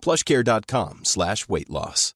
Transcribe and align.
plushcare.com 0.00 1.04
slash 1.04 1.48
weight 1.48 1.68
loss. 1.68 2.14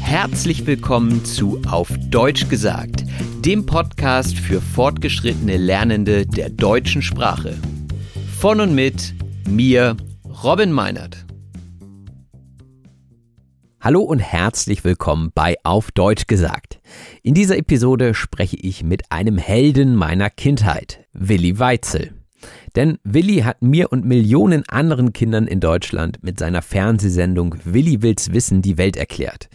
Herzlich 0.00 0.66
willkommen 0.66 1.24
zu 1.24 1.62
Auf 1.66 1.88
Deutsch 2.10 2.50
gesagt, 2.50 3.02
dem 3.46 3.64
Podcast 3.64 4.36
für 4.36 4.60
fortgeschrittene 4.60 5.56
Lernende 5.56 6.26
der 6.26 6.50
deutschen 6.50 7.00
Sprache. 7.00 7.56
Von 8.38 8.60
und 8.60 8.74
mit 8.74 9.14
mir, 9.48 9.96
Robin 10.44 10.70
Meinert. 10.70 11.24
Hallo 13.80 14.02
und 14.02 14.18
herzlich 14.18 14.84
willkommen 14.84 15.32
bei 15.34 15.56
Auf 15.64 15.90
Deutsch 15.92 16.26
gesagt. 16.26 16.80
In 17.22 17.32
dieser 17.32 17.56
Episode 17.56 18.12
spreche 18.12 18.56
ich 18.56 18.84
mit 18.84 19.10
einem 19.10 19.38
Helden 19.38 19.96
meiner 19.96 20.30
Kindheit, 20.30 21.06
Willi 21.14 21.58
Weitzel. 21.58 22.21
Denn 22.76 22.98
Willi 23.04 23.40
hat 23.40 23.62
mir 23.62 23.92
und 23.92 24.04
Millionen 24.04 24.68
anderen 24.68 25.12
Kindern 25.12 25.46
in 25.46 25.60
Deutschland 25.60 26.22
mit 26.22 26.38
seiner 26.38 26.62
Fernsehsendung 26.62 27.56
Willi 27.64 28.02
will's 28.02 28.32
wissen 28.32 28.62
die 28.62 28.78
Welt 28.78 28.96
erklärt. 28.96 29.48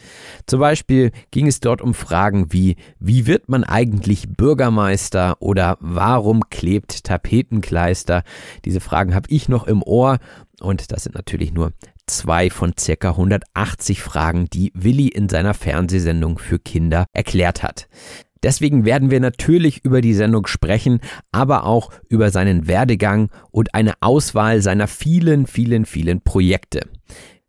Zum 0.46 0.60
Beispiel 0.60 1.12
ging 1.32 1.48
es 1.48 1.60
dort 1.60 1.82
um 1.82 1.94
Fragen 1.94 2.54
wie, 2.54 2.76
wie 3.00 3.26
wird 3.26 3.50
man 3.50 3.64
eigentlich 3.64 4.30
Bürgermeister 4.30 5.38
oder 5.40 5.78
warum 5.80 6.42
klebt 6.50 7.04
Tapetenkleister? 7.04 8.24
Diese 8.66 8.80
Fragen 8.80 9.16
habe 9.16 9.30
ich 9.30 9.50
noch 9.50 9.66
im 9.68 9.82
Ohr 9.82 10.20
und 10.60 10.92
das 10.92 11.04
sind 11.04 11.16
natürlich 11.16 11.54
nur 11.54 11.72
zwei 12.08 12.50
von 12.50 12.74
circa 12.78 13.10
180 13.10 14.02
Fragen, 14.02 14.46
die 14.52 14.72
Willi 14.74 15.08
in 15.08 15.30
seiner 15.30 15.54
Fernsehsendung 15.54 16.40
für 16.40 16.58
Kinder 16.58 17.06
erklärt 17.14 17.64
hat. 17.64 17.88
Deswegen 18.44 18.86
werden 18.86 19.12
wir 19.12 19.20
natürlich 19.20 19.84
über 19.84 20.02
die 20.02 20.14
Sendung 20.14 20.48
sprechen, 20.48 21.00
aber 21.32 21.66
auch 21.66 21.92
über 22.10 22.32
seinen 22.32 22.68
Werdegang 22.68 23.30
und 23.52 23.74
eine 23.74 23.94
Auswahl 24.02 24.62
seiner 24.62 24.88
vielen, 24.88 25.48
vielen, 25.48 25.86
vielen 25.86 26.22
Projekte. 26.22 26.82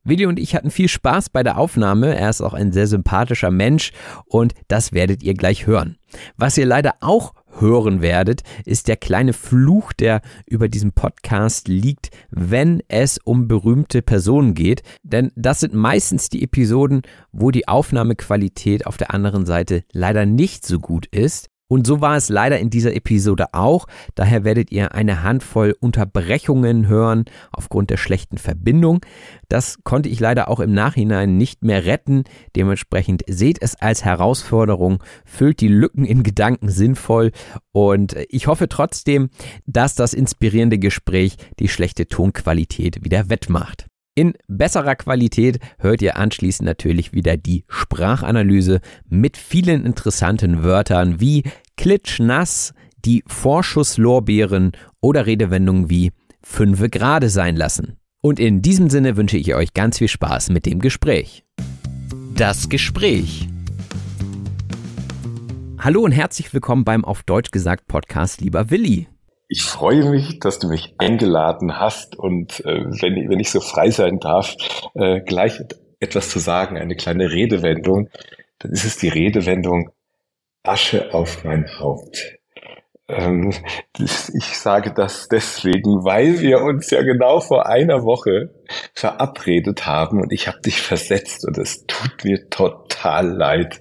Willi 0.05 0.27
und 0.27 0.39
ich 0.39 0.55
hatten 0.55 0.71
viel 0.71 0.89
Spaß 0.89 1.31
bei 1.31 1.43
der 1.43 1.59
Aufnahme. 1.59 2.17
Er 2.17 2.31
ist 2.31 2.41
auch 2.41 2.55
ein 2.55 2.73
sehr 2.73 2.87
sympathischer 2.87 3.51
Mensch 3.51 3.93
und 4.27 4.55
das 4.69 4.93
werdet 4.93 5.23
ihr 5.23 5.35
gleich 5.35 5.67
hören. 5.67 5.99
Was 6.37 6.57
ihr 6.57 6.67
leider 6.67 6.95
auch 7.01 7.35
hören 7.61 8.03
werdet, 8.03 8.43
ist 8.65 8.89
der 8.89 8.97
kleine 8.97 9.33
Fluch, 9.33 9.93
der 9.93 10.21
über 10.47 10.69
diesem 10.69 10.93
Podcast 10.93 11.69
liegt, 11.69 12.11
wenn 12.31 12.83
es 12.89 13.19
um 13.19 13.49
berühmte 13.49 14.03
Personen 14.03 14.55
geht. 14.55 14.83
Denn 15.03 15.33
das 15.37 15.61
sind 15.61 15.75
meistens 15.75 16.29
die 16.29 16.43
Episoden, 16.43 17.03
wo 17.33 17.51
die 17.51 17.69
Aufnahmequalität 17.69 18.87
auf 18.87 18.97
der 18.97 19.13
anderen 19.13 19.47
Seite 19.47 19.85
leider 19.93 20.27
nicht 20.27 20.67
so 20.67 20.79
gut 20.79 21.07
ist. 21.07 21.49
Und 21.69 21.87
so 21.87 22.01
war 22.01 22.17
es 22.17 22.31
leider 22.31 22.59
in 22.59 22.71
dieser 22.71 22.95
Episode 22.95 23.53
auch. 23.53 23.87
Daher 24.15 24.43
werdet 24.45 24.73
ihr 24.73 24.95
eine 24.95 25.23
Handvoll 25.23 25.77
Unterbrechungen 25.79 26.89
hören 26.89 27.27
aufgrund 27.53 27.91
der 27.91 27.99
schlechten 27.99 28.39
Verbindung. 28.39 29.01
Das 29.49 29.79
konnte 29.85 30.09
ich 30.09 30.19
leider 30.19 30.49
auch 30.49 30.61
im 30.61 30.73
Nachhinein 30.73 31.37
nicht 31.37 31.63
mehr 31.63 31.85
retten. 31.85 32.25
Dementsprechend 32.57 33.23
seht 33.27 33.61
es 33.61 33.77
als 33.77 34.05
Herausforderung, 34.05 35.03
füllt 35.27 35.61
die 35.61 35.69
Lücken 35.69 36.05
in 36.07 36.23
Gedanken 36.23 36.71
sinnvoll 36.71 37.33
und 37.73 38.17
ich 38.31 38.47
hoffe 38.47 38.69
trotzdem, 38.69 39.29
dass 39.67 39.95
das 39.95 40.15
inspirierende 40.15 40.79
Gespräch 40.79 41.37
die 41.59 41.69
schlechte 41.69 42.09
Tonqualität 42.09 43.05
wieder 43.05 43.29
wettmacht. 43.29 43.87
In 44.19 44.35
besserer 44.49 44.97
Qualität 44.97 45.61
hört 45.79 46.03
ihr 46.03 46.17
anschließend 46.17 46.67
natürlich 46.67 47.13
wieder 47.13 47.37
die 47.37 47.65
Sprachanalyse 47.69 48.81
mit 49.09 49.37
vielen 49.37 49.87
interessanten 49.87 50.65
Wörtern 50.65 51.21
wie 51.21 51.45
klitschnass, 51.77 52.75
die 53.05 53.23
Vorschusslorbeeren 53.29 54.73
oder 55.01 55.27
Redewendungen 55.27 55.89
wie 55.89 56.11
fünfe 56.43 56.89
gerade 56.89 57.29
sein 57.29 57.55
lassen. 57.55 57.97
Und 58.21 58.41
in 58.41 58.61
diesem 58.61 58.91
Sinne 58.91 59.17
wünsche 59.17 59.37
ich 59.37 59.55
euch 59.55 59.73
ganz 59.73 59.99
viel 59.99 60.09
Spaß 60.09 60.51
mit 60.51 60.67
dem 60.67 60.81
Gespräch. 60.81 61.45
Das 62.35 62.69
Gespräch. 62.69 63.49
Hallo 65.79 66.01
und 66.01 66.11
herzlich 66.11 66.53
willkommen 66.53 66.83
beim 66.83 67.05
Auf 67.05 67.23
Deutsch 67.23 67.53
gesagt 67.53 67.87
Podcast, 67.87 68.41
lieber 68.41 68.69
Willi. 68.69 69.07
Ich 69.49 69.63
freue 69.63 70.05
mich, 70.11 70.41
dass 70.41 70.59
du 70.59 70.69
mich 70.69 70.95
eingeladen 70.99 71.79
hast 71.79 72.17
und 72.17 72.61
äh, 72.67 72.85
wenn, 72.85 73.31
wenn 73.31 73.41
ich 73.41 73.51
so 73.51 73.61
frei 73.61 73.91
sein 73.91 74.19
darf, 74.19 74.55
äh, 74.95 75.21
gleich 75.21 75.61
etwas 76.01 76.29
zu 76.29 76.39
sagen, 76.39 76.77
eine 76.77 76.97
kleine 76.97 77.31
Redewendung, 77.33 78.11
dann 78.59 78.73
ist 78.73 78.85
es 78.85 78.99
die 78.99 79.09
Redewendung 79.09 79.91
Asche 80.63 81.15
auf 81.15 81.45
mein 81.45 81.67
Haupt. 81.79 82.39
Ähm, 83.09 83.55
ich 83.99 84.59
sage 84.59 84.93
das 84.95 85.29
deswegen, 85.29 86.05
weil 86.05 86.41
wir 86.41 86.61
uns 86.61 86.91
ja 86.91 87.03
genau 87.03 87.41
vor 87.41 87.67
einer 87.67 88.03
Woche 88.05 88.51
verabredet 88.93 89.87
haben 89.87 90.21
und 90.21 90.31
ich 90.31 90.47
habe 90.47 90.61
dich 90.61 90.83
versetzt 90.83 91.47
und 91.47 91.57
es 91.57 91.87
tut 91.87 92.23
mir 92.25 92.51
total 92.51 93.29
leid. 93.29 93.81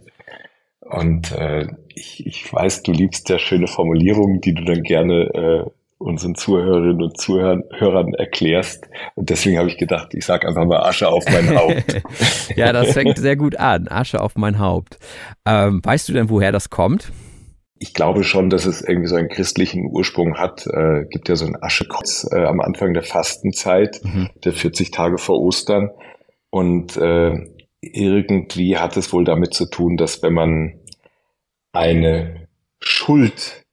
Und 0.79 1.33
äh, 1.33 1.67
ich, 1.97 2.25
ich 2.25 2.53
weiß, 2.53 2.83
du 2.83 2.91
liebst 2.91 3.29
ja 3.29 3.39
schöne 3.39 3.67
Formulierungen, 3.67 4.41
die 4.41 4.53
du 4.53 4.63
dann 4.63 4.83
gerne 4.83 5.23
äh, 5.33 5.69
unseren 5.97 6.35
Zuhörerinnen 6.35 7.01
und 7.01 7.19
Zuhörern 7.19 8.13
erklärst. 8.13 8.87
Und 9.15 9.29
deswegen 9.29 9.57
habe 9.57 9.67
ich 9.67 9.77
gedacht, 9.77 10.13
ich 10.13 10.25
sage 10.25 10.47
einfach 10.47 10.65
mal 10.65 10.83
Asche 10.83 11.09
auf 11.09 11.25
mein 11.25 11.57
Haupt. 11.57 12.01
ja, 12.55 12.71
das 12.71 12.91
fängt 12.91 13.17
sehr 13.17 13.35
gut 13.35 13.55
an. 13.55 13.87
Asche 13.87 14.21
auf 14.21 14.35
mein 14.35 14.59
Haupt. 14.59 14.99
Ähm, 15.45 15.81
weißt 15.83 16.07
du 16.07 16.13
denn, 16.13 16.29
woher 16.29 16.51
das 16.51 16.69
kommt? 16.69 17.11
Ich 17.79 17.93
glaube 17.93 18.23
schon, 18.23 18.49
dass 18.49 18.65
es 18.65 18.81
irgendwie 18.81 19.07
so 19.07 19.15
einen 19.15 19.29
christlichen 19.29 19.87
Ursprung 19.91 20.37
hat. 20.37 20.67
Äh, 20.67 21.05
gibt 21.09 21.29
ja 21.29 21.35
so 21.35 21.45
ein 21.45 21.61
Aschekreuz 21.61 22.27
äh, 22.31 22.43
am 22.43 22.59
Anfang 22.59 22.93
der 22.93 23.03
Fastenzeit, 23.03 23.99
mhm. 24.03 24.29
der 24.43 24.53
40 24.53 24.91
Tage 24.91 25.17
vor 25.17 25.39
Ostern. 25.39 25.89
Und 26.49 26.97
äh, 26.97 27.33
irgendwie 27.81 28.77
hat 28.77 28.97
es 28.97 29.13
wohl 29.13 29.25
damit 29.25 29.53
zu 29.53 29.67
tun, 29.67 29.97
dass 29.97 30.21
wenn 30.21 30.33
man 30.33 30.73
eine 31.77 32.47
Schuld 32.79 33.63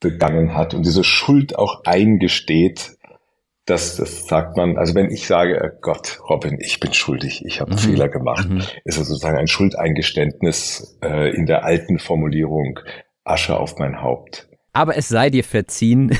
begangen 0.00 0.54
hat 0.54 0.74
und 0.74 0.84
diese 0.84 1.04
Schuld 1.04 1.56
auch 1.56 1.84
eingesteht, 1.84 2.96
das, 3.66 3.96
das 3.96 4.26
sagt 4.26 4.56
man, 4.56 4.76
also 4.76 4.94
wenn 4.94 5.10
ich 5.10 5.26
sage, 5.26 5.56
äh, 5.56 5.70
Gott, 5.80 6.20
Robin, 6.28 6.58
ich 6.60 6.80
bin 6.80 6.92
schuldig, 6.92 7.44
ich 7.46 7.60
habe 7.60 7.70
einen 7.70 7.80
mhm. 7.80 7.90
Fehler 7.90 8.08
gemacht, 8.08 8.48
mhm. 8.48 8.62
ist 8.84 8.98
es 8.98 9.06
sozusagen 9.06 9.38
ein 9.38 9.46
Schuldeingeständnis 9.46 10.98
äh, 11.02 11.34
in 11.34 11.46
der 11.46 11.64
alten 11.64 11.98
Formulierung 11.98 12.80
Asche 13.24 13.56
auf 13.56 13.78
mein 13.78 14.02
Haupt. 14.02 14.48
Aber 14.74 14.96
es 14.96 15.08
sei 15.08 15.28
dir 15.28 15.44
verziehen. 15.44 16.16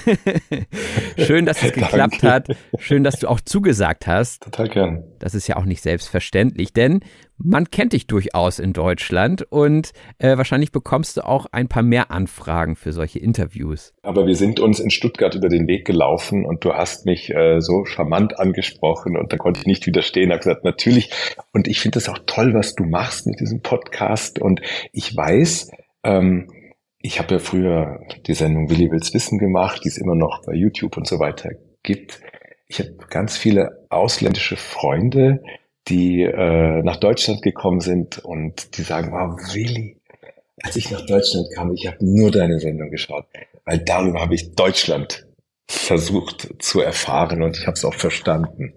Schön, 1.16 1.46
dass 1.46 1.62
es 1.62 1.72
geklappt 1.72 2.22
hat. 2.22 2.48
Schön, 2.78 3.02
dass 3.02 3.18
du 3.18 3.28
auch 3.28 3.40
zugesagt 3.40 4.06
hast. 4.06 4.42
Total 4.42 4.68
gern. 4.68 5.04
Das 5.18 5.34
ist 5.34 5.46
ja 5.46 5.56
auch 5.56 5.64
nicht 5.64 5.80
selbstverständlich, 5.80 6.74
denn 6.74 7.00
man 7.38 7.70
kennt 7.70 7.94
dich 7.94 8.06
durchaus 8.06 8.58
in 8.58 8.72
Deutschland 8.72 9.42
und 9.50 9.92
äh, 10.18 10.36
wahrscheinlich 10.36 10.70
bekommst 10.70 11.16
du 11.16 11.26
auch 11.26 11.46
ein 11.50 11.68
paar 11.68 11.82
mehr 11.82 12.10
Anfragen 12.10 12.76
für 12.76 12.92
solche 12.92 13.18
Interviews. 13.18 13.94
Aber 14.02 14.26
wir 14.26 14.36
sind 14.36 14.60
uns 14.60 14.80
in 14.80 14.90
Stuttgart 14.90 15.34
über 15.34 15.48
den 15.48 15.66
Weg 15.66 15.86
gelaufen 15.86 16.44
und 16.44 16.64
du 16.64 16.74
hast 16.74 17.06
mich 17.06 17.34
äh, 17.34 17.60
so 17.60 17.84
charmant 17.84 18.38
angesprochen 18.38 19.16
und 19.16 19.32
da 19.32 19.38
konnte 19.38 19.60
ich 19.60 19.66
nicht 19.66 19.86
widerstehen. 19.86 20.28
Ich 20.28 20.32
habe 20.32 20.38
gesagt, 20.38 20.64
natürlich. 20.64 21.10
Und 21.52 21.68
ich 21.68 21.80
finde 21.80 21.96
das 21.96 22.08
auch 22.08 22.18
toll, 22.26 22.52
was 22.54 22.74
du 22.74 22.84
machst 22.84 23.26
mit 23.26 23.40
diesem 23.40 23.62
Podcast. 23.62 24.38
Und 24.38 24.60
ich 24.92 25.16
weiß, 25.16 25.70
ähm, 26.04 26.48
ich 27.02 27.18
habe 27.18 27.34
ja 27.34 27.38
früher 27.40 28.00
die 28.26 28.34
Sendung 28.34 28.70
Willi 28.70 28.90
will's 28.90 29.12
wissen 29.12 29.38
gemacht, 29.38 29.82
die 29.84 29.88
es 29.88 29.98
immer 29.98 30.14
noch 30.14 30.42
bei 30.46 30.54
YouTube 30.54 30.96
und 30.96 31.06
so 31.06 31.18
weiter 31.18 31.50
gibt. 31.82 32.20
Ich 32.68 32.78
habe 32.78 32.94
ganz 33.10 33.36
viele 33.36 33.86
ausländische 33.90 34.56
Freunde, 34.56 35.42
die 35.88 36.22
äh, 36.22 36.82
nach 36.82 36.96
Deutschland 36.96 37.42
gekommen 37.42 37.80
sind 37.80 38.18
und 38.20 38.78
die 38.78 38.82
sagen, 38.82 39.10
wow, 39.10 39.36
Willi, 39.52 40.00
als 40.62 40.76
ich 40.76 40.90
nach 40.90 41.04
Deutschland 41.04 41.48
kam, 41.54 41.72
ich 41.74 41.86
habe 41.88 41.98
nur 42.00 42.30
deine 42.30 42.60
Sendung 42.60 42.90
geschaut, 42.90 43.26
weil 43.64 43.78
darüber 43.80 44.20
habe 44.20 44.34
ich 44.34 44.54
Deutschland 44.54 45.26
versucht 45.68 46.54
zu 46.60 46.80
erfahren 46.80 47.42
und 47.42 47.58
ich 47.58 47.66
habe 47.66 47.74
es 47.74 47.84
auch 47.84 47.94
verstanden, 47.94 48.74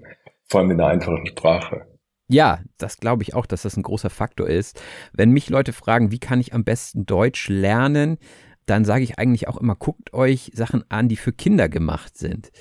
vor 0.47 0.61
allem 0.61 0.71
in 0.71 0.77
der 0.77 0.87
einfachen 0.87 1.27
Sprache. 1.27 1.85
Ja, 2.27 2.59
das 2.77 2.97
glaube 2.97 3.23
ich 3.23 3.33
auch, 3.35 3.45
dass 3.45 3.61
das 3.61 3.77
ein 3.77 3.83
großer 3.83 4.09
Faktor 4.09 4.47
ist. 4.47 4.81
Wenn 5.13 5.31
mich 5.31 5.49
Leute 5.49 5.73
fragen, 5.73 6.11
wie 6.11 6.19
kann 6.19 6.39
ich 6.39 6.53
am 6.53 6.63
besten 6.63 7.05
Deutsch 7.05 7.49
lernen, 7.49 8.17
dann 8.65 8.83
sage 8.83 9.03
ich 9.03 9.19
eigentlich 9.19 9.47
auch 9.47 9.57
immer, 9.57 9.75
guckt 9.75 10.13
euch 10.13 10.51
Sachen 10.55 10.83
an, 10.89 11.07
die 11.07 11.17
für 11.17 11.33
Kinder 11.33 11.69
gemacht 11.69 12.17
sind, 12.17 12.51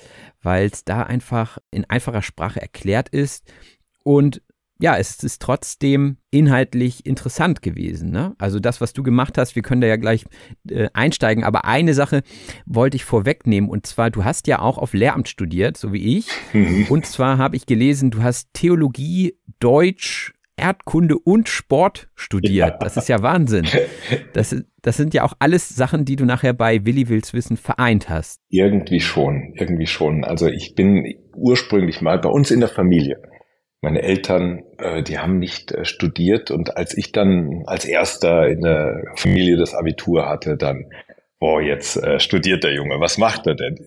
weil 0.41 0.67
es 0.67 0.83
da 0.83 1.01
einfach 1.03 1.57
in 1.71 1.89
einfacher 1.89 2.21
Sprache 2.21 2.61
erklärt 2.61 3.09
ist 3.09 3.51
und 4.03 4.43
ja, 4.79 4.97
es 4.97 5.23
ist 5.23 5.41
trotzdem 5.41 6.17
inhaltlich 6.31 7.05
interessant 7.05 7.61
gewesen. 7.61 8.11
Ne? 8.11 8.35
Also 8.37 8.59
das, 8.59 8.81
was 8.81 8.93
du 8.93 9.03
gemacht 9.03 9.37
hast, 9.37 9.55
wir 9.55 9.61
können 9.61 9.81
da 9.81 9.87
ja 9.87 9.95
gleich 9.95 10.25
äh, 10.69 10.89
einsteigen, 10.93 11.43
aber 11.43 11.65
eine 11.65 11.93
Sache 11.93 12.23
wollte 12.65 12.97
ich 12.97 13.05
vorwegnehmen 13.05 13.69
und 13.69 13.87
zwar, 13.87 14.09
du 14.11 14.25
hast 14.25 14.47
ja 14.47 14.59
auch 14.59 14.77
auf 14.77 14.93
Lehramt 14.93 15.29
studiert, 15.29 15.77
so 15.77 15.93
wie 15.93 16.17
ich. 16.17 16.27
Mhm. 16.53 16.87
Und 16.89 17.05
zwar 17.05 17.37
habe 17.37 17.55
ich 17.55 17.65
gelesen, 17.65 18.11
du 18.11 18.21
hast 18.21 18.49
Theologie, 18.53 19.37
Deutsch, 19.59 20.33
Erdkunde 20.57 21.17
und 21.17 21.49
Sport 21.49 22.09
studiert. 22.15 22.81
Das 22.81 22.95
ist 22.97 23.09
ja 23.09 23.21
Wahnsinn. 23.21 23.67
Das, 24.33 24.55
das 24.81 24.97
sind 24.97 25.13
ja 25.13 25.23
auch 25.23 25.33
alles 25.39 25.69
Sachen, 25.69 26.05
die 26.05 26.15
du 26.15 26.25
nachher 26.25 26.53
bei 26.53 26.85
Willi 26.85 27.09
Wills 27.09 27.33
Wissen 27.33 27.57
vereint 27.57 28.09
hast. 28.09 28.41
Irgendwie 28.49 28.99
schon, 28.99 29.53
irgendwie 29.55 29.87
schon. 29.87 30.23
Also 30.23 30.47
ich 30.47 30.75
bin 30.75 31.15
ursprünglich 31.33 32.01
mal 32.01 32.19
bei 32.19 32.29
uns 32.29 32.51
in 32.51 32.59
der 32.59 32.69
Familie 32.69 33.17
meine 33.85 34.01
Eltern, 34.01 34.63
äh, 34.79 35.03
die 35.03 35.19
haben 35.19 35.37
nicht 35.37 35.71
äh, 35.71 35.85
studiert 35.85 36.49
und 36.49 36.75
als 36.75 36.97
ich 36.97 37.11
dann 37.11 37.61
als 37.67 37.85
erster 37.85 38.47
in 38.47 38.61
der 38.61 39.03
Familie 39.15 39.57
das 39.57 39.75
Abitur 39.75 40.27
hatte, 40.27 40.57
dann, 40.57 40.85
boah, 41.39 41.61
jetzt 41.61 41.95
äh, 41.95 42.19
studiert 42.19 42.63
der 42.63 42.73
Junge, 42.73 42.99
was 42.99 43.19
macht 43.19 43.45
er 43.45 43.53
denn? 43.53 43.77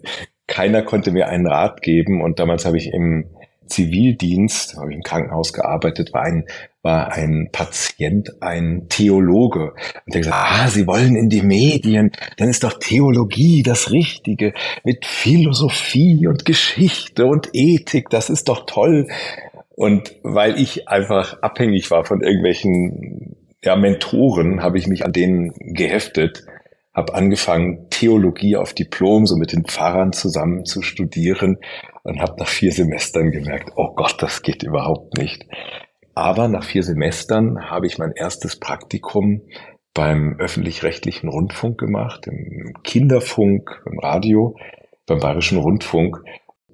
Keiner 0.46 0.82
konnte 0.82 1.10
mir 1.10 1.28
einen 1.28 1.48
Rat 1.48 1.82
geben 1.82 2.22
und 2.22 2.38
damals 2.38 2.64
habe 2.64 2.76
ich 2.76 2.92
im 2.92 3.28
Zivildienst, 3.66 4.76
habe 4.76 4.90
ich 4.90 4.96
im 4.96 5.02
Krankenhaus 5.02 5.52
gearbeitet, 5.52 6.12
war 6.12 6.22
ein, 6.22 6.46
war 6.82 7.12
ein 7.12 7.48
Patient, 7.50 8.40
ein 8.40 8.86
Theologe. 8.88 9.72
Und 10.06 10.14
der 10.14 10.22
gesagt, 10.22 10.36
ah, 10.40 10.68
Sie 10.68 10.86
wollen 10.86 11.16
in 11.16 11.28
die 11.28 11.42
Medien, 11.42 12.12
dann 12.36 12.48
ist 12.48 12.62
doch 12.62 12.78
Theologie 12.78 13.64
das 13.64 13.90
Richtige 13.90 14.54
mit 14.84 15.04
Philosophie 15.04 16.28
und 16.28 16.44
Geschichte 16.44 17.26
und 17.26 17.50
Ethik, 17.52 18.08
das 18.10 18.30
ist 18.30 18.48
doch 18.48 18.64
toll. 18.64 19.08
Und 19.78 20.16
weil 20.24 20.60
ich 20.60 20.88
einfach 20.88 21.40
abhängig 21.40 21.92
war 21.92 22.04
von 22.04 22.20
irgendwelchen 22.20 23.36
ja, 23.62 23.76
Mentoren, 23.76 24.60
habe 24.60 24.76
ich 24.76 24.88
mich 24.88 25.04
an 25.04 25.12
denen 25.12 25.52
geheftet, 25.72 26.44
habe 26.92 27.14
angefangen, 27.14 27.86
Theologie 27.88 28.56
auf 28.56 28.74
Diplom, 28.74 29.24
so 29.24 29.36
mit 29.36 29.52
den 29.52 29.66
Pfarrern 29.66 30.12
zusammen 30.12 30.64
zu 30.64 30.82
studieren 30.82 31.58
und 32.02 32.20
habe 32.20 32.34
nach 32.40 32.48
vier 32.48 32.72
Semestern 32.72 33.30
gemerkt, 33.30 33.70
oh 33.76 33.94
Gott, 33.94 34.16
das 34.20 34.42
geht 34.42 34.64
überhaupt 34.64 35.16
nicht. 35.16 35.46
Aber 36.12 36.48
nach 36.48 36.64
vier 36.64 36.82
Semestern 36.82 37.70
habe 37.70 37.86
ich 37.86 37.98
mein 37.98 38.14
erstes 38.16 38.58
Praktikum 38.58 39.42
beim 39.94 40.40
öffentlich-rechtlichen 40.40 41.28
Rundfunk 41.28 41.78
gemacht, 41.78 42.26
im 42.26 42.74
Kinderfunk, 42.82 43.80
im 43.86 44.00
Radio, 44.00 44.56
beim 45.06 45.20
Bayerischen 45.20 45.58
Rundfunk. 45.58 46.20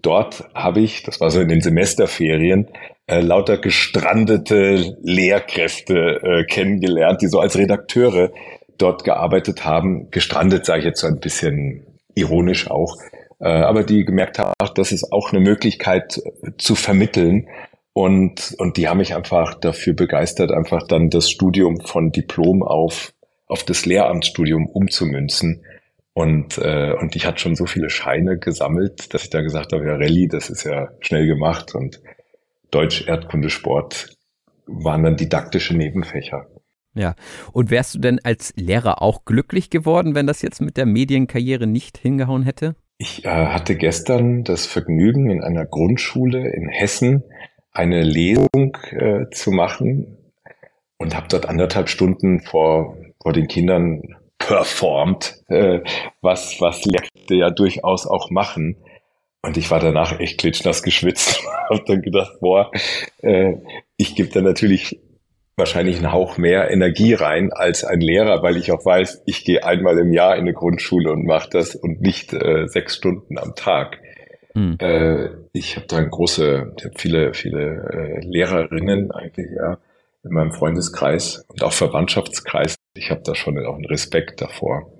Dort 0.00 0.48
habe 0.54 0.80
ich, 0.80 1.02
das 1.02 1.20
war 1.20 1.30
so 1.30 1.40
in 1.40 1.48
den 1.48 1.60
Semesterferien, 1.60 2.70
äh, 3.06 3.20
lauter 3.20 3.58
gestrandete 3.58 4.96
Lehrkräfte 5.02 6.20
äh, 6.22 6.44
kennengelernt, 6.44 7.22
die 7.22 7.26
so 7.26 7.40
als 7.40 7.56
Redakteure 7.56 8.32
dort 8.78 9.04
gearbeitet 9.04 9.64
haben. 9.64 10.10
Gestrandet 10.10 10.64
sage 10.66 10.80
ich 10.80 10.86
jetzt 10.86 11.00
so 11.00 11.06
ein 11.06 11.20
bisschen 11.20 11.86
ironisch 12.14 12.70
auch, 12.70 12.96
äh, 13.40 13.48
aber 13.48 13.84
die 13.84 14.04
gemerkt 14.04 14.38
haben, 14.38 14.52
ach, 14.58 14.70
das 14.70 14.92
ist 14.92 15.12
auch 15.12 15.32
eine 15.32 15.40
Möglichkeit 15.40 16.20
zu 16.58 16.74
vermitteln. 16.74 17.48
Und, 17.92 18.56
und 18.58 18.76
die 18.76 18.88
haben 18.88 18.98
mich 18.98 19.14
einfach 19.14 19.54
dafür 19.54 19.94
begeistert, 19.94 20.50
einfach 20.50 20.86
dann 20.86 21.10
das 21.10 21.30
Studium 21.30 21.80
von 21.80 22.10
Diplom 22.10 22.64
auf, 22.64 23.12
auf 23.46 23.62
das 23.62 23.86
Lehramtsstudium 23.86 24.66
umzumünzen. 24.66 25.64
Und, 26.12 26.58
äh, 26.58 26.92
und 26.92 27.14
ich 27.16 27.26
hatte 27.26 27.38
schon 27.38 27.54
so 27.54 27.66
viele 27.66 27.90
Scheine 27.90 28.38
gesammelt, 28.38 29.14
dass 29.14 29.24
ich 29.24 29.30
da 29.30 29.42
gesagt 29.42 29.72
habe, 29.72 29.84
ja, 29.86 29.92
Rallye, 29.94 30.26
das 30.26 30.50
ist 30.50 30.64
ja 30.64 30.88
schnell 31.00 31.26
gemacht. 31.26 31.74
Und 31.74 32.00
Deutsch, 32.74 33.06
Erdkunde, 33.06 33.50
Sport 33.50 34.16
waren 34.66 35.04
dann 35.04 35.16
didaktische 35.16 35.76
Nebenfächer. 35.76 36.46
Ja, 36.94 37.14
und 37.52 37.70
wärst 37.70 37.94
du 37.94 37.98
denn 37.98 38.20
als 38.22 38.52
Lehrer 38.56 39.02
auch 39.02 39.24
glücklich 39.24 39.70
geworden, 39.70 40.14
wenn 40.14 40.26
das 40.26 40.42
jetzt 40.42 40.60
mit 40.60 40.76
der 40.76 40.86
Medienkarriere 40.86 41.66
nicht 41.66 41.98
hingehauen 41.98 42.42
hätte? 42.42 42.76
Ich 42.98 43.24
äh, 43.24 43.28
hatte 43.28 43.76
gestern 43.76 44.44
das 44.44 44.66
Vergnügen, 44.66 45.30
in 45.30 45.42
einer 45.42 45.66
Grundschule 45.66 46.52
in 46.52 46.68
Hessen 46.68 47.24
eine 47.72 48.02
Lesung 48.02 48.76
äh, 48.90 49.28
zu 49.30 49.50
machen 49.50 50.16
und 50.98 51.16
habe 51.16 51.26
dort 51.28 51.48
anderthalb 51.48 51.88
Stunden 51.88 52.40
vor, 52.40 52.96
vor 53.20 53.32
den 53.32 53.48
Kindern 53.48 54.02
performt, 54.38 55.42
äh, 55.48 55.80
was, 56.20 56.60
was 56.60 56.84
Lehrkräfte 56.84 57.34
ja 57.34 57.50
durchaus 57.50 58.06
auch 58.06 58.30
machen. 58.30 58.76
Und 59.44 59.58
ich 59.58 59.70
war 59.70 59.78
danach 59.78 60.18
echt 60.20 60.40
klitschnass 60.40 60.82
geschwitzt. 60.82 61.42
Hab 61.68 61.84
dann 61.84 62.00
gedacht, 62.00 62.32
boah, 62.40 62.70
äh, 63.20 63.56
ich 63.98 64.14
gebe 64.14 64.30
da 64.30 64.40
natürlich 64.40 65.00
wahrscheinlich 65.56 65.96
einen 65.98 66.12
Hauch 66.12 66.38
mehr 66.38 66.70
Energie 66.70 67.12
rein 67.12 67.52
als 67.52 67.84
ein 67.84 68.00
Lehrer, 68.00 68.42
weil 68.42 68.56
ich 68.56 68.72
auch 68.72 68.84
weiß, 68.84 69.22
ich 69.26 69.44
gehe 69.44 69.62
einmal 69.62 69.98
im 69.98 70.14
Jahr 70.14 70.34
in 70.36 70.42
eine 70.42 70.54
Grundschule 70.54 71.12
und 71.12 71.26
mache 71.26 71.50
das 71.50 71.76
und 71.76 72.00
nicht 72.00 72.32
äh, 72.32 72.66
sechs 72.68 72.96
Stunden 72.96 73.38
am 73.38 73.54
Tag. 73.54 73.98
Hm. 74.54 74.78
Äh, 74.80 75.28
ich 75.52 75.76
habe 75.76 75.86
da 75.88 76.00
große, 76.00 76.72
ich 76.78 76.84
hab 76.86 76.98
viele, 76.98 77.34
viele 77.34 77.60
äh, 77.92 78.26
Lehrerinnen 78.26 79.10
eigentlich 79.10 79.50
ja 79.54 79.76
in 80.24 80.30
meinem 80.32 80.52
Freundeskreis 80.52 81.44
und 81.48 81.62
auch 81.62 81.72
Verwandtschaftskreis. 81.72 82.76
Ich 82.94 83.10
habe 83.10 83.20
da 83.22 83.34
schon 83.34 83.58
auch 83.66 83.74
einen 83.74 83.84
Respekt 83.84 84.40
davor, 84.40 84.90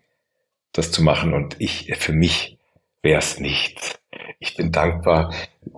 das 0.73 0.93
zu 0.93 1.03
machen. 1.03 1.33
Und 1.33 1.57
ich, 1.61 1.91
für 1.97 2.13
mich 2.13 2.59
wäre 3.03 3.19
es 3.19 3.41
nicht 3.41 4.01
ich 4.39 4.57
bin 4.57 4.73
dankbar, 4.73 5.33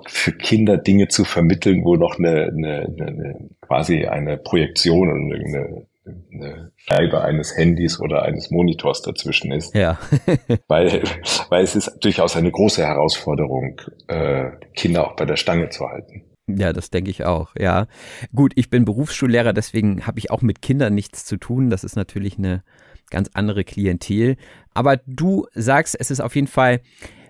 für 0.07 0.33
Kinder 0.33 0.77
Dinge 0.77 1.09
zu 1.09 1.25
vermitteln, 1.25 1.85
wo 1.85 1.97
noch 1.97 2.19
eine, 2.19 2.53
eine, 2.53 2.95
eine 2.99 3.49
quasi 3.61 4.07
eine 4.07 4.37
Projektion 4.37 5.11
und 5.11 5.33
eine, 5.33 5.87
eine 6.33 6.73
Scheibe 6.77 7.23
eines 7.23 7.57
Handys 7.57 8.01
oder 8.01 8.23
eines 8.23 8.51
Monitors 8.51 9.03
dazwischen 9.03 9.53
ist. 9.53 9.75
Ja. 9.75 9.99
weil, 10.69 11.03
weil 11.49 11.65
es 11.65 11.77
ist 11.77 11.99
durchaus 12.01 12.37
eine 12.37 12.51
große 12.51 12.85
Herausforderung, 12.85 13.81
äh, 14.09 14.51
Kinder 14.75 15.07
auch 15.07 15.17
bei 15.17 15.25
der 15.25 15.37
Stange 15.37 15.69
zu 15.71 15.89
halten. 15.89 16.23
Ja, 16.49 16.73
das 16.73 16.91
denke 16.91 17.11
ich 17.11 17.25
auch, 17.25 17.55
ja. 17.59 17.89
Gut, 18.33 18.53
ich 18.55 18.71
bin 18.71 18.85
Berufsschullehrer, 18.85 19.53
deswegen 19.53 20.07
habe 20.07 20.21
ich 20.21 20.31
auch 20.31 20.43
mit 20.43 20.63
Kindern 20.63 20.95
nichts 20.95 21.25
zu 21.25 21.39
tun. 21.39 21.71
Das 21.71 21.83
ist 21.83 21.97
natürlich 21.97 22.39
eine 22.39 22.63
ganz 23.11 23.31
andere 23.35 23.65
Klientel. 23.65 24.37
Aber 24.73 24.99
du 25.07 25.47
sagst, 25.55 25.97
es 25.99 26.11
ist 26.11 26.21
auf 26.21 26.37
jeden 26.37 26.47
Fall 26.47 26.81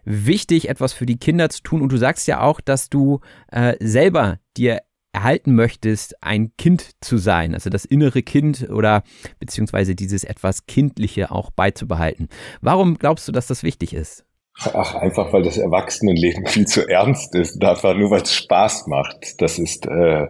wichtig, 0.07 0.69
etwas 0.71 0.95
für 0.95 1.05
die 1.05 1.19
Kinder 1.19 1.51
zu 1.51 1.63
tun. 1.63 1.83
Und 1.83 1.93
du 1.93 1.99
sagst 1.99 2.27
ja 2.27 2.41
auch, 2.41 2.61
dass 2.63 2.89
du 2.89 3.21
äh, 3.53 3.75
selber 3.81 4.39
dir 4.57 4.81
erhalten 5.13 5.55
möchtest, 5.55 6.23
ein 6.23 6.53
Kind 6.59 6.91
zu 7.01 7.17
sein, 7.17 7.55
also 7.55 7.71
das 7.71 7.87
innere 7.87 8.23
Kind 8.23 8.69
oder 8.71 9.03
beziehungsweise 9.39 9.95
dieses 9.95 10.25
etwas 10.25 10.67
Kindliche 10.67 11.31
auch 11.31 11.51
beizubehalten. 11.51 12.29
Warum 12.61 12.99
glaubst 12.99 13.27
du, 13.27 13.33
dass 13.33 13.47
das 13.47 13.63
wichtig 13.63 13.95
ist? 13.95 14.27
Ach, 14.59 14.95
einfach 14.95 15.33
weil 15.33 15.43
das 15.43 15.57
Erwachsenenleben 15.57 16.47
viel 16.47 16.67
zu 16.67 16.87
ernst 16.87 17.35
ist, 17.35 17.63
einfach 17.65 17.95
nur 17.95 18.11
weil 18.11 18.23
es 18.23 18.35
Spaß 18.35 18.87
macht. 18.89 19.41
Das 19.41 19.59
ist, 19.59 19.87
äh, 19.87 20.27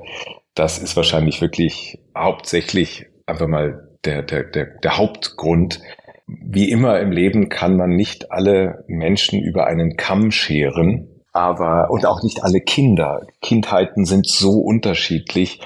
das 0.54 0.78
ist 0.78 0.96
wahrscheinlich 0.96 1.40
wirklich 1.40 1.98
hauptsächlich 2.16 3.06
einfach 3.26 3.48
mal 3.48 3.88
der, 4.04 4.22
der, 4.22 4.44
der, 4.44 4.66
der 4.82 4.96
Hauptgrund, 4.96 5.80
wie 6.26 6.70
immer 6.70 7.00
im 7.00 7.12
Leben 7.12 7.48
kann 7.48 7.76
man 7.76 7.90
nicht 7.90 8.32
alle 8.32 8.84
Menschen 8.88 9.40
über 9.40 9.66
einen 9.66 9.96
Kamm 9.96 10.30
scheren, 10.30 11.08
aber 11.32 11.90
und 11.90 12.06
auch 12.06 12.22
nicht 12.22 12.42
alle 12.42 12.60
Kinder. 12.60 13.26
Kindheiten 13.42 14.04
sind 14.04 14.26
so 14.26 14.60
unterschiedlich. 14.60 15.60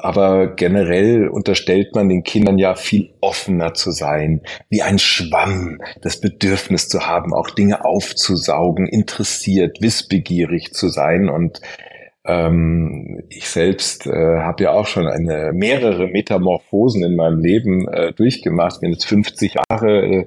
Aber 0.00 0.54
generell 0.54 1.28
unterstellt 1.28 1.94
man 1.94 2.08
den 2.08 2.22
Kindern 2.22 2.56
ja 2.56 2.74
viel 2.74 3.12
offener 3.20 3.74
zu 3.74 3.90
sein, 3.90 4.40
wie 4.70 4.80
ein 4.80 4.98
Schwamm, 4.98 5.78
das 6.00 6.22
Bedürfnis 6.22 6.88
zu 6.88 7.06
haben, 7.06 7.34
auch 7.34 7.50
Dinge 7.50 7.84
aufzusaugen, 7.84 8.86
interessiert, 8.86 9.82
wissbegierig 9.82 10.72
zu 10.72 10.88
sein. 10.88 11.28
Und 11.28 11.60
ähm, 12.26 13.22
ich 13.28 13.48
selbst 13.48 14.06
äh, 14.06 14.38
habe 14.40 14.64
ja 14.64 14.72
auch 14.72 14.86
schon 14.86 15.06
eine 15.06 15.52
mehrere 15.52 16.06
Metamorphosen 16.06 17.04
in 17.04 17.16
meinem 17.16 17.38
Leben 17.38 17.86
äh, 17.88 18.12
durchgemacht. 18.12 18.80
Bin 18.80 18.92
jetzt 18.92 19.06
50 19.06 19.56
Jahre, 19.68 20.02
äh, 20.02 20.26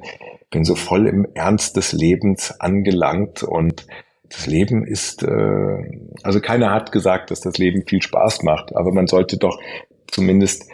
bin 0.51 0.63
so 0.63 0.75
voll 0.75 1.07
im 1.07 1.27
Ernst 1.33 1.75
des 1.75 1.93
Lebens 1.93 2.59
angelangt 2.59 3.43
und 3.43 3.87
das 4.29 4.45
Leben 4.45 4.85
ist, 4.85 5.23
äh, 5.23 6.01
also 6.23 6.39
keiner 6.39 6.71
hat 6.71 6.91
gesagt, 6.91 7.31
dass 7.31 7.41
das 7.41 7.57
Leben 7.57 7.83
viel 7.87 8.01
Spaß 8.01 8.43
macht, 8.43 8.75
aber 8.75 8.91
man 8.93 9.07
sollte 9.07 9.37
doch 9.37 9.59
zumindest 10.07 10.69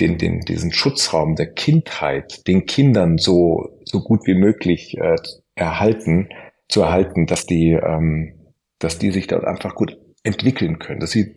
den, 0.00 0.18
den, 0.18 0.40
diesen 0.40 0.72
Schutzraum 0.72 1.36
der 1.36 1.46
Kindheit 1.46 2.46
den 2.46 2.66
Kindern 2.66 3.16
so, 3.16 3.70
so 3.84 4.00
gut 4.00 4.26
wie 4.26 4.34
möglich 4.34 4.98
äh, 4.98 5.16
erhalten, 5.54 6.28
zu 6.68 6.82
erhalten, 6.82 7.26
dass 7.26 7.46
die, 7.46 7.72
ähm, 7.72 8.34
dass 8.78 8.98
die 8.98 9.10
sich 9.10 9.26
dort 9.26 9.44
einfach 9.44 9.74
gut 9.74 9.96
entwickeln 10.26 10.78
können, 10.78 11.00
dass 11.00 11.12
sie 11.12 11.36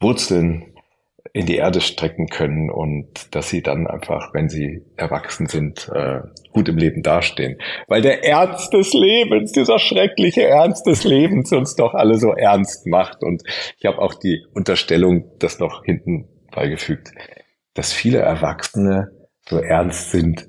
Wurzeln 0.00 0.72
in 1.32 1.46
die 1.46 1.56
Erde 1.56 1.80
strecken 1.80 2.28
können 2.28 2.70
und 2.70 3.34
dass 3.34 3.50
sie 3.50 3.62
dann 3.62 3.86
einfach, 3.86 4.32
wenn 4.32 4.48
sie 4.48 4.82
erwachsen 4.96 5.46
sind, 5.46 5.90
äh, 5.92 6.20
gut 6.52 6.68
im 6.68 6.78
Leben 6.78 7.02
dastehen. 7.02 7.58
Weil 7.88 8.00
der 8.00 8.24
Ernst 8.24 8.72
des 8.72 8.94
Lebens, 8.94 9.52
dieser 9.52 9.78
schreckliche 9.78 10.44
Ernst 10.44 10.86
des 10.86 11.04
Lebens 11.04 11.52
uns 11.52 11.76
doch 11.76 11.94
alle 11.94 12.18
so 12.18 12.32
ernst 12.32 12.86
macht. 12.86 13.22
Und 13.22 13.42
ich 13.78 13.84
habe 13.86 13.98
auch 13.98 14.14
die 14.14 14.46
Unterstellung, 14.54 15.30
das 15.38 15.58
noch 15.58 15.84
hinten 15.84 16.28
beigefügt, 16.52 17.12
dass 17.74 17.92
viele 17.92 18.20
Erwachsene 18.20 19.10
so 19.46 19.58
ernst 19.58 20.12
sind, 20.12 20.48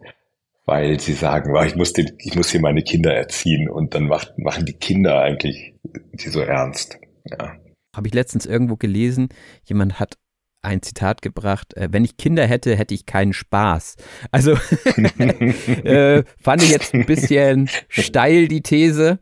weil 0.65 0.99
sie 0.99 1.13
sagen, 1.13 1.53
ich 1.65 1.75
muss, 1.75 1.93
den, 1.93 2.11
ich 2.19 2.35
muss 2.35 2.49
hier 2.49 2.61
meine 2.61 2.83
Kinder 2.83 3.13
erziehen 3.13 3.69
und 3.69 3.93
dann 3.93 4.07
macht, 4.07 4.37
machen 4.37 4.65
die 4.65 4.77
Kinder 4.77 5.19
eigentlich 5.19 5.73
die 6.13 6.29
so 6.29 6.39
ernst. 6.39 6.97
Ja. 7.25 7.57
Habe 7.97 8.07
ich 8.07 8.13
letztens 8.13 8.45
irgendwo 8.45 8.75
gelesen, 8.75 9.29
jemand 9.65 9.99
hat 9.99 10.17
ein 10.61 10.83
Zitat 10.83 11.21
gebracht, 11.23 11.75
äh, 11.75 11.89
wenn 11.91 12.05
ich 12.05 12.17
Kinder 12.17 12.45
hätte, 12.45 12.75
hätte 12.75 12.93
ich 12.93 13.07
keinen 13.07 13.33
Spaß. 13.33 13.95
Also 14.31 14.51
äh, 15.83 16.23
fand 16.39 16.61
ich 16.61 16.69
jetzt 16.69 16.93
ein 16.93 17.05
bisschen 17.05 17.69
steil 17.89 18.47
die 18.47 18.61
These. 18.61 19.19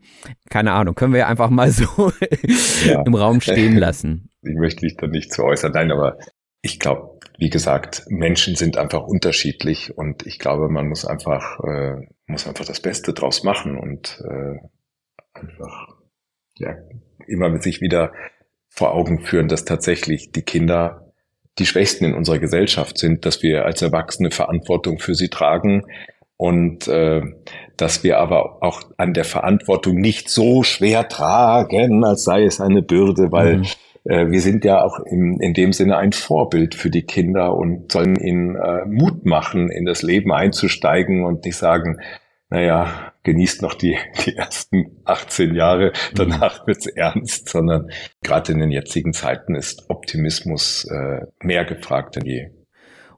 Keine 0.50 0.72
Ahnung, 0.72 0.94
können 0.94 1.14
wir 1.14 1.26
einfach 1.26 1.48
mal 1.48 1.70
so 1.70 2.12
ja. 2.84 3.02
im 3.06 3.14
Raum 3.14 3.40
stehen 3.40 3.76
lassen. 3.76 4.28
Ich 4.42 4.56
möchte 4.56 4.84
mich 4.84 4.96
da 4.96 5.06
nicht 5.06 5.32
zu 5.32 5.42
äußern, 5.42 5.72
nein, 5.72 5.90
aber 5.90 6.18
ich 6.60 6.78
glaube, 6.78 7.18
wie 7.38 7.50
gesagt, 7.50 8.04
Menschen 8.08 8.56
sind 8.56 8.76
einfach 8.76 9.02
unterschiedlich 9.02 9.96
und 9.96 10.26
ich 10.26 10.38
glaube, 10.38 10.68
man 10.68 10.88
muss 10.88 11.06
einfach, 11.06 11.60
äh, 11.60 12.06
muss 12.26 12.46
einfach 12.46 12.66
das 12.66 12.80
Beste 12.80 13.14
draus 13.14 13.42
machen 13.42 13.78
und 13.78 14.22
äh, 14.28 14.58
einfach 15.32 15.96
ja, 16.58 16.76
immer 17.26 17.48
mit 17.48 17.62
sich 17.62 17.80
wieder 17.80 18.12
vor 18.76 18.94
Augen 18.94 19.20
führen, 19.20 19.48
dass 19.48 19.64
tatsächlich 19.64 20.30
die 20.32 20.42
Kinder 20.42 21.12
die 21.58 21.66
Schwächsten 21.66 22.04
in 22.04 22.14
unserer 22.14 22.38
Gesellschaft 22.38 22.98
sind, 22.98 23.24
dass 23.24 23.42
wir 23.42 23.64
als 23.64 23.80
Erwachsene 23.80 24.30
Verantwortung 24.30 24.98
für 24.98 25.14
sie 25.14 25.28
tragen 25.28 25.84
und 26.36 26.86
äh, 26.86 27.22
dass 27.78 28.04
wir 28.04 28.18
aber 28.18 28.62
auch 28.62 28.82
an 28.98 29.14
der 29.14 29.24
Verantwortung 29.24 29.96
nicht 29.96 30.28
so 30.28 30.62
schwer 30.62 31.08
tragen, 31.08 32.04
als 32.04 32.24
sei 32.24 32.44
es 32.44 32.60
eine 32.60 32.82
Bürde, 32.82 33.32
weil 33.32 33.58
mhm. 33.58 33.66
äh, 34.04 34.30
wir 34.30 34.42
sind 34.42 34.66
ja 34.66 34.82
auch 34.82 35.00
in, 35.00 35.40
in 35.40 35.54
dem 35.54 35.72
Sinne 35.72 35.96
ein 35.96 36.12
Vorbild 36.12 36.74
für 36.74 36.90
die 36.90 37.04
Kinder 37.04 37.54
und 37.54 37.90
sollen 37.90 38.16
ihnen 38.16 38.56
äh, 38.56 38.84
Mut 38.84 39.24
machen, 39.24 39.70
in 39.70 39.86
das 39.86 40.02
Leben 40.02 40.32
einzusteigen 40.32 41.24
und 41.24 41.46
nicht 41.46 41.56
sagen, 41.56 42.00
naja, 42.50 43.12
genießt 43.26 43.60
noch 43.60 43.74
die, 43.74 43.98
die 44.24 44.36
ersten 44.36 44.86
18 45.04 45.54
Jahre, 45.54 45.92
danach 46.14 46.62
mhm. 46.62 46.68
wird's 46.68 46.86
ernst, 46.86 47.48
sondern 47.48 47.90
gerade 48.22 48.52
in 48.52 48.60
den 48.60 48.70
jetzigen 48.70 49.12
Zeiten 49.12 49.54
ist 49.54 49.90
Optimismus 49.90 50.84
äh, 50.84 51.26
mehr 51.42 51.64
gefragt 51.64 52.16
denn 52.16 52.24
je. 52.24 52.50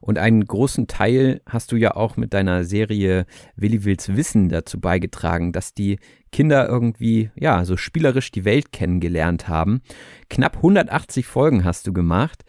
Und 0.01 0.17
einen 0.17 0.45
großen 0.45 0.87
Teil 0.87 1.41
hast 1.45 1.71
du 1.71 1.75
ja 1.75 1.95
auch 1.95 2.17
mit 2.17 2.33
deiner 2.33 2.63
Serie 2.63 3.25
Willi 3.55 3.83
Wills 3.83 4.15
Wissen 4.15 4.49
dazu 4.49 4.79
beigetragen, 4.79 5.51
dass 5.51 5.73
die 5.73 5.99
Kinder 6.31 6.67
irgendwie, 6.67 7.29
ja, 7.35 7.65
so 7.65 7.77
spielerisch 7.77 8.31
die 8.31 8.45
Welt 8.45 8.71
kennengelernt 8.71 9.47
haben. 9.47 9.81
Knapp 10.29 10.57
180 10.57 11.27
Folgen 11.27 11.65
hast 11.65 11.85
du 11.85 11.93
gemacht. 11.93 12.43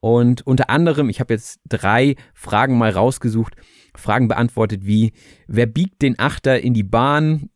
Und 0.00 0.46
unter 0.46 0.68
anderem, 0.68 1.08
ich 1.08 1.20
habe 1.20 1.32
jetzt 1.32 1.60
drei 1.66 2.16
Fragen 2.34 2.76
mal 2.76 2.90
rausgesucht, 2.90 3.54
Fragen 3.98 4.28
beantwortet 4.28 4.86
wie, 4.86 5.12
wer 5.46 5.66
biegt 5.66 6.02
den 6.02 6.18
Achter 6.18 6.60
in 6.60 6.74
die 6.74 6.82
Bahn? 6.82 7.50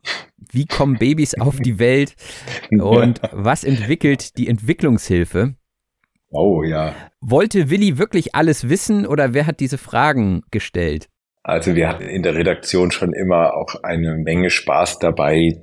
Wie 0.52 0.66
kommen 0.66 0.98
Babys 0.98 1.34
auf 1.34 1.58
die 1.58 1.78
Welt? 1.78 2.14
Und 2.70 3.20
was 3.32 3.64
entwickelt 3.64 4.36
die 4.38 4.48
Entwicklungshilfe? 4.48 5.54
Oh 6.30 6.62
ja. 6.62 6.94
Wollte 7.20 7.70
Willi 7.70 7.98
wirklich 7.98 8.34
alles 8.34 8.68
wissen 8.68 9.06
oder 9.06 9.34
wer 9.34 9.46
hat 9.46 9.60
diese 9.60 9.78
Fragen 9.78 10.42
gestellt? 10.50 11.08
Also 11.42 11.74
wir 11.74 11.88
hatten 11.88 12.04
in 12.04 12.22
der 12.22 12.34
Redaktion 12.34 12.90
schon 12.90 13.12
immer 13.12 13.54
auch 13.54 13.82
eine 13.82 14.16
Menge 14.16 14.50
Spaß 14.50 14.98
dabei, 14.98 15.60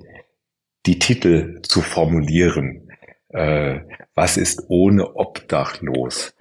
die 0.86 1.00
Titel 1.00 1.62
zu 1.62 1.82
formulieren. 1.82 2.90
Äh, 3.30 3.82
was 4.16 4.38
ist 4.38 4.66
ohne 4.70 5.16
Obdachlos? 5.16 6.34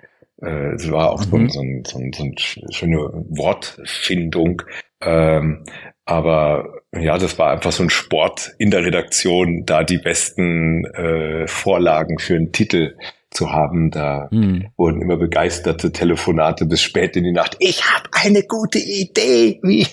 Äh, 0.43 0.75
es 0.75 0.91
war 0.91 1.13
auch 1.13 1.25
mhm. 1.27 1.49
so, 1.49 1.61
ein, 1.61 1.85
so, 1.85 1.99
ein, 1.99 2.13
so 2.13 2.23
eine 2.23 2.35
schöne 2.73 2.99
Wortfindung. 3.31 4.63
Ähm, 5.01 5.65
aber 6.05 6.83
ja, 6.97 7.19
das 7.19 7.39
war 7.39 7.53
einfach 7.53 7.73
so 7.73 7.83
ein 7.83 7.91
Sport 7.91 8.55
in 8.59 8.71
der 8.71 8.85
Redaktion, 8.85 9.65
da 9.67 9.83
die 9.83 9.99
besten 9.99 10.85
äh, 10.95 11.47
Vorlagen 11.49 12.19
für 12.19 12.37
einen 12.37 12.53
Titel 12.53 12.97
zu 13.31 13.51
haben. 13.51 13.91
Da 13.91 14.29
mhm. 14.31 14.69
wurden 14.77 15.03
immer 15.03 15.17
begeisterte 15.17 15.93
Telefonate 15.93 16.65
bis 16.65 16.81
spät 16.81 17.17
in 17.17 17.25
die 17.25 17.33
Nacht. 17.33 17.57
Ich 17.59 17.85
habe 17.85 18.09
eine 18.13 18.43
gute 18.43 18.79
Idee. 18.79 19.61
Wie? 19.63 19.87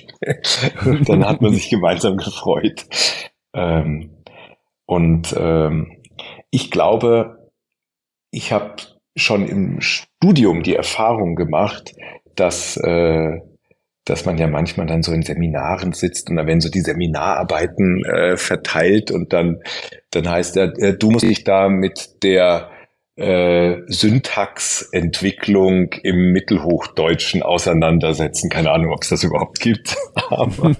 und 0.86 1.10
dann 1.10 1.26
hat 1.26 1.42
man 1.42 1.54
sich 1.54 1.70
gemeinsam 1.70 2.18
gefreut. 2.18 2.86
Ähm, 3.54 4.12
und 4.86 5.34
ähm, 5.38 5.98
ich 6.52 6.70
glaube, 6.70 7.52
ich 8.32 8.52
habe 8.52 8.76
schon 9.16 9.48
im 9.48 9.82
Studium 9.82 10.64
die 10.64 10.76
Erfahrung 10.76 11.36
gemacht, 11.36 11.94
dass, 12.36 12.78
äh, 12.78 13.40
dass 14.06 14.26
man 14.26 14.38
ja 14.38 14.48
manchmal 14.48 14.88
dann 14.88 15.04
so 15.04 15.12
in 15.12 15.22
Seminaren 15.22 15.94
sitzt 15.94 16.30
und 16.30 16.38
dann 16.38 16.48
werden 16.48 16.62
so 16.62 16.70
die 16.70 16.82
Seminararbeiten 16.82 18.04
äh, 18.06 18.38
verteilt 18.38 19.12
und 19.12 19.34
dann, 19.34 19.60
dann 20.12 20.30
heißt 20.30 20.58
er, 20.58 20.74
äh, 20.80 20.98
du 20.98 21.12
musst 21.12 21.26
dich 21.26 21.44
da 21.44 21.70
mit 21.70 22.24
der 22.24 22.70
äh, 23.16 23.82
Syntaxentwicklung 23.88 25.94
im 26.02 26.32
Mittelhochdeutschen 26.32 27.44
auseinandersetzen. 27.44 28.50
Keine 28.50 28.72
Ahnung, 28.72 28.92
ob 28.92 29.04
es 29.04 29.10
das 29.10 29.24
überhaupt 29.24 29.60
gibt, 29.60 29.96
aber 30.30 30.72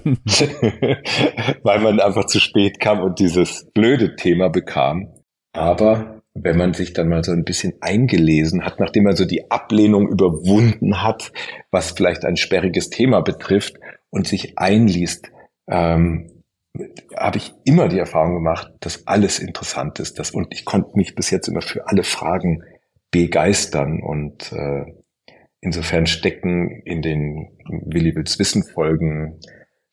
weil 1.62 1.78
man 1.78 2.00
einfach 2.00 2.26
zu 2.26 2.40
spät 2.40 2.80
kam 2.80 3.00
und 3.00 3.20
dieses 3.20 3.70
blöde 3.72 4.16
Thema 4.16 4.48
bekam. 4.48 5.12
Aber 5.52 6.23
wenn 6.34 6.58
man 6.58 6.74
sich 6.74 6.92
dann 6.92 7.08
mal 7.08 7.22
so 7.22 7.32
ein 7.32 7.44
bisschen 7.44 7.74
eingelesen 7.80 8.64
hat, 8.64 8.80
nachdem 8.80 9.04
man 9.04 9.16
so 9.16 9.24
die 9.24 9.50
Ablehnung 9.50 10.08
überwunden 10.08 11.02
hat, 11.02 11.32
was 11.70 11.92
vielleicht 11.92 12.24
ein 12.24 12.36
sperriges 12.36 12.90
Thema 12.90 13.20
betrifft 13.20 13.76
und 14.10 14.26
sich 14.26 14.58
einliest, 14.58 15.30
ähm, 15.68 16.42
habe 17.16 17.38
ich 17.38 17.54
immer 17.64 17.88
die 17.88 18.00
Erfahrung 18.00 18.34
gemacht, 18.34 18.72
dass 18.80 19.06
alles 19.06 19.38
interessant 19.38 20.00
ist. 20.00 20.18
Dass, 20.18 20.32
und 20.32 20.48
ich 20.50 20.64
konnte 20.64 20.90
mich 20.96 21.14
bis 21.14 21.30
jetzt 21.30 21.46
immer 21.46 21.62
für 21.62 21.86
alle 21.86 22.02
Fragen 22.02 22.64
begeistern. 23.12 24.02
Und 24.02 24.52
äh, 24.52 24.84
insofern 25.60 26.06
stecken 26.06 26.82
in 26.84 27.00
den 27.00 27.56
Willi 27.86 28.16
Wills 28.16 28.40
Wissen 28.40 28.64
Folgen, 28.64 29.38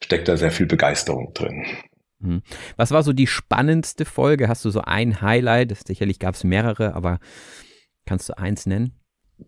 steckt 0.04 0.28
da 0.28 0.38
sehr 0.38 0.52
viel 0.52 0.66
Begeisterung 0.66 1.34
drin. 1.36 1.66
Mhm. 2.22 2.42
Was 2.78 2.92
war 2.92 3.04
so 3.04 3.14
die 3.14 3.28
spannendste 3.28 4.06
Folge? 4.06 4.48
Hast 4.48 4.64
du 4.66 4.70
so 4.70 4.82
ein 4.82 5.22
Highlight? 5.22 5.76
Sicherlich 5.86 6.20
gab 6.20 6.36
es 6.36 6.44
mehrere, 6.44 6.96
aber 6.96 7.20
kannst 8.06 8.30
du 8.30 8.38
eins 8.38 8.66
nennen? 8.66 8.94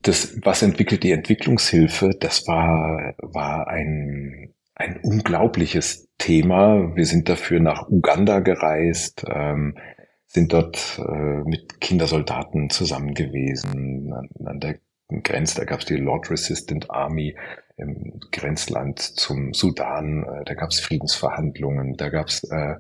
Das, 0.01 0.38
was 0.44 0.63
entwickelt 0.63 1.03
die 1.03 1.12
Entwicklungshilfe? 1.12 2.12
Das 2.20 2.48
war, 2.48 3.13
war 3.22 3.68
ein, 3.68 4.53
ein 4.75 5.00
unglaubliches 5.03 6.10
Thema. 6.18 6.96
Wir 6.96 7.06
sind 7.06 7.30
dafür 7.30 7.60
nach 7.60 7.88
Uganda 7.89 8.39
gereist, 8.39 9.24
ähm, 9.30 9.77
sind 10.25 10.51
dort 10.51 11.00
äh, 11.00 11.44
mit 11.48 11.80
Kindersoldaten 11.80 12.72
zusammen 12.72 13.13
gewesen 13.13 14.12
an, 14.13 14.30
an 14.46 14.60
der 14.60 14.80
Grenze. 15.22 15.58
Da 15.58 15.65
gab 15.65 15.82
es 15.82 15.86
die 15.86 15.98
Lord 15.98 16.32
Resistant 16.32 16.89
Army 16.89 17.36
im 17.77 18.20
Grenzland 18.32 19.00
zum 19.00 19.53
Sudan. 19.53 20.24
Äh, 20.24 20.46
da 20.46 20.53
gab 20.53 20.70
es 20.70 20.80
Friedensverhandlungen, 20.80 21.96
da 21.98 22.10
gab 22.10 22.27
es 22.27 22.44
äh, 22.46 22.75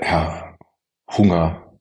ja, 0.00 0.56
Hunger 1.16 1.78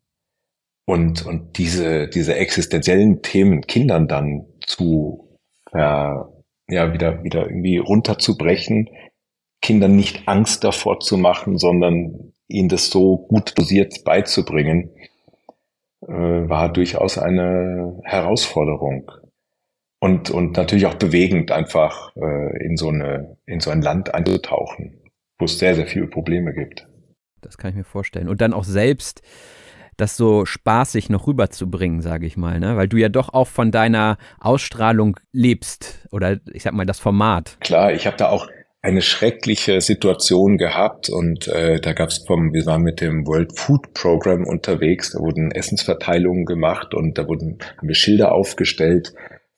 und, 0.85 1.25
und 1.25 1.57
diese, 1.57 2.07
diese 2.07 2.35
existenziellen 2.35 3.21
Themen 3.21 3.61
Kindern 3.61 4.07
dann 4.07 4.45
zu 4.65 5.37
ja, 5.73 6.27
ja, 6.67 6.93
wieder, 6.93 7.23
wieder 7.23 7.45
irgendwie 7.45 7.77
runterzubrechen, 7.77 8.89
Kindern 9.61 9.95
nicht 9.95 10.27
Angst 10.27 10.63
davor 10.63 10.99
zu 10.99 11.17
machen, 11.17 11.57
sondern 11.57 12.33
ihnen 12.47 12.69
das 12.69 12.89
so 12.89 13.17
gut 13.17 13.57
dosiert 13.57 14.03
beizubringen, 14.03 14.91
äh, 16.01 16.07
war 16.07 16.71
durchaus 16.71 17.17
eine 17.17 17.99
Herausforderung 18.03 19.11
und, 19.99 20.29
und 20.29 20.57
natürlich 20.57 20.85
auch 20.85 20.95
bewegend, 20.95 21.51
einfach 21.51 22.15
äh, 22.15 22.65
in, 22.65 22.77
so 22.77 22.89
eine, 22.89 23.37
in 23.45 23.59
so 23.59 23.69
ein 23.69 23.81
Land 23.81 24.13
einzutauchen, 24.13 25.01
wo 25.37 25.45
es 25.45 25.59
sehr, 25.59 25.75
sehr 25.75 25.87
viele 25.87 26.07
Probleme 26.07 26.53
gibt. 26.53 26.87
Das 27.41 27.57
kann 27.57 27.71
ich 27.71 27.75
mir 27.75 27.83
vorstellen. 27.83 28.29
Und 28.29 28.41
dann 28.41 28.53
auch 28.53 28.63
selbst 28.63 29.21
das 29.97 30.15
so 30.15 30.45
spaßig 30.45 31.09
noch 31.09 31.27
rüberzubringen, 31.27 32.01
sage 32.01 32.25
ich 32.25 32.37
mal, 32.37 32.59
ne? 32.59 32.77
Weil 32.77 32.87
du 32.87 32.95
ja 32.97 33.09
doch 33.09 33.33
auch 33.33 33.47
von 33.47 33.71
deiner 33.71 34.17
Ausstrahlung 34.39 35.19
lebst 35.33 36.07
oder 36.11 36.37
ich 36.53 36.63
sag 36.63 36.73
mal 36.73 36.85
das 36.85 36.99
Format. 36.99 37.57
Klar, 37.59 37.91
ich 37.91 38.07
habe 38.07 38.15
da 38.15 38.29
auch 38.29 38.47
eine 38.81 39.01
schreckliche 39.01 39.81
Situation 39.81 40.57
gehabt 40.57 41.09
und 41.09 41.49
äh, 41.49 41.81
da 41.81 41.91
gab 41.91 42.09
es 42.09 42.19
vom, 42.19 42.53
wir 42.53 42.65
waren 42.65 42.81
mit 42.81 43.01
dem 43.01 43.27
World 43.27 43.59
Food 43.59 43.93
Program 43.93 44.45
unterwegs, 44.45 45.11
da 45.11 45.19
wurden 45.19 45.51
Essensverteilungen 45.51 46.45
gemacht 46.45 46.93
und 46.93 47.17
da 47.17 47.27
wurden 47.27 47.57
haben 47.77 47.87
wir 47.89 47.95
Schilder 47.95 48.31
aufgestellt 48.31 49.13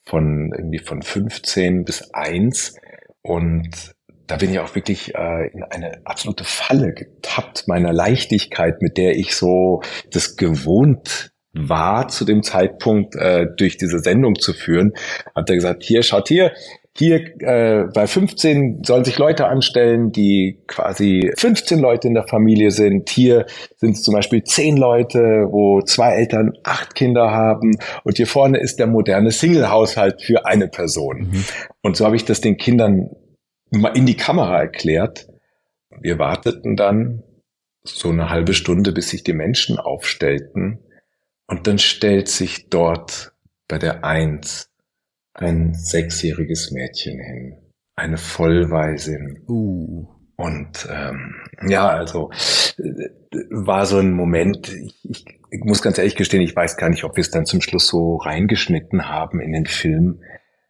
von 0.05 0.51
irgendwie 0.55 0.79
von 0.79 1.01
15 1.01 1.83
bis 1.83 2.13
1 2.13 2.75
und 3.21 3.95
da 4.27 4.37
bin 4.37 4.51
ich 4.51 4.59
auch 4.59 4.75
wirklich 4.75 5.13
äh, 5.13 5.47
in 5.51 5.63
eine 5.63 6.01
absolute 6.05 6.45
Falle 6.45 6.93
getappt 6.93 7.67
meiner 7.67 7.91
Leichtigkeit, 7.91 8.81
mit 8.81 8.97
der 8.97 9.17
ich 9.17 9.35
so 9.35 9.81
das 10.11 10.37
gewohnt 10.37 11.31
war 11.53 12.07
zu 12.07 12.23
dem 12.23 12.43
Zeitpunkt 12.43 13.15
äh, 13.15 13.45
durch 13.57 13.77
diese 13.77 13.99
Sendung 13.99 14.39
zu 14.39 14.53
führen, 14.53 14.93
hat 15.35 15.49
er 15.49 15.55
gesagt, 15.55 15.83
hier, 15.83 16.01
schaut 16.01 16.29
hier, 16.29 16.53
hier 16.93 17.21
äh, 17.39 17.85
bei 17.93 18.05
15 18.05 18.83
sollen 18.83 19.05
sich 19.05 19.17
Leute 19.17 19.47
anstellen, 19.47 20.11
die 20.11 20.61
quasi 20.67 21.31
15 21.37 21.79
Leute 21.79 22.09
in 22.09 22.13
der 22.13 22.27
Familie 22.27 22.71
sind. 22.71 23.09
Hier 23.09 23.45
sind 23.77 23.91
es 23.91 24.03
zum 24.03 24.13
Beispiel 24.13 24.43
10 24.43 24.75
Leute, 24.75 25.47
wo 25.49 25.81
zwei 25.81 26.15
Eltern 26.15 26.51
acht 26.63 26.93
Kinder 26.95 27.31
haben. 27.31 27.77
Und 28.03 28.17
hier 28.17 28.27
vorne 28.27 28.59
ist 28.59 28.77
der 28.77 28.87
moderne 28.87 29.31
Single-Haushalt 29.31 30.21
für 30.21 30.45
eine 30.45 30.67
Person. 30.67 31.29
Mhm. 31.31 31.45
Und 31.81 31.95
so 31.95 32.05
habe 32.05 32.17
ich 32.17 32.25
das 32.25 32.41
den 32.41 32.57
Kindern 32.57 33.09
in 33.71 34.05
die 34.05 34.17
Kamera 34.17 34.59
erklärt. 34.59 35.27
Wir 36.01 36.19
warteten 36.19 36.75
dann 36.75 37.23
so 37.83 38.09
eine 38.09 38.29
halbe 38.29 38.53
Stunde, 38.53 38.91
bis 38.91 39.09
sich 39.09 39.23
die 39.23 39.33
Menschen 39.33 39.77
aufstellten. 39.77 40.79
Und 41.47 41.67
dann 41.67 41.79
stellt 41.79 42.27
sich 42.27 42.69
dort 42.69 43.31
bei 43.69 43.77
der 43.77 44.03
Eins 44.03 44.70
ein 45.33 45.73
sechsjähriges 45.73 46.71
Mädchen 46.71 47.19
hin. 47.19 47.57
Eine 47.95 48.17
Vollwaisin. 48.17 49.43
Uh. 49.47 50.07
Und 50.35 50.87
ähm, 50.91 51.35
ja, 51.67 51.87
also 51.87 52.31
äh, 52.79 53.09
war 53.51 53.85
so 53.85 53.99
ein 53.99 54.11
Moment, 54.13 54.73
ich, 54.73 54.95
ich, 55.03 55.25
ich 55.51 55.63
muss 55.63 55.83
ganz 55.83 55.99
ehrlich 55.99 56.15
gestehen, 56.15 56.41
ich 56.41 56.55
weiß 56.55 56.77
gar 56.77 56.89
nicht, 56.89 57.03
ob 57.03 57.15
wir 57.15 57.21
es 57.21 57.29
dann 57.29 57.45
zum 57.45 57.61
Schluss 57.61 57.87
so 57.87 58.15
reingeschnitten 58.15 59.07
haben 59.07 59.39
in 59.39 59.51
den 59.51 59.67
Film, 59.67 60.21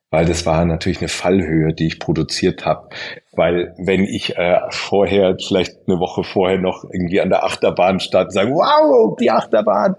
weil 0.09 0.25
das 0.25 0.45
war 0.45 0.65
natürlich 0.65 0.99
eine 0.99 1.07
Fallhöhe, 1.07 1.73
die 1.73 1.87
ich 1.87 1.99
produziert 1.99 2.65
habe. 2.65 2.89
Weil 3.31 3.73
wenn 3.77 4.03
ich 4.03 4.35
äh, 4.37 4.59
vorher, 4.71 5.37
vielleicht 5.39 5.87
eine 5.87 5.99
Woche 5.99 6.25
vorher 6.25 6.57
noch 6.57 6.83
irgendwie 6.83 7.21
an 7.21 7.29
der 7.29 7.45
Achterbahn 7.45 8.01
stand 8.01 8.25
und 8.25 8.33
sage, 8.33 8.51
wow, 8.51 9.15
die 9.17 9.31
Achterbahn, 9.31 9.95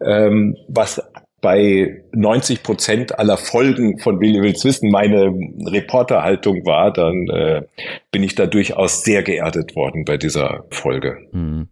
ähm, 0.00 0.56
was 0.68 1.02
bei 1.40 2.04
90 2.12 2.62
Prozent 2.62 3.18
aller 3.18 3.36
Folgen 3.36 3.98
von 3.98 4.20
Willi 4.20 4.40
Wills 4.42 4.64
Wissen 4.64 4.90
meine 4.90 5.32
Reporterhaltung 5.66 6.64
war, 6.66 6.92
dann 6.92 7.28
äh, 7.28 7.62
bin 8.10 8.22
ich 8.22 8.34
da 8.34 8.46
durchaus 8.46 9.02
sehr 9.02 9.22
geerdet 9.22 9.74
worden 9.74 10.04
bei 10.04 10.16
dieser 10.16 10.64
Folge. 10.70 11.18
Hm. 11.32 11.68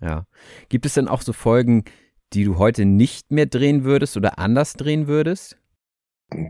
Ja. 0.00 0.26
Gibt 0.68 0.86
es 0.86 0.94
denn 0.94 1.08
auch 1.08 1.22
so 1.22 1.32
Folgen, 1.32 1.84
die 2.32 2.44
du 2.44 2.58
heute 2.58 2.84
nicht 2.84 3.30
mehr 3.30 3.46
drehen 3.46 3.84
würdest 3.84 4.16
oder 4.16 4.38
anders 4.38 4.74
drehen 4.74 5.06
würdest? 5.06 5.58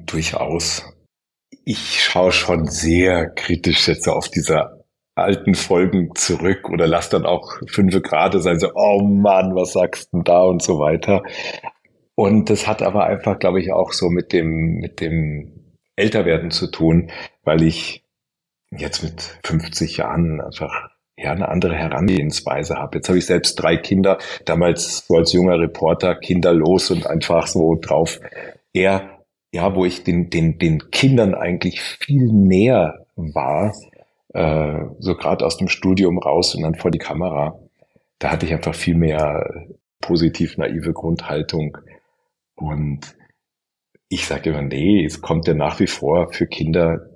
Durchaus. 0.07 0.85
Ich 1.64 2.02
schaue 2.02 2.33
schon 2.33 2.66
sehr 2.66 3.31
kritisch 3.31 3.88
jetzt 3.88 4.09
auf 4.09 4.28
diese 4.28 4.83
alten 5.14 5.54
Folgen 5.54 6.14
zurück 6.14 6.71
oder 6.71 6.87
lass 6.87 7.11
dann 7.11 7.26
auch 7.26 7.59
fünf 7.69 8.00
Grade 8.02 8.40
sein, 8.40 8.59
so, 8.59 8.71
oh 8.75 9.02
Mann, 9.02 9.54
was 9.54 9.73
sagst 9.73 10.12
du 10.12 10.23
da 10.23 10.42
und 10.42 10.62
so 10.62 10.78
weiter. 10.78 11.23
Und 12.14 12.50
das 12.50 12.66
hat 12.66 12.83
aber 12.83 13.07
einfach, 13.07 13.38
glaube 13.38 13.61
ich, 13.61 13.73
auch 13.73 13.92
so 13.92 14.11
mit 14.11 14.33
dem, 14.33 14.78
mit 14.81 15.00
dem 15.00 15.76
Älterwerden 15.97 16.50
zu 16.50 16.71
tun, 16.71 17.11
weil 17.42 17.62
ich 17.62 18.04
jetzt 18.71 19.02
mit 19.02 19.39
50 19.45 19.99
Jahren 19.99 20.41
einfach 20.41 20.91
ja 21.17 21.32
eine 21.32 21.49
andere 21.49 21.75
Herangehensweise 21.75 22.76
habe. 22.76 22.99
Jetzt 22.99 23.08
habe 23.08 23.19
ich 23.19 23.26
selbst 23.26 23.56
drei 23.56 23.76
Kinder, 23.76 24.19
damals 24.45 25.06
so 25.06 25.17
als 25.17 25.32
junger 25.32 25.58
Reporter 25.58 26.15
kinderlos 26.15 26.91
und 26.91 27.06
einfach 27.06 27.47
so 27.47 27.76
drauf. 27.80 28.21
Eher, 28.73 29.25
ja, 29.52 29.75
wo 29.75 29.84
ich 29.84 30.04
den, 30.04 30.30
den, 30.30 30.58
den 30.58 30.91
Kindern 30.91 31.34
eigentlich 31.34 31.82
viel 31.82 32.32
näher 32.32 33.06
war, 33.17 33.75
äh, 34.32 34.84
so 34.99 35.15
gerade 35.15 35.45
aus 35.45 35.58
dem 35.58 35.69
Studium 35.69 36.19
raus 36.19 36.54
und 36.54 36.63
dann 36.63 36.75
vor 36.75 36.91
die 36.91 36.99
Kamera. 36.99 37.58
Da 38.19 38.30
hatte 38.30 38.47
ich 38.47 38.52
einfach 38.52 38.75
viel 38.75 38.95
mehr 38.95 39.67
positiv 40.00 40.56
naive 40.56 40.93
Grundhaltung 40.93 41.76
und 42.54 43.17
ich 44.08 44.26
sage 44.26 44.50
immer, 44.50 44.62
nee, 44.62 45.04
es 45.04 45.21
kommt 45.21 45.47
ja 45.47 45.54
nach 45.54 45.80
wie 45.80 45.86
vor 45.86 46.32
für 46.32 46.47
Kinder 46.47 47.08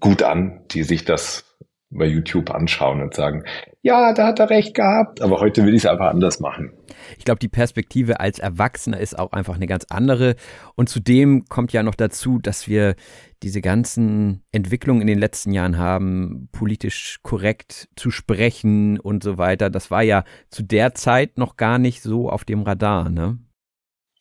gut 0.00 0.22
an, 0.22 0.62
die 0.70 0.82
sich 0.82 1.04
das 1.04 1.44
bei 1.90 2.06
YouTube 2.06 2.50
anschauen 2.50 3.02
und 3.02 3.14
sagen, 3.14 3.44
ja, 3.82 4.14
da 4.14 4.26
hat 4.26 4.40
er 4.40 4.50
recht 4.50 4.74
gehabt, 4.74 5.20
aber 5.20 5.40
heute 5.40 5.64
will 5.64 5.74
ich 5.74 5.84
es 5.84 5.90
einfach 5.90 6.08
anders 6.08 6.40
machen. 6.40 6.72
Ich 7.18 7.24
glaube, 7.24 7.38
die 7.38 7.48
Perspektive 7.48 8.18
als 8.18 8.38
Erwachsener 8.38 8.98
ist 8.98 9.18
auch 9.18 9.32
einfach 9.32 9.56
eine 9.56 9.66
ganz 9.66 9.84
andere. 9.90 10.36
Und 10.74 10.88
zudem 10.88 11.44
kommt 11.48 11.72
ja 11.72 11.82
noch 11.82 11.94
dazu, 11.94 12.38
dass 12.38 12.66
wir 12.66 12.96
diese 13.42 13.60
ganzen 13.60 14.42
Entwicklungen 14.52 15.02
in 15.02 15.06
den 15.06 15.18
letzten 15.18 15.52
Jahren 15.52 15.76
haben, 15.76 16.48
politisch 16.50 17.18
korrekt 17.22 17.88
zu 17.94 18.10
sprechen 18.10 18.98
und 18.98 19.22
so 19.22 19.36
weiter. 19.36 19.68
Das 19.68 19.90
war 19.90 20.02
ja 20.02 20.24
zu 20.48 20.62
der 20.62 20.94
Zeit 20.94 21.36
noch 21.36 21.56
gar 21.56 21.78
nicht 21.78 22.02
so 22.02 22.30
auf 22.30 22.44
dem 22.44 22.62
Radar, 22.62 23.10
ne? 23.10 23.38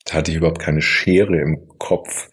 Da 0.06 0.16
hatte 0.16 0.32
ich 0.32 0.38
überhaupt 0.38 0.60
keine 0.60 0.82
Schere 0.82 1.38
im 1.38 1.68
Kopf. 1.78 2.30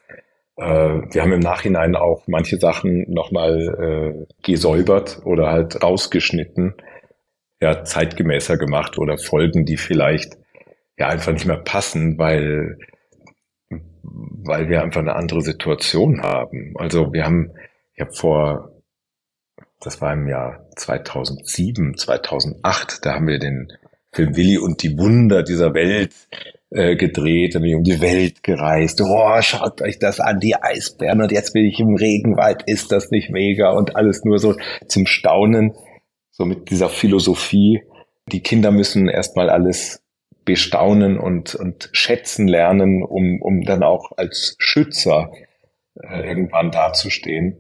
Äh, 0.57 0.65
wir 0.65 1.23
haben 1.23 1.33
im 1.33 1.41
Nachhinein 1.41 1.97
auch 1.97 2.25
manche 2.27 2.59
Sachen 2.59 3.05
nochmal 3.09 4.27
äh, 4.29 4.35
gesäubert 4.43 5.21
oder 5.25 5.51
halt 5.51 5.83
rausgeschnitten, 5.83 6.75
ja, 7.61 7.85
zeitgemäßer 7.85 8.57
gemacht 8.57 8.99
oder 8.99 9.19
Folgen, 9.19 9.65
die 9.65 9.77
vielleicht 9.77 10.37
ja 10.99 11.09
einfach 11.09 11.33
nicht 11.33 11.47
mehr 11.47 11.59
passen, 11.59 12.19
weil, 12.19 12.79
weil 13.71 14.69
wir 14.69 14.83
einfach 14.83 15.01
eine 15.01 15.15
andere 15.15 15.41
Situation 15.41 16.23
haben. 16.23 16.75
Also 16.77 17.13
wir 17.13 17.25
haben, 17.25 17.53
ich 17.95 18.01
habe 18.01 18.13
vor, 18.13 18.83
das 19.81 20.01
war 20.03 20.13
im 20.13 20.29
Jahr 20.29 20.67
2007, 20.77 21.97
2008, 21.97 23.07
da 23.07 23.15
haben 23.15 23.29
wir 23.29 23.39
den 23.39 23.73
Film 24.13 24.37
Willi 24.37 24.59
und 24.59 24.83
die 24.83 24.99
Wunder 24.99 25.43
dieser 25.43 25.73
Welt 25.73 26.13
äh, 26.71 26.97
gedreht, 26.97 27.55
dann 27.55 27.63
bin 27.63 27.71
ich 27.73 27.77
um 27.77 27.85
die 27.85 28.01
Welt 28.01 28.43
gereist. 28.43 29.01
Oh, 29.01 29.43
schaut 29.43 29.83
euch 29.83 29.99
das 29.99 30.21
an, 30.21 30.41
die 30.41 30.55
Eisbären 30.55 31.21
und 31.21 31.33
jetzt 31.33 31.53
bin 31.53 31.65
ich 31.65 31.81
im 31.81 31.97
Regenwald, 31.97 32.63
ist 32.67 32.93
das 32.93 33.11
nicht 33.11 33.31
mega 33.31 33.71
und 33.71 33.97
alles 33.97 34.25
nur 34.25 34.39
so 34.39 34.55
zum 34.87 35.07
Staunen, 35.07 35.75
so 36.31 36.45
mit 36.45 36.71
dieser 36.71 36.89
Philosophie. 36.89 37.83
Die 38.31 38.43
Kinder 38.43 38.71
müssen 38.71 39.09
erstmal 39.09 39.51
alles 39.51 40.03
bestaunen 40.45 41.19
und, 41.19 41.55
und 41.55 41.91
schätzen 41.93 42.49
lernen, 42.49 43.03
um, 43.03 43.43
um 43.43 43.63
dann 43.63 43.83
auch 43.83 44.13
als 44.17 44.57
Schützer 44.59 45.33
äh, 46.01 46.29
irgendwann 46.29 46.71
dazustehen. 46.71 47.59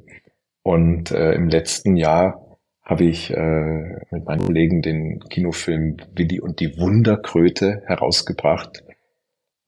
Und 0.62 1.10
äh, 1.10 1.32
im 1.32 1.48
letzten 1.48 1.96
Jahr 1.96 2.58
habe 2.82 3.04
ich 3.04 3.30
äh, 3.30 3.98
mit 4.10 4.24
meinen 4.24 4.44
Kollegen 4.44 4.82
den 4.82 5.20
Kinofilm 5.28 5.96
Willi 6.14 6.40
und 6.40 6.60
die 6.60 6.78
Wunderkröte 6.78 7.82
herausgebracht. 7.86 8.84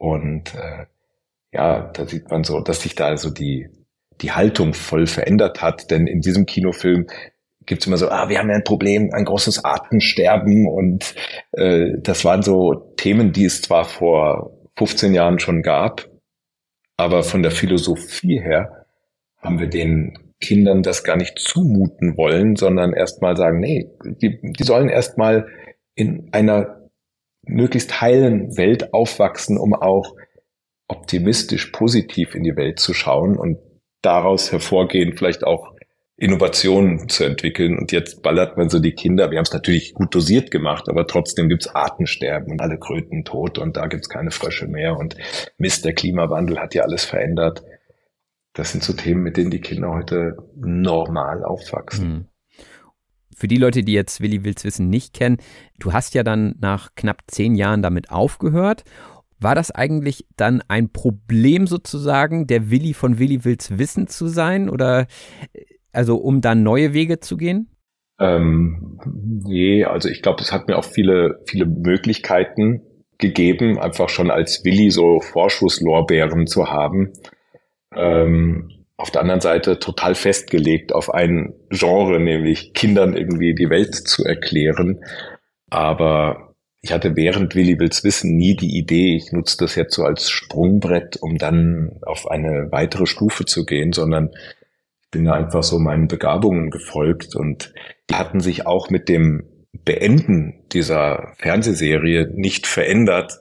Und 0.03 0.53
äh, 0.57 0.87
ja, 1.53 1.93
da 1.93 2.07
sieht 2.07 2.29
man 2.29 2.43
so, 2.43 2.59
dass 2.59 2.83
sich 2.83 2.97
da 2.97 3.07
also 3.07 3.31
die, 3.31 3.69
die 4.21 4.33
Haltung 4.33 4.75
voll 4.75 5.07
verändert 5.07 5.63
hat. 5.63 5.93
Denn 5.93 6.09
in 6.09 6.21
diesem 6.21 6.45
Kinofilm 6.45 7.07
gibt's 7.67 7.87
immer 7.87 7.97
so, 7.97 8.09
ah, 8.09 8.29
wir 8.29 8.41
haben 8.41 8.51
ja 8.51 8.57
ein 8.57 8.65
Problem, 8.65 9.11
ein 9.13 9.25
großes 9.25 9.65
Artensterben. 9.65 10.67
Und 10.67 11.15
äh, 11.53 11.91
das 11.99 12.25
waren 12.25 12.43
so 12.43 12.93
Themen, 12.97 13.33
die 13.33 13.45
es 13.45 13.63
zwar 13.63 13.85
vor 13.85 14.51
15 14.77 15.15
Jahren 15.15 15.39
schon 15.39 15.63
gab, 15.63 16.09
aber 16.97 17.23
von 17.23 17.45
der 17.45 17.53
Philosophie 17.53 18.41
her 18.41 18.87
haben 19.39 19.61
wir 19.61 19.69
den 19.69 20.19
Kindern 20.41 20.83
das 20.83 21.05
gar 21.05 21.17
nicht 21.17 21.39
zumuten 21.39 22.17
wollen, 22.17 22.57
sondern 22.57 22.93
erstmal 22.93 23.37
sagen, 23.37 23.61
nee, 23.61 23.89
die, 24.05 24.41
die 24.43 24.65
sollen 24.65 24.89
erstmal 24.89 25.47
in 25.95 26.29
einer 26.33 26.82
möglichst 27.43 28.01
heilen 28.01 28.57
Welt 28.57 28.95
aufwachsen, 28.95 29.59
um 29.59 29.75
auch 29.75 30.17
optimistisch, 30.89 31.67
positiv 31.67 32.35
in 32.35 32.43
die 32.43 32.57
Welt 32.57 32.79
zu 32.79 32.95
schauen 32.95 33.37
und 33.37 33.59
daraus 34.03 34.53
hervorgehen, 34.53 35.17
vielleicht 35.17 35.45
auch 35.45 35.73
Innovationen 36.17 37.09
zu 37.09 37.25
entwickeln. 37.25 37.79
Und 37.79 37.91
jetzt 37.91 38.23
ballert 38.23 38.57
man 38.57 38.69
so 38.69 38.79
die 38.79 38.93
Kinder. 38.93 39.31
Wir 39.31 39.39
haben 39.39 39.45
es 39.45 39.53
natürlich 39.53 39.95
gut 39.95 40.15
dosiert 40.15 40.51
gemacht, 40.51 40.89
aber 40.89 41.07
trotzdem 41.07 41.49
gibt's 41.49 41.67
Artensterben 41.67 42.53
und 42.53 42.61
alle 42.61 42.79
Kröten 42.79 43.25
tot 43.25 43.59
und 43.59 43.77
da 43.77 43.87
gibt's 43.87 44.09
keine 44.09 44.31
Frösche 44.31 44.67
mehr 44.67 44.97
und 44.97 45.17
Mist, 45.59 45.85
der 45.85 45.95
Klimawandel 45.95 46.61
hat 46.61 46.75
ja 46.75 46.83
alles 46.83 47.05
verändert. 47.05 47.65
Das 48.53 48.71
sind 48.71 48.85
so 48.85 48.93
Themen, 48.93 49.23
mit 49.23 49.37
denen 49.37 49.51
die 49.51 49.61
Kinder 49.61 49.91
heute 49.91 50.37
normal 50.55 51.43
aufwachsen. 51.43 52.29
Für 53.43 53.49
die 53.49 53.57
Leute, 53.57 53.83
die 53.83 53.93
jetzt 53.93 54.21
Willi 54.21 54.45
Wills 54.45 54.65
Wissen 54.65 54.89
nicht 54.89 55.15
kennen, 55.15 55.39
du 55.81 55.93
hast 55.93 56.15
ja 56.15 56.23
dann 56.23 56.55
nach 56.61 56.95
knapp 56.95 57.23
zehn 57.27 57.57
Jahren 57.57 57.83
damit 57.83 58.09
aufgehört. 58.13 58.85
War 59.41 59.57
das 59.57 59.73
eigentlich 59.73 60.29
dann 60.37 60.63
ein 60.69 60.93
Problem 60.93 61.67
sozusagen, 61.67 62.47
der 62.47 62.71
Willi 62.71 62.95
von 62.95 63.19
Willi 63.19 63.45
Wills 63.45 63.77
Wissen 63.79 64.07
zu 64.07 64.29
sein 64.29 64.71
oder 64.71 65.09
also 65.91 66.19
um 66.19 66.41
dann 66.41 66.63
neue 66.63 66.95
Wege 66.95 67.19
zu 67.19 67.37
gehen? 67.37 67.69
Ähm, 68.21 69.01
nee, 69.43 69.83
also 69.83 70.09
ich 70.09 70.23
glaube, 70.23 70.41
es 70.41 70.53
hat 70.53 70.69
mir 70.69 70.79
auch 70.79 70.85
viele, 70.85 71.41
viele 71.45 71.67
Möglichkeiten 71.67 72.83
gegeben, 73.19 73.77
einfach 73.77 74.09
schon 74.09 74.31
als 74.31 74.65
Willi 74.65 74.93
so 74.93 75.19
Vorschusslorbeeren 75.19 76.47
zu 76.47 76.71
haben. 76.71 77.13
Ähm, 77.93 78.82
auf 79.03 79.11
der 79.11 79.23
anderen 79.23 79.41
Seite 79.41 79.81
total 79.81 80.15
festgelegt 80.15 80.95
auf 80.95 81.13
ein 81.13 81.55
Genre, 81.71 82.21
nämlich 82.21 82.73
Kindern 82.73 83.17
irgendwie 83.17 83.53
die 83.53 83.69
Welt 83.69 83.97
zu 83.97 84.25
erklären. 84.25 85.01
Aber 85.71 86.55
ich 86.83 86.93
hatte 86.93 87.17
während 87.17 87.57
Willi 87.57 87.81
Wills 87.81 88.05
Wissen 88.05 88.37
nie 88.37 88.55
die 88.55 88.79
Idee, 88.79 89.17
ich 89.17 89.33
nutze 89.33 89.57
das 89.59 89.75
jetzt 89.75 89.97
so 89.97 90.05
als 90.05 90.31
Sprungbrett, 90.31 91.17
um 91.21 91.37
dann 91.37 91.99
auf 92.03 92.31
eine 92.31 92.69
weitere 92.71 93.07
Stufe 93.07 93.45
zu 93.45 93.65
gehen, 93.65 93.93
sondern 93.93 94.31
ich 95.03 95.11
bin 95.11 95.25
da 95.25 95.33
einfach 95.33 95.65
so 95.65 95.81
meinen 95.81 96.07
Begabungen 96.07 96.71
gefolgt 96.71 97.35
und 97.35 97.75
die 98.09 98.15
hatten 98.15 98.39
sich 98.39 98.67
auch 98.69 98.89
mit 98.89 99.09
dem 99.09 99.67
Beenden 99.85 100.63
dieser 100.73 101.33
Fernsehserie 101.39 102.31
nicht 102.33 102.69
verändert. 102.69 103.41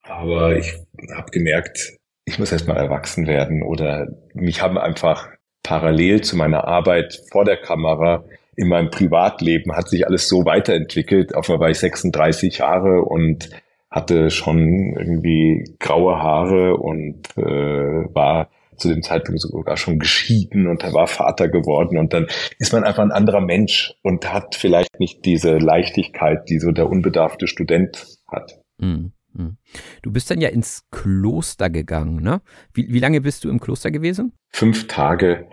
Aber 0.00 0.56
ich 0.56 0.72
habe 1.14 1.30
gemerkt, 1.30 1.97
ich 2.28 2.38
muss 2.38 2.52
erstmal 2.52 2.76
erwachsen 2.76 3.26
werden 3.26 3.62
oder 3.62 4.08
mich 4.34 4.62
haben 4.62 4.78
einfach 4.78 5.28
parallel 5.62 6.20
zu 6.20 6.36
meiner 6.36 6.66
Arbeit 6.66 7.20
vor 7.30 7.44
der 7.44 7.56
Kamera 7.56 8.24
in 8.58 8.68
meinem 8.68 8.90
Privatleben 8.90 9.76
hat 9.76 9.88
sich 9.88 10.04
alles 10.04 10.28
so 10.28 10.44
weiterentwickelt. 10.44 11.32
Auf 11.32 11.48
einmal 11.48 11.66
war 11.66 11.70
ich 11.70 11.78
36 11.78 12.58
Jahre 12.58 13.02
und 13.02 13.50
hatte 13.88 14.30
schon 14.30 14.94
irgendwie 14.98 15.76
graue 15.78 16.16
Haare 16.20 16.76
und 16.76 17.28
äh, 17.36 17.42
war 17.42 18.50
zu 18.76 18.88
dem 18.88 19.02
Zeitpunkt 19.02 19.40
sogar 19.40 19.76
schon 19.76 20.00
geschieden 20.00 20.66
und 20.66 20.82
er 20.82 20.92
war 20.92 21.06
Vater 21.06 21.48
geworden 21.48 21.98
und 21.98 22.12
dann 22.12 22.26
ist 22.58 22.72
man 22.72 22.82
einfach 22.82 23.04
ein 23.04 23.12
anderer 23.12 23.40
Mensch 23.40 23.94
und 24.02 24.32
hat 24.32 24.56
vielleicht 24.56 24.98
nicht 24.98 25.24
diese 25.24 25.58
Leichtigkeit, 25.58 26.48
die 26.48 26.58
so 26.58 26.72
der 26.72 26.90
unbedarfte 26.90 27.46
Student 27.46 28.06
hat. 28.26 28.60
Mhm. 28.78 29.12
Mhm. 29.38 29.56
Du 30.02 30.12
bist 30.12 30.30
dann 30.30 30.40
ja 30.40 30.48
ins 30.48 30.84
Kloster 30.90 31.70
gegangen, 31.70 32.22
ne? 32.22 32.42
Wie, 32.74 32.88
wie 32.92 32.98
lange 32.98 33.20
bist 33.20 33.44
du 33.44 33.50
im 33.50 33.60
Kloster 33.60 33.90
gewesen? 33.90 34.32
Fünf 34.50 34.86
Tage, 34.86 35.48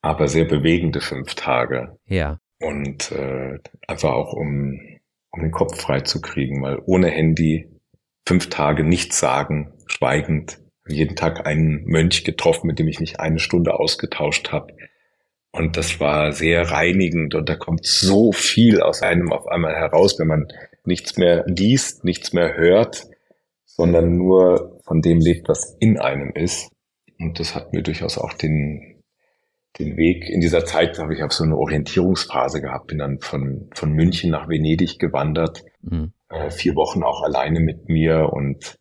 aber 0.00 0.28
sehr 0.28 0.44
bewegende 0.44 1.00
fünf 1.00 1.34
Tage. 1.34 1.98
Ja. 2.06 2.38
Und 2.60 3.12
äh, 3.12 3.58
einfach 3.86 4.12
auch 4.12 4.32
um, 4.32 4.78
um 5.30 5.42
den 5.42 5.50
Kopf 5.50 5.80
frei 5.80 6.00
zu 6.00 6.20
kriegen, 6.20 6.62
weil 6.62 6.80
ohne 6.86 7.08
Handy 7.08 7.68
fünf 8.26 8.48
Tage 8.48 8.84
nichts 8.84 9.18
sagen, 9.18 9.72
schweigend, 9.86 10.60
jeden 10.86 11.16
Tag 11.16 11.46
einen 11.46 11.84
Mönch 11.84 12.24
getroffen, 12.24 12.66
mit 12.66 12.78
dem 12.78 12.88
ich 12.88 13.00
mich 13.00 13.20
eine 13.20 13.38
Stunde 13.38 13.78
ausgetauscht 13.78 14.52
habe. 14.52 14.74
Und 15.50 15.76
das 15.76 16.00
war 16.00 16.32
sehr 16.32 16.70
reinigend 16.70 17.34
und 17.34 17.48
da 17.48 17.54
kommt 17.54 17.86
so 17.86 18.32
viel 18.32 18.80
aus 18.80 19.02
einem 19.02 19.32
auf 19.32 19.46
einmal 19.46 19.74
heraus, 19.74 20.18
wenn 20.18 20.26
man 20.26 20.48
nichts 20.84 21.16
mehr 21.16 21.44
liest, 21.46 22.04
nichts 22.04 22.32
mehr 22.32 22.56
hört, 22.56 23.06
sondern 23.76 24.16
nur 24.16 24.78
von 24.84 25.00
dem 25.00 25.18
lebt, 25.18 25.48
was 25.48 25.76
in 25.80 25.98
einem 25.98 26.30
ist. 26.34 26.70
Und 27.18 27.40
das 27.40 27.54
hat 27.54 27.72
mir 27.72 27.82
durchaus 27.82 28.18
auch 28.18 28.32
den, 28.32 29.02
den 29.78 29.96
Weg 29.96 30.28
in 30.28 30.40
dieser 30.40 30.64
Zeit, 30.64 30.98
habe 30.98 31.14
ich 31.14 31.22
auf 31.22 31.32
so 31.32 31.44
eine 31.44 31.56
Orientierungsphase 31.56 32.60
gehabt, 32.60 32.86
bin 32.86 32.98
dann 32.98 33.18
von, 33.18 33.68
von 33.74 33.92
München 33.92 34.30
nach 34.30 34.48
Venedig 34.48 34.98
gewandert, 34.98 35.64
mhm. 35.82 36.12
äh, 36.28 36.50
vier 36.50 36.76
Wochen 36.76 37.02
auch 37.02 37.22
alleine 37.22 37.60
mit 37.60 37.88
mir 37.88 38.30
und 38.32 38.78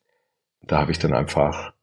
da 0.66 0.80
habe 0.82 0.92
ich 0.92 1.00
dann 1.00 1.14
einfach 1.14 1.74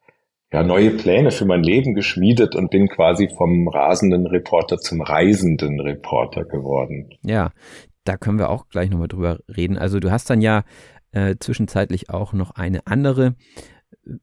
ja, 0.53 0.63
neue 0.63 0.91
Pläne 0.91 1.31
für 1.31 1.45
mein 1.45 1.63
Leben 1.63 1.95
geschmiedet 1.95 2.55
und 2.55 2.71
bin 2.71 2.89
quasi 2.89 3.29
vom 3.37 3.69
rasenden 3.69 4.27
Reporter 4.27 4.79
zum 4.79 5.01
reisenden 5.01 5.81
Reporter 5.81 6.45
geworden. 6.45 7.11
Ja, 7.23 7.53
da 8.05 8.17
können 8.17 8.39
wir 8.39 8.51
auch 8.51 8.69
gleich 8.69 8.91
nochmal 8.91 9.09
drüber 9.09 9.39
reden. 9.49 9.77
Also 9.77 10.01
du 10.01 10.11
hast 10.11 10.31
dann 10.31 10.41
ja 10.41 10.65
äh, 11.13 11.37
zwischenzeitlich 11.39 12.11
auch 12.11 12.33
noch 12.33 12.53
eine 12.53 12.87
andere 12.87 13.35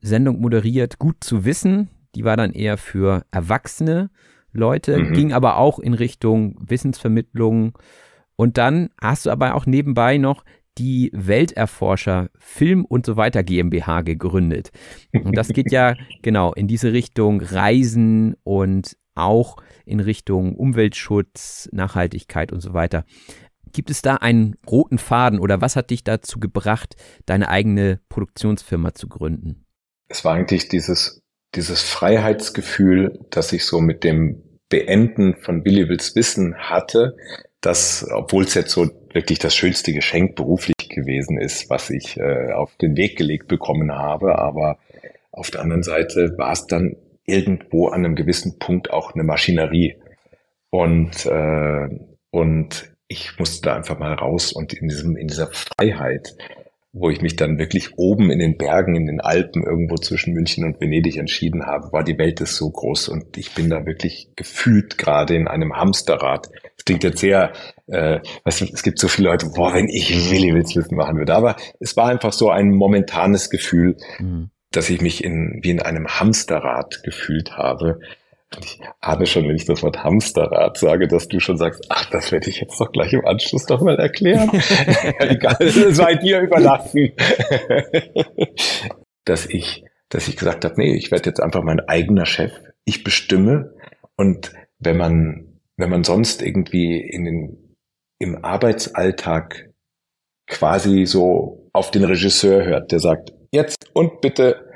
Sendung 0.01 0.39
moderiert, 0.39 0.99
gut 0.99 1.17
zu 1.21 1.45
wissen. 1.45 1.89
Die 2.15 2.23
war 2.23 2.37
dann 2.37 2.53
eher 2.53 2.77
für 2.77 3.25
erwachsene 3.31 4.09
Leute, 4.51 4.97
mhm. 4.97 5.13
ging 5.13 5.33
aber 5.33 5.57
auch 5.57 5.79
in 5.79 5.93
Richtung 5.93 6.55
Wissensvermittlung. 6.59 7.77
Und 8.35 8.57
dann 8.57 8.89
hast 9.01 9.25
du 9.25 9.31
aber 9.31 9.55
auch 9.55 9.65
nebenbei 9.65 10.17
noch 10.17 10.43
die 10.77 11.09
Welterforscher 11.13 12.29
Film 12.37 12.85
und 12.85 13.05
so 13.05 13.17
weiter 13.17 13.43
GmbH 13.43 14.01
gegründet. 14.01 14.71
Und 15.11 15.35
das 15.35 15.49
geht 15.49 15.71
ja 15.71 15.95
genau 16.21 16.53
in 16.53 16.67
diese 16.67 16.93
Richtung 16.93 17.41
Reisen 17.41 18.35
und 18.43 18.95
auch 19.15 19.57
in 19.85 19.99
Richtung 19.99 20.55
Umweltschutz, 20.55 21.69
Nachhaltigkeit 21.71 22.51
und 22.51 22.61
so 22.61 22.73
weiter. 22.73 23.05
Gibt 23.71 23.89
es 23.89 24.01
da 24.01 24.15
einen 24.15 24.55
roten 24.69 24.97
Faden 24.97 25.39
oder 25.39 25.61
was 25.61 25.75
hat 25.75 25.89
dich 25.89 26.03
dazu 26.03 26.39
gebracht, 26.39 26.95
deine 27.25 27.49
eigene 27.49 27.99
Produktionsfirma 28.09 28.93
zu 28.93 29.07
gründen? 29.07 29.65
Es 30.09 30.23
war 30.23 30.33
eigentlich 30.33 30.69
dieses, 30.69 31.21
dieses 31.55 31.81
Freiheitsgefühl, 31.81 33.19
das 33.29 33.51
ich 33.53 33.65
so 33.65 33.79
mit 33.81 34.03
dem 34.03 34.43
Beenden 34.69 35.35
von 35.35 35.63
Billy 35.63 35.87
Wills 35.87 36.15
Wissen 36.15 36.55
hatte, 36.57 37.15
dass, 37.61 38.07
obwohl 38.13 38.43
es 38.43 38.53
jetzt 38.53 38.71
so 38.71 38.89
wirklich 39.13 39.39
das 39.39 39.55
schönste 39.55 39.93
Geschenk 39.93 40.35
beruflich 40.35 40.75
gewesen 40.89 41.39
ist, 41.39 41.69
was 41.69 41.89
ich 41.89 42.17
äh, 42.17 42.51
auf 42.51 42.75
den 42.77 42.95
Weg 42.97 43.17
gelegt 43.17 43.47
bekommen 43.47 43.91
habe. 43.91 44.37
Aber 44.37 44.77
auf 45.31 45.51
der 45.51 45.61
anderen 45.61 45.83
Seite 45.83 46.37
war 46.37 46.51
es 46.51 46.67
dann 46.67 46.95
irgendwo 47.25 47.87
an 47.87 48.05
einem 48.05 48.15
gewissen 48.15 48.59
Punkt 48.59 48.91
auch 48.91 49.13
eine 49.13 49.23
Maschinerie. 49.23 49.95
Und, 50.69 51.25
äh, 51.25 51.89
und 52.31 52.96
ich 53.07 53.37
musste 53.39 53.69
da 53.69 53.75
einfach 53.75 53.97
mal 53.97 54.13
raus 54.13 54.51
und 54.51 54.73
in 54.73 54.87
diesem, 54.87 55.15
in 55.15 55.27
dieser 55.27 55.47
Freiheit 55.47 56.35
wo 56.99 57.09
ich 57.09 57.21
mich 57.21 57.35
dann 57.35 57.59
wirklich 57.59 57.97
oben 57.97 58.31
in 58.31 58.39
den 58.39 58.57
Bergen, 58.57 58.95
in 58.95 59.05
den 59.05 59.21
Alpen, 59.21 59.63
irgendwo 59.63 59.95
zwischen 59.95 60.33
München 60.33 60.63
und 60.63 60.79
Venedig 60.79 61.17
entschieden 61.17 61.65
habe, 61.65 61.91
war 61.91 62.03
die 62.03 62.17
Welt 62.17 62.41
ist 62.41 62.55
so 62.55 62.69
groß 62.69 63.09
und 63.09 63.37
ich 63.37 63.53
bin 63.53 63.69
da 63.69 63.85
wirklich 63.85 64.29
gefühlt 64.35 64.97
gerade 64.97 65.35
in 65.35 65.47
einem 65.47 65.75
Hamsterrad. 65.75 66.47
Das 66.75 66.85
klingt 66.85 67.03
jetzt 67.03 67.19
sehr, 67.19 67.53
äh, 67.87 68.19
weißt 68.43 68.61
du, 68.61 68.65
es 68.73 68.83
gibt 68.83 68.99
so 68.99 69.07
viele 69.07 69.29
Leute, 69.29 69.47
boah, 69.53 69.73
wenn 69.73 69.89
ich 69.89 70.31
Willi 70.31 70.53
Wissen 70.53 70.95
machen 70.95 71.17
würde. 71.17 71.35
Aber 71.35 71.55
es 71.79 71.95
war 71.97 72.09
einfach 72.09 72.33
so 72.33 72.49
ein 72.49 72.69
momentanes 72.69 73.49
Gefühl, 73.49 73.97
mhm. 74.19 74.49
dass 74.71 74.89
ich 74.89 75.01
mich 75.01 75.23
in, 75.23 75.59
wie 75.61 75.71
in 75.71 75.81
einem 75.81 76.07
Hamsterrad 76.07 77.03
gefühlt 77.03 77.57
habe 77.57 77.99
ich 78.61 78.79
ahne 79.01 79.25
schon, 79.25 79.47
wenn 79.47 79.55
ich 79.55 79.65
das 79.65 79.83
Wort 79.83 80.03
Hamsterrad 80.03 80.77
sage, 80.77 81.07
dass 81.07 81.27
du 81.27 81.39
schon 81.39 81.57
sagst, 81.57 81.85
ach, 81.89 82.09
das 82.09 82.31
werde 82.31 82.49
ich 82.49 82.61
jetzt 82.61 82.79
doch 82.79 82.91
gleich 82.91 83.13
im 83.13 83.25
Anschluss 83.25 83.67
noch 83.67 83.81
mal 83.81 83.99
erklären. 83.99 84.49
Egal, 85.19 85.57
das 85.59 85.75
sei 85.95 86.15
dir 86.15 86.41
überlassen. 86.41 87.11
dass 89.25 89.45
ich, 89.45 89.83
dass 90.09 90.27
ich 90.27 90.37
gesagt 90.37 90.63
habe, 90.63 90.75
nee, 90.77 90.95
ich 90.95 91.11
werde 91.11 91.29
jetzt 91.29 91.41
einfach 91.41 91.63
mein 91.63 91.81
eigener 91.81 92.25
Chef. 92.25 92.53
Ich 92.85 93.03
bestimme. 93.03 93.73
Und 94.15 94.53
wenn 94.79 94.97
man, 94.97 95.59
wenn 95.75 95.89
man 95.89 96.03
sonst 96.03 96.41
irgendwie 96.41 96.99
in 96.99 97.25
den, 97.25 97.75
im 98.19 98.43
Arbeitsalltag 98.43 99.69
quasi 100.47 101.05
so 101.05 101.69
auf 101.73 101.91
den 101.91 102.05
Regisseur 102.05 102.63
hört, 102.63 102.91
der 102.91 102.99
sagt, 102.99 103.33
jetzt 103.51 103.89
und 103.93 104.21
bitte 104.21 104.66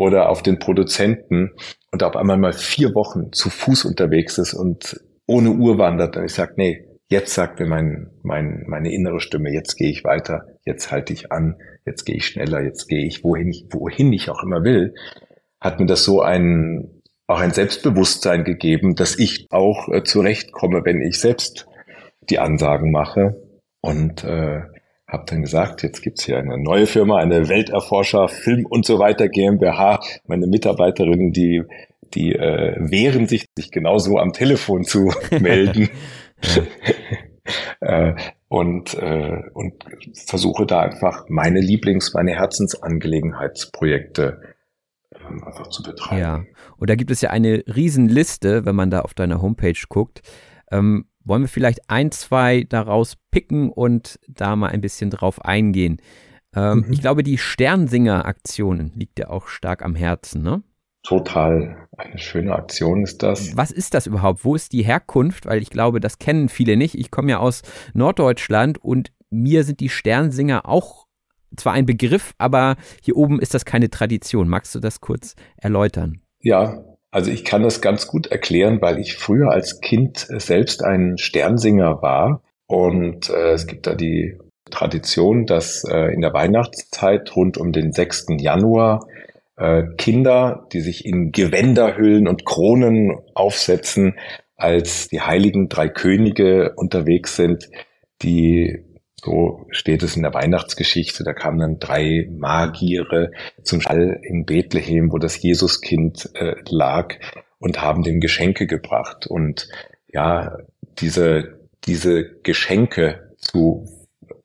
oder 0.00 0.30
auf 0.30 0.42
den 0.42 0.58
Produzenten 0.58 1.50
und 1.92 2.02
auf 2.02 2.16
einmal 2.16 2.38
mal 2.38 2.54
vier 2.54 2.94
Wochen 2.94 3.32
zu 3.32 3.50
Fuß 3.50 3.84
unterwegs 3.84 4.38
ist 4.38 4.54
und 4.54 4.98
ohne 5.26 5.50
Uhr 5.50 5.76
wandert, 5.76 6.16
dann 6.16 6.24
ich 6.24 6.32
sage, 6.32 6.54
nee, 6.56 6.86
jetzt 7.10 7.34
sagt 7.34 7.60
mir 7.60 7.66
mein, 7.66 8.10
mein, 8.22 8.64
meine 8.66 8.90
innere 8.90 9.20
Stimme, 9.20 9.52
jetzt 9.52 9.76
gehe 9.76 9.90
ich 9.90 10.02
weiter, 10.02 10.46
jetzt 10.64 10.90
halte 10.90 11.12
ich 11.12 11.30
an, 11.30 11.56
jetzt 11.84 12.04
gehe 12.04 12.16
ich 12.16 12.24
schneller, 12.24 12.62
jetzt 12.62 12.88
gehe 12.88 13.06
ich, 13.06 13.22
wohin 13.22 13.50
ich, 13.50 13.66
wohin 13.72 14.10
ich 14.14 14.30
auch 14.30 14.42
immer 14.42 14.64
will, 14.64 14.94
hat 15.60 15.78
mir 15.78 15.86
das 15.86 16.02
so 16.02 16.22
ein, 16.22 17.02
auch 17.26 17.40
ein 17.40 17.50
Selbstbewusstsein 17.50 18.44
gegeben, 18.44 18.94
dass 18.94 19.18
ich 19.18 19.48
auch 19.50 19.90
äh, 19.90 20.02
zurechtkomme, 20.02 20.80
wenn 20.86 21.02
ich 21.02 21.20
selbst 21.20 21.66
die 22.30 22.38
Ansagen 22.38 22.90
mache. 22.90 23.36
Und 23.82 24.24
äh, 24.24 24.62
habe 25.10 25.24
dann 25.26 25.42
gesagt, 25.42 25.82
jetzt 25.82 26.02
gibt's 26.02 26.24
hier 26.24 26.38
eine 26.38 26.58
neue 26.58 26.86
Firma, 26.86 27.18
eine 27.18 27.48
Welterforscher 27.48 28.28
Film 28.28 28.66
und 28.66 28.86
so 28.86 28.98
weiter 28.98 29.28
GmbH. 29.28 30.00
Meine 30.26 30.46
Mitarbeiterinnen, 30.46 31.32
die 31.32 31.62
die 32.14 32.34
äh, 32.34 32.76
wehren 32.78 33.26
sich, 33.26 33.46
sich 33.56 33.70
genauso 33.70 34.18
am 34.18 34.32
Telefon 34.32 34.84
zu 34.84 35.12
melden. 35.40 35.88
äh, 37.80 38.14
und, 38.48 38.94
äh, 38.94 39.42
und 39.54 39.84
versuche 40.26 40.66
da 40.66 40.80
einfach 40.80 41.26
meine 41.28 41.60
Lieblings-, 41.60 42.12
meine 42.14 42.32
Herzensangelegenheitsprojekte 42.32 44.40
ähm, 45.14 45.44
einfach 45.44 45.68
zu 45.68 45.82
betreiben. 45.82 46.20
Ja, 46.20 46.42
und 46.78 46.90
da 46.90 46.96
gibt 46.96 47.10
es 47.10 47.20
ja 47.20 47.28
eine 47.30 47.62
Riesenliste, 47.66 48.64
wenn 48.64 48.76
man 48.76 48.90
da 48.90 49.00
auf 49.00 49.12
deiner 49.14 49.42
Homepage 49.42 49.74
guckt. 49.88 50.22
Ähm, 50.70 51.06
wollen 51.30 51.42
wir 51.42 51.48
vielleicht 51.48 51.88
ein, 51.88 52.10
zwei 52.10 52.64
daraus 52.68 53.16
picken 53.30 53.70
und 53.70 54.18
da 54.26 54.56
mal 54.56 54.68
ein 54.68 54.80
bisschen 54.80 55.10
drauf 55.10 55.42
eingehen. 55.44 56.02
Ähm, 56.54 56.84
mhm. 56.86 56.92
Ich 56.92 57.00
glaube, 57.00 57.22
die 57.22 57.38
Sternsinger-Aktion 57.38 58.92
liegt 58.96 59.18
ja 59.20 59.30
auch 59.30 59.46
stark 59.46 59.82
am 59.82 59.94
Herzen, 59.94 60.42
ne? 60.42 60.62
Total. 61.04 61.88
Eine 61.96 62.18
schöne 62.18 62.52
Aktion 62.54 63.04
ist 63.04 63.22
das. 63.22 63.56
Was 63.56 63.70
ist 63.70 63.94
das 63.94 64.08
überhaupt? 64.08 64.44
Wo 64.44 64.54
ist 64.56 64.72
die 64.72 64.82
Herkunft? 64.82 65.46
Weil 65.46 65.62
ich 65.62 65.70
glaube, 65.70 66.00
das 66.00 66.18
kennen 66.18 66.48
viele 66.48 66.76
nicht. 66.76 66.98
Ich 66.98 67.10
komme 67.12 67.30
ja 67.30 67.38
aus 67.38 67.62
Norddeutschland 67.94 68.82
und 68.84 69.12
mir 69.30 69.62
sind 69.62 69.80
die 69.80 69.88
Sternsinger 69.88 70.68
auch 70.68 71.06
zwar 71.56 71.74
ein 71.74 71.86
Begriff, 71.86 72.34
aber 72.38 72.76
hier 73.02 73.16
oben 73.16 73.40
ist 73.40 73.54
das 73.54 73.64
keine 73.64 73.88
Tradition. 73.88 74.48
Magst 74.48 74.74
du 74.74 74.80
das 74.80 75.00
kurz 75.00 75.36
erläutern? 75.56 76.20
Ja, 76.40 76.82
also 77.10 77.30
ich 77.30 77.44
kann 77.44 77.62
das 77.62 77.80
ganz 77.80 78.06
gut 78.06 78.28
erklären, 78.28 78.80
weil 78.80 78.98
ich 78.98 79.16
früher 79.16 79.50
als 79.50 79.80
Kind 79.80 80.18
selbst 80.18 80.84
ein 80.84 81.18
Sternsinger 81.18 82.02
war. 82.02 82.42
Und 82.66 83.30
äh, 83.30 83.52
es 83.52 83.66
gibt 83.66 83.86
da 83.86 83.94
die 83.94 84.38
Tradition, 84.70 85.46
dass 85.46 85.82
äh, 85.84 86.12
in 86.14 86.20
der 86.20 86.32
Weihnachtszeit 86.32 87.34
rund 87.34 87.58
um 87.58 87.72
den 87.72 87.92
6. 87.92 88.26
Januar 88.38 89.06
äh, 89.56 89.82
Kinder, 89.98 90.66
die 90.72 90.80
sich 90.80 91.04
in 91.04 91.32
Gewänder 91.32 91.96
hüllen 91.96 92.28
und 92.28 92.46
Kronen 92.46 93.18
aufsetzen, 93.34 94.16
als 94.56 95.08
die 95.08 95.20
heiligen 95.20 95.68
drei 95.68 95.88
Könige 95.88 96.74
unterwegs 96.76 97.34
sind, 97.34 97.68
die 98.22 98.84
so 99.22 99.66
steht 99.70 100.02
es 100.02 100.16
in 100.16 100.22
der 100.22 100.34
Weihnachtsgeschichte. 100.34 101.24
Da 101.24 101.32
kamen 101.32 101.58
dann 101.58 101.78
drei 101.78 102.28
Magiere 102.30 103.32
zum 103.62 103.80
Stall 103.80 104.20
in 104.22 104.44
Bethlehem, 104.44 105.12
wo 105.12 105.18
das 105.18 105.42
Jesuskind 105.42 106.30
äh, 106.34 106.54
lag 106.68 107.14
und 107.58 107.82
haben 107.82 108.02
dem 108.02 108.20
Geschenke 108.20 108.66
gebracht. 108.66 109.26
Und 109.26 109.68
ja, 110.08 110.56
diese, 110.98 111.60
diese 111.84 112.24
Geschenke 112.42 113.34
zu 113.38 113.86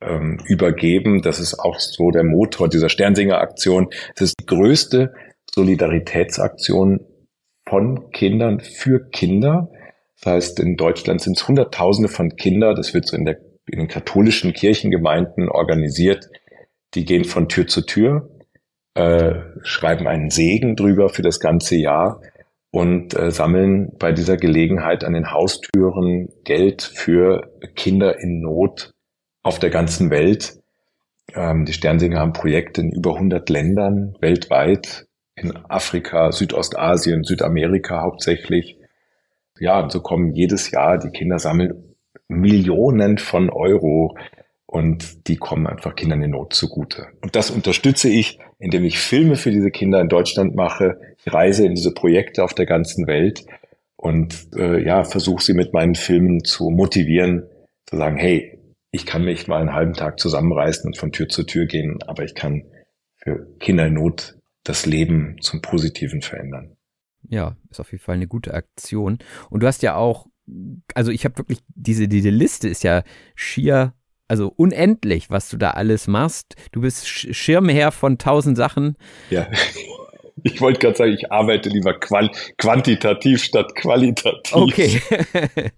ähm, 0.01 0.39
übergeben, 0.45 1.21
das 1.21 1.39
ist 1.39 1.59
auch 1.59 1.79
so 1.79 2.11
der 2.11 2.23
Motor 2.23 2.67
dieser 2.67 2.89
Sternsinger-Aktion. 2.89 3.89
Es 4.15 4.21
ist 4.21 4.35
die 4.39 4.45
größte 4.45 5.13
Solidaritätsaktion 5.53 6.99
von 7.67 8.11
Kindern 8.11 8.59
für 8.59 9.09
Kinder. 9.09 9.71
Das 10.21 10.33
heißt, 10.33 10.59
in 10.59 10.75
Deutschland 10.75 11.21
sind 11.21 11.37
es 11.37 11.47
Hunderttausende 11.47 12.09
von 12.09 12.35
Kindern. 12.35 12.75
Das 12.75 12.93
wird 12.93 13.07
so 13.07 13.15
in 13.15 13.25
der 13.25 13.39
in 13.67 13.79
den 13.79 13.87
katholischen 13.87 14.53
Kirchengemeinden 14.53 15.49
organisiert. 15.49 16.29
Die 16.93 17.05
gehen 17.05 17.25
von 17.25 17.49
Tür 17.49 17.67
zu 17.67 17.81
Tür, 17.81 18.29
äh, 18.93 19.35
schreiben 19.63 20.07
einen 20.07 20.29
Segen 20.29 20.75
drüber 20.75 21.09
für 21.09 21.21
das 21.21 21.39
ganze 21.39 21.75
Jahr 21.75 22.21
und 22.71 23.17
äh, 23.17 23.31
sammeln 23.31 23.91
bei 23.99 24.11
dieser 24.11 24.37
Gelegenheit 24.37 25.03
an 25.03 25.13
den 25.13 25.31
Haustüren 25.31 26.29
Geld 26.43 26.83
für 26.83 27.51
Kinder 27.75 28.19
in 28.19 28.41
Not 28.41 28.91
auf 29.43 29.59
der 29.59 29.69
ganzen 29.69 30.09
Welt. 30.09 30.59
Ähm, 31.33 31.65
die 31.65 31.73
Sternsinger 31.73 32.19
haben 32.19 32.33
Projekte 32.33 32.81
in 32.81 32.91
über 32.91 33.15
100 33.15 33.49
Ländern 33.49 34.15
weltweit, 34.21 35.07
in 35.35 35.55
Afrika, 35.69 36.31
Südostasien, 36.31 37.23
Südamerika 37.23 38.01
hauptsächlich. 38.01 38.77
Ja, 39.59 39.79
und 39.81 39.91
so 39.91 40.01
kommen 40.01 40.33
jedes 40.33 40.71
Jahr, 40.71 40.97
die 40.97 41.09
Kinder 41.09 41.39
sammeln 41.39 41.94
Millionen 42.27 43.17
von 43.17 43.49
Euro 43.49 44.17
und 44.65 45.27
die 45.27 45.37
kommen 45.37 45.67
einfach 45.67 45.95
Kindern 45.95 46.21
in 46.21 46.31
Not 46.31 46.53
zugute. 46.53 47.07
Und 47.21 47.35
das 47.35 47.51
unterstütze 47.51 48.09
ich, 48.09 48.39
indem 48.59 48.83
ich 48.83 48.99
Filme 48.99 49.35
für 49.35 49.51
diese 49.51 49.71
Kinder 49.71 50.01
in 50.01 50.09
Deutschland 50.09 50.55
mache. 50.55 50.99
Ich 51.23 51.33
reise 51.33 51.65
in 51.65 51.75
diese 51.75 51.93
Projekte 51.93 52.43
auf 52.43 52.53
der 52.53 52.65
ganzen 52.65 53.07
Welt 53.07 53.45
und 53.95 54.49
äh, 54.55 54.83
ja, 54.83 55.03
versuche 55.03 55.43
sie 55.43 55.53
mit 55.53 55.73
meinen 55.73 55.95
Filmen 55.95 56.43
zu 56.43 56.69
motivieren, 56.69 57.43
zu 57.85 57.97
sagen, 57.97 58.17
hey, 58.17 58.59
ich 58.91 59.05
kann 59.05 59.23
mich 59.23 59.47
mal 59.47 59.61
einen 59.61 59.73
halben 59.73 59.93
Tag 59.93 60.19
zusammenreißen 60.19 60.87
und 60.87 60.97
von 60.97 61.11
Tür 61.11 61.27
zu 61.27 61.43
Tür 61.43 61.65
gehen, 61.65 61.99
aber 62.07 62.23
ich 62.23 62.33
kann 62.33 62.65
für 63.17 63.47
Kinder 63.59 63.87
in 63.87 63.93
Not 63.93 64.35
das 64.63 64.85
Leben 64.85 65.37
zum 65.41 65.61
Positiven 65.61 66.21
verändern. 66.21 66.75
Ja, 67.29 67.55
ist 67.69 67.79
auf 67.79 67.91
jeden 67.91 68.03
Fall 68.03 68.15
eine 68.15 68.27
gute 68.27 68.53
Aktion. 68.53 69.19
Und 69.49 69.63
du 69.63 69.67
hast 69.67 69.83
ja 69.83 69.95
auch 69.95 70.27
also 70.93 71.11
ich 71.11 71.25
habe 71.25 71.37
wirklich, 71.37 71.59
diese, 71.75 72.07
diese 72.07 72.29
Liste 72.29 72.67
ist 72.67 72.83
ja 72.83 73.03
schier, 73.35 73.93
also 74.27 74.51
unendlich, 74.55 75.29
was 75.29 75.49
du 75.49 75.57
da 75.57 75.71
alles 75.71 76.07
machst. 76.07 76.55
Du 76.71 76.81
bist 76.81 77.07
Schirmherr 77.07 77.91
von 77.91 78.17
tausend 78.17 78.57
Sachen. 78.57 78.95
Ja. 79.29 79.47
Ich 80.43 80.61
wollte 80.61 80.79
gerade 80.79 80.95
sagen, 80.95 81.11
ich 81.11 81.31
arbeite 81.31 81.69
lieber 81.69 81.97
quantitativ 81.99 83.43
statt 83.43 83.73
qualitativ. 83.73 84.53
Okay. 84.53 85.01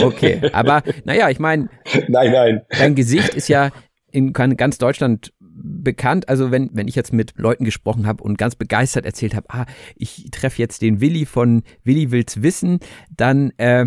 okay. 0.00 0.50
Aber 0.52 0.84
naja, 1.04 1.30
ich 1.30 1.40
meine. 1.40 1.68
Nein, 2.06 2.30
nein. 2.30 2.62
Dein 2.68 2.94
Gesicht 2.94 3.34
ist 3.34 3.48
ja 3.48 3.70
in 4.12 4.32
ganz 4.32 4.78
Deutschland 4.78 5.32
bekannt. 5.62 6.28
Also 6.28 6.50
wenn, 6.50 6.70
wenn 6.72 6.88
ich 6.88 6.94
jetzt 6.94 7.12
mit 7.12 7.34
Leuten 7.36 7.64
gesprochen 7.64 8.06
habe 8.06 8.22
und 8.22 8.38
ganz 8.38 8.56
begeistert 8.56 9.04
erzählt 9.04 9.34
habe, 9.34 9.50
ah, 9.50 9.66
ich 9.96 10.28
treffe 10.30 10.60
jetzt 10.60 10.82
den 10.82 11.00
Willi 11.00 11.26
von 11.26 11.62
Willi 11.84 12.10
will's 12.10 12.42
wissen, 12.42 12.78
dann 13.14 13.50
äh, 13.58 13.86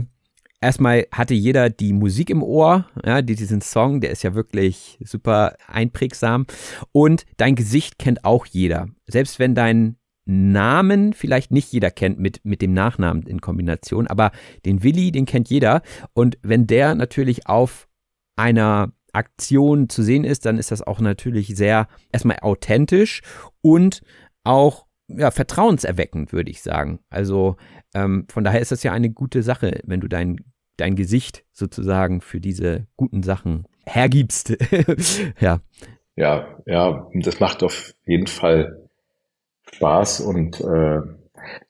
erstmal 0.62 1.08
hatte 1.12 1.34
jeder 1.34 1.70
die 1.70 1.94
Musik 1.94 2.30
im 2.30 2.44
Ohr, 2.44 2.86
ja, 3.06 3.22
diesen 3.22 3.62
Song, 3.62 4.00
der 4.02 4.12
ist 4.12 4.24
ja 4.24 4.36
wirklich 4.36 5.00
super 5.04 5.56
einprägsam. 5.68 6.46
Und 6.92 7.26
dein 7.38 7.56
Gesicht 7.56 7.98
kennt 7.98 8.24
auch 8.24 8.46
jeder. 8.46 8.88
Selbst 9.08 9.40
wenn 9.40 9.56
dein 9.56 9.98
Namen 10.26 11.14
vielleicht 11.14 11.52
nicht 11.52 11.74
jeder 11.74 11.90
kennt 11.90 12.20
mit, 12.20 12.42
mit 12.44 12.62
dem 12.62 12.74
Nachnamen 12.74 13.24
in 13.24 13.42
Kombination, 13.42 14.08
aber 14.08 14.32
den 14.66 14.84
Willi, 14.84 15.12
den 15.12 15.26
kennt 15.26 15.50
jeder. 15.50 15.82
Und 16.14 16.38
wenn 16.44 16.68
der 16.68 16.96
natürlich 16.96 17.48
auf 17.48 17.88
einer 18.36 18.92
Aktion 19.14 19.90
zu 19.90 20.04
sehen 20.04 20.24
ist, 20.24 20.46
dann 20.46 20.58
ist 20.58 20.72
das 20.72 20.82
auch 20.82 21.00
natürlich 21.00 21.56
sehr 21.56 21.88
erstmal 22.12 22.40
authentisch 22.40 23.22
und 23.62 24.02
auch 24.44 24.86
ja, 25.08 25.32
vertrauenserweckend, 25.32 26.34
würde 26.34 26.52
ich 26.52 26.62
sagen. 26.62 27.00
Also 27.10 27.58
ähm, 27.94 28.26
von 28.30 28.44
daher 28.44 28.62
ist 28.62 28.72
das 28.72 28.84
ja 28.84 28.94
eine 28.94 29.10
gute 29.10 29.44
Sache, 29.44 29.80
wenn 29.84 30.00
du 30.00 30.08
dein, 30.08 30.38
dein 30.78 30.96
Gesicht 30.96 31.44
sozusagen 31.52 32.22
für 32.22 32.40
diese 32.40 32.88
guten 32.96 33.24
Sachen 33.24 33.66
hergibst. 33.86 34.58
ja. 35.40 35.60
Ja, 36.16 36.46
ja, 36.66 37.08
das 37.14 37.40
macht 37.40 37.64
auf 37.64 37.94
jeden 38.06 38.28
Fall 38.28 38.90
Spaß 39.74 40.22
und 40.22 40.60
äh, 40.62 41.00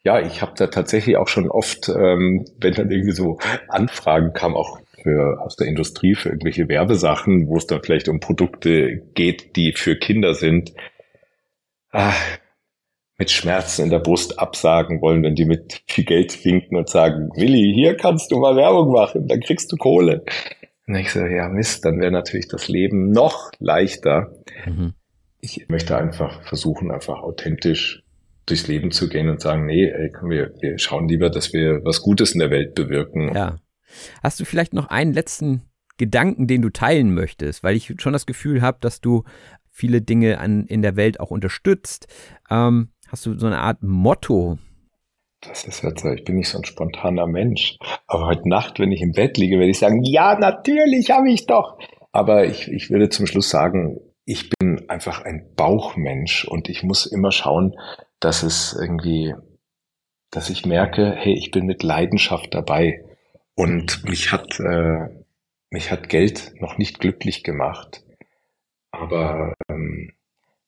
ja, 0.04 0.19
ich 0.19 0.41
habe 0.41 0.54
da 0.58 0.67
tatsächlich 0.67 1.17
auch 1.17 1.27
schon 1.27 1.49
oft, 1.49 1.89
ähm, 1.89 2.45
wenn 2.60 2.73
dann 2.73 2.91
irgendwie 2.91 3.13
so 3.13 3.38
Anfragen 3.69 4.34
kamen, 4.34 4.56
auch 4.56 4.80
für, 5.04 5.42
aus 5.42 5.56
der 5.56 5.68
Industrie 5.68 6.16
für 6.16 6.30
irgendwelche 6.30 6.68
Werbesachen, 6.68 7.48
wo 7.48 7.58
es 7.58 7.68
dann 7.68 7.82
vielleicht 7.84 8.10
um 8.10 8.20
Produkte 8.20 8.98
geht, 9.14 9.56
die 9.56 9.74
für 9.74 9.96
Kinder 9.96 10.34
sind, 10.34 10.74
ah, 11.92 12.14
mit 13.18 13.30
Schmerzen 13.30 13.84
in 13.84 13.90
der 13.92 14.00
Brust 14.00 14.40
absagen 14.40 15.00
wollen, 15.02 15.22
wenn 15.22 15.36
die 15.36 15.46
mit 15.46 15.84
viel 15.88 16.06
Geld 16.06 16.44
winken 16.44 16.76
und 16.76 16.90
sagen, 16.90 17.30
Willi, 17.36 17.72
hier 17.74 17.96
kannst 17.96 18.32
du 18.32 18.40
mal 18.40 18.56
Werbung 18.56 18.92
machen, 18.92 19.28
dann 19.28 19.42
kriegst 19.42 19.72
du 19.72 19.78
Kohle. 19.78 20.24
Und 20.88 20.96
ich 20.96 21.12
so, 21.12 21.20
ja 21.20 21.48
Mist, 21.48 21.86
dann 21.86 22.00
wäre 22.00 22.12
natürlich 22.12 22.48
das 22.48 22.68
Leben 22.68 23.12
noch 23.12 23.52
leichter. 23.60 24.34
Mhm. 24.66 24.94
Ich 25.40 25.70
möchte 25.70 25.96
einfach 25.96 26.42
versuchen, 26.44 26.92
einfach 26.92 27.22
authentisch 27.22 28.04
durchs 28.48 28.68
Leben 28.68 28.92
zu 28.92 29.08
gehen 29.08 29.30
und 29.30 29.40
sagen, 29.40 29.66
nee, 29.66 29.86
ey, 29.86 30.12
wir, 30.24 30.54
wir 30.60 30.80
schauen 30.80 31.08
lieber, 31.08 31.30
dass 31.30 31.54
wir 31.54 31.84
was 31.84 32.02
Gutes 32.02 32.32
in 32.32 32.40
der 32.40 32.50
Welt 32.50 32.74
bewirken. 32.76 33.34
Ja. 33.36 33.60
Hast 34.23 34.39
du 34.39 34.45
vielleicht 34.45 34.73
noch 34.73 34.88
einen 34.88 35.13
letzten 35.13 35.62
Gedanken, 35.97 36.47
den 36.47 36.62
du 36.62 36.69
teilen 36.69 37.13
möchtest? 37.13 37.63
Weil 37.63 37.75
ich 37.75 37.93
schon 37.99 38.13
das 38.13 38.25
Gefühl 38.25 38.62
habe, 38.62 38.77
dass 38.82 39.01
du 39.01 39.23
viele 39.69 40.01
Dinge 40.01 40.39
an, 40.39 40.65
in 40.65 40.82
der 40.82 40.95
Welt 40.95 41.19
auch 41.19 41.32
unterstützt. 41.32 42.08
Ähm, 42.49 42.89
hast 43.08 43.25
du 43.25 43.38
so 43.38 43.47
eine 43.47 43.60
Art 43.60 43.82
Motto? 43.82 44.58
Das 45.41 45.65
ist 45.65 45.82
jetzt, 45.82 46.06
ich 46.06 46.23
bin 46.23 46.36
nicht 46.36 46.49
so 46.49 46.60
ein 46.60 46.65
spontaner 46.65 47.25
Mensch. 47.25 47.77
Aber 48.06 48.27
heute 48.27 48.47
Nacht, 48.47 48.80
wenn 48.80 48.91
ich 48.91 49.01
im 49.01 49.13
Bett 49.13 49.38
liege, 49.38 49.58
werde 49.58 49.71
ich 49.71 49.80
sagen, 49.80 50.04
ja, 50.04 50.38
natürlich 50.38 51.10
habe 51.10 51.32
ich 51.32 51.47
doch. 51.47 51.80
Aber 52.12 52.45
ich, 52.45 52.67
ich 52.67 52.91
würde 52.91 53.10
zum 53.10 53.25
Schluss 53.25 53.49
sagen, 53.49 53.99
ich 54.25 54.49
bin 54.49 54.88
einfach 54.88 55.23
ein 55.23 55.49
Bauchmensch 55.56 56.45
und 56.45 56.69
ich 56.69 56.84
muss 56.84 57.08
immer 57.08 57.32
schauen, 57.32 57.75
dass 58.19 58.43
es 58.43 58.77
irgendwie, 58.80 59.34
dass 60.30 60.49
ich 60.51 60.65
merke, 60.65 61.13
hey, 61.15 61.34
ich 61.34 61.49
bin 61.49 61.65
mit 61.65 61.82
Leidenschaft 61.82 62.54
dabei. 62.54 63.04
Und 63.56 64.04
mich 64.06 64.32
hat, 64.32 64.60
äh, 64.60 65.08
mich 65.70 65.92
hat 65.92 66.10
Geld 66.10 66.54
noch 66.60 66.78
nicht 66.78 67.00
glücklich 67.00 67.44
gemacht. 67.44 68.04
Aber 68.92 69.54
ähm, 69.70 70.14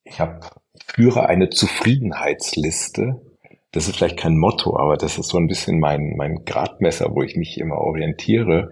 ich 0.04 0.20
habe 0.20 0.40
führe 0.86 1.28
eine 1.28 1.50
Zufriedenheitsliste. 1.50 3.22
Das 3.72 3.88
ist 3.88 3.98
vielleicht 3.98 4.18
kein 4.18 4.38
Motto, 4.38 4.78
aber 4.78 4.98
das 4.98 5.18
ist 5.18 5.30
so 5.30 5.38
ein 5.38 5.48
bisschen 5.48 5.80
mein, 5.80 6.16
mein 6.16 6.46
Gradmesser, 6.46 7.14
wo 7.14 7.24
ich 7.24 7.36
mich 7.36 7.58
immer 7.60 7.78
orientiere. 7.78 8.72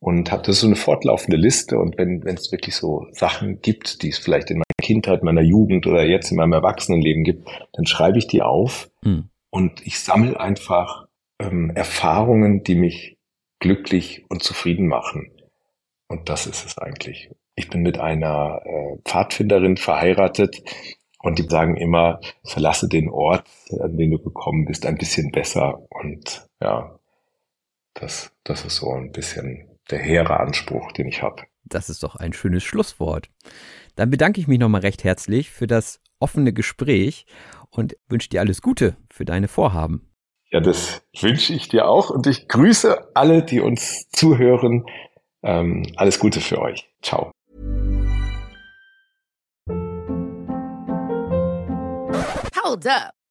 Und 0.00 0.30
habe 0.30 0.42
das 0.42 0.60
so 0.60 0.66
eine 0.66 0.76
fortlaufende 0.76 1.38
Liste. 1.38 1.78
Und 1.78 1.96
wenn 1.96 2.24
wenn 2.24 2.34
es 2.34 2.52
wirklich 2.52 2.76
so 2.76 3.06
Sachen 3.12 3.62
gibt, 3.62 4.02
die 4.02 4.10
es 4.10 4.18
vielleicht 4.18 4.50
in 4.50 4.58
meiner 4.58 4.82
Kindheit, 4.82 5.22
meiner 5.22 5.40
Jugend 5.40 5.86
oder 5.86 6.04
jetzt 6.04 6.30
in 6.30 6.36
meinem 6.36 6.52
Erwachsenenleben 6.52 7.24
gibt, 7.24 7.48
dann 7.72 7.86
schreibe 7.86 8.18
ich 8.18 8.26
die 8.26 8.42
auf. 8.42 8.90
Hm. 9.02 9.30
Und 9.48 9.86
ich 9.86 9.98
sammle 10.00 10.38
einfach 10.38 11.06
ähm, 11.40 11.70
Erfahrungen, 11.74 12.64
die 12.64 12.74
mich 12.74 13.13
glücklich 13.64 14.26
und 14.28 14.42
zufrieden 14.42 14.86
machen. 14.86 15.32
Und 16.06 16.28
das 16.28 16.46
ist 16.46 16.66
es 16.66 16.76
eigentlich. 16.76 17.30
Ich 17.54 17.70
bin 17.70 17.80
mit 17.80 17.98
einer 17.98 18.60
äh, 18.66 18.98
Pfadfinderin 19.06 19.78
verheiratet 19.78 20.62
und 21.20 21.38
die 21.38 21.48
sagen 21.48 21.78
immer, 21.78 22.20
verlasse 22.44 22.88
den 22.88 23.08
Ort, 23.08 23.48
an 23.80 23.96
den 23.96 24.10
du 24.10 24.18
gekommen 24.18 24.66
bist, 24.66 24.84
ein 24.84 24.98
bisschen 24.98 25.32
besser. 25.32 25.80
Und 25.88 26.46
ja, 26.60 26.98
das, 27.94 28.32
das 28.44 28.66
ist 28.66 28.76
so 28.76 28.92
ein 28.92 29.12
bisschen 29.12 29.66
der 29.90 30.00
hehre 30.00 30.40
Anspruch, 30.40 30.92
den 30.92 31.08
ich 31.08 31.22
habe. 31.22 31.44
Das 31.64 31.88
ist 31.88 32.02
doch 32.02 32.16
ein 32.16 32.34
schönes 32.34 32.64
Schlusswort. 32.64 33.30
Dann 33.96 34.10
bedanke 34.10 34.42
ich 34.42 34.46
mich 34.46 34.58
nochmal 34.58 34.82
recht 34.82 35.04
herzlich 35.04 35.48
für 35.48 35.66
das 35.66 36.02
offene 36.20 36.52
Gespräch 36.52 37.24
und 37.70 37.96
wünsche 38.08 38.28
dir 38.28 38.42
alles 38.42 38.60
Gute 38.60 38.98
für 39.08 39.24
deine 39.24 39.48
Vorhaben. 39.48 40.13
Ja, 40.54 40.60
das 40.60 41.02
wünsche 41.18 41.52
ich 41.52 41.68
dir 41.68 41.88
auch 41.88 42.10
und 42.10 42.28
ich 42.28 42.46
grüße 42.46 43.08
alle, 43.12 43.42
die 43.42 43.58
uns 43.58 44.08
zuhören. 44.10 44.86
Ähm, 45.42 45.82
alles 45.96 46.20
Gute 46.20 46.40
für 46.40 46.60
euch. 46.60 46.88
Ciao. 47.02 47.32
Hold 52.64 52.86
up. 52.86 53.23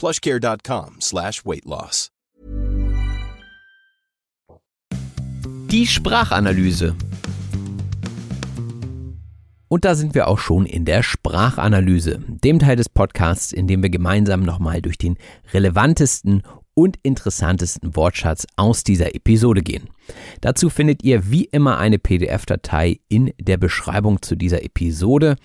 plushcare.com 0.00 0.96
slash 1.02 1.44
weight 1.44 1.66
loss. 1.66 2.08
Die 5.70 5.86
Sprachanalyse. 5.86 6.96
Und 9.68 9.84
da 9.84 9.94
sind 9.94 10.14
wir 10.14 10.26
auch 10.28 10.38
schon 10.38 10.64
in 10.64 10.86
der 10.86 11.02
Sprachanalyse, 11.02 12.18
dem 12.26 12.58
Teil 12.58 12.76
des 12.76 12.88
Podcasts, 12.88 13.52
in 13.52 13.68
dem 13.68 13.82
wir 13.82 13.90
gemeinsam 13.90 14.40
nochmal 14.40 14.80
durch 14.80 14.96
den 14.96 15.18
relevantesten 15.52 16.44
und 16.72 16.96
interessantesten 17.02 17.94
Wortschatz 17.94 18.46
aus 18.56 18.84
dieser 18.84 19.14
Episode 19.14 19.60
gehen. 19.60 19.90
Dazu 20.40 20.70
findet 20.70 21.04
ihr 21.04 21.30
wie 21.30 21.44
immer 21.44 21.76
eine 21.76 21.98
PDF-Datei 21.98 23.00
in 23.10 23.34
der 23.38 23.58
Beschreibung 23.58 24.22
zu 24.22 24.34
dieser 24.34 24.64
Episode. 24.64 25.36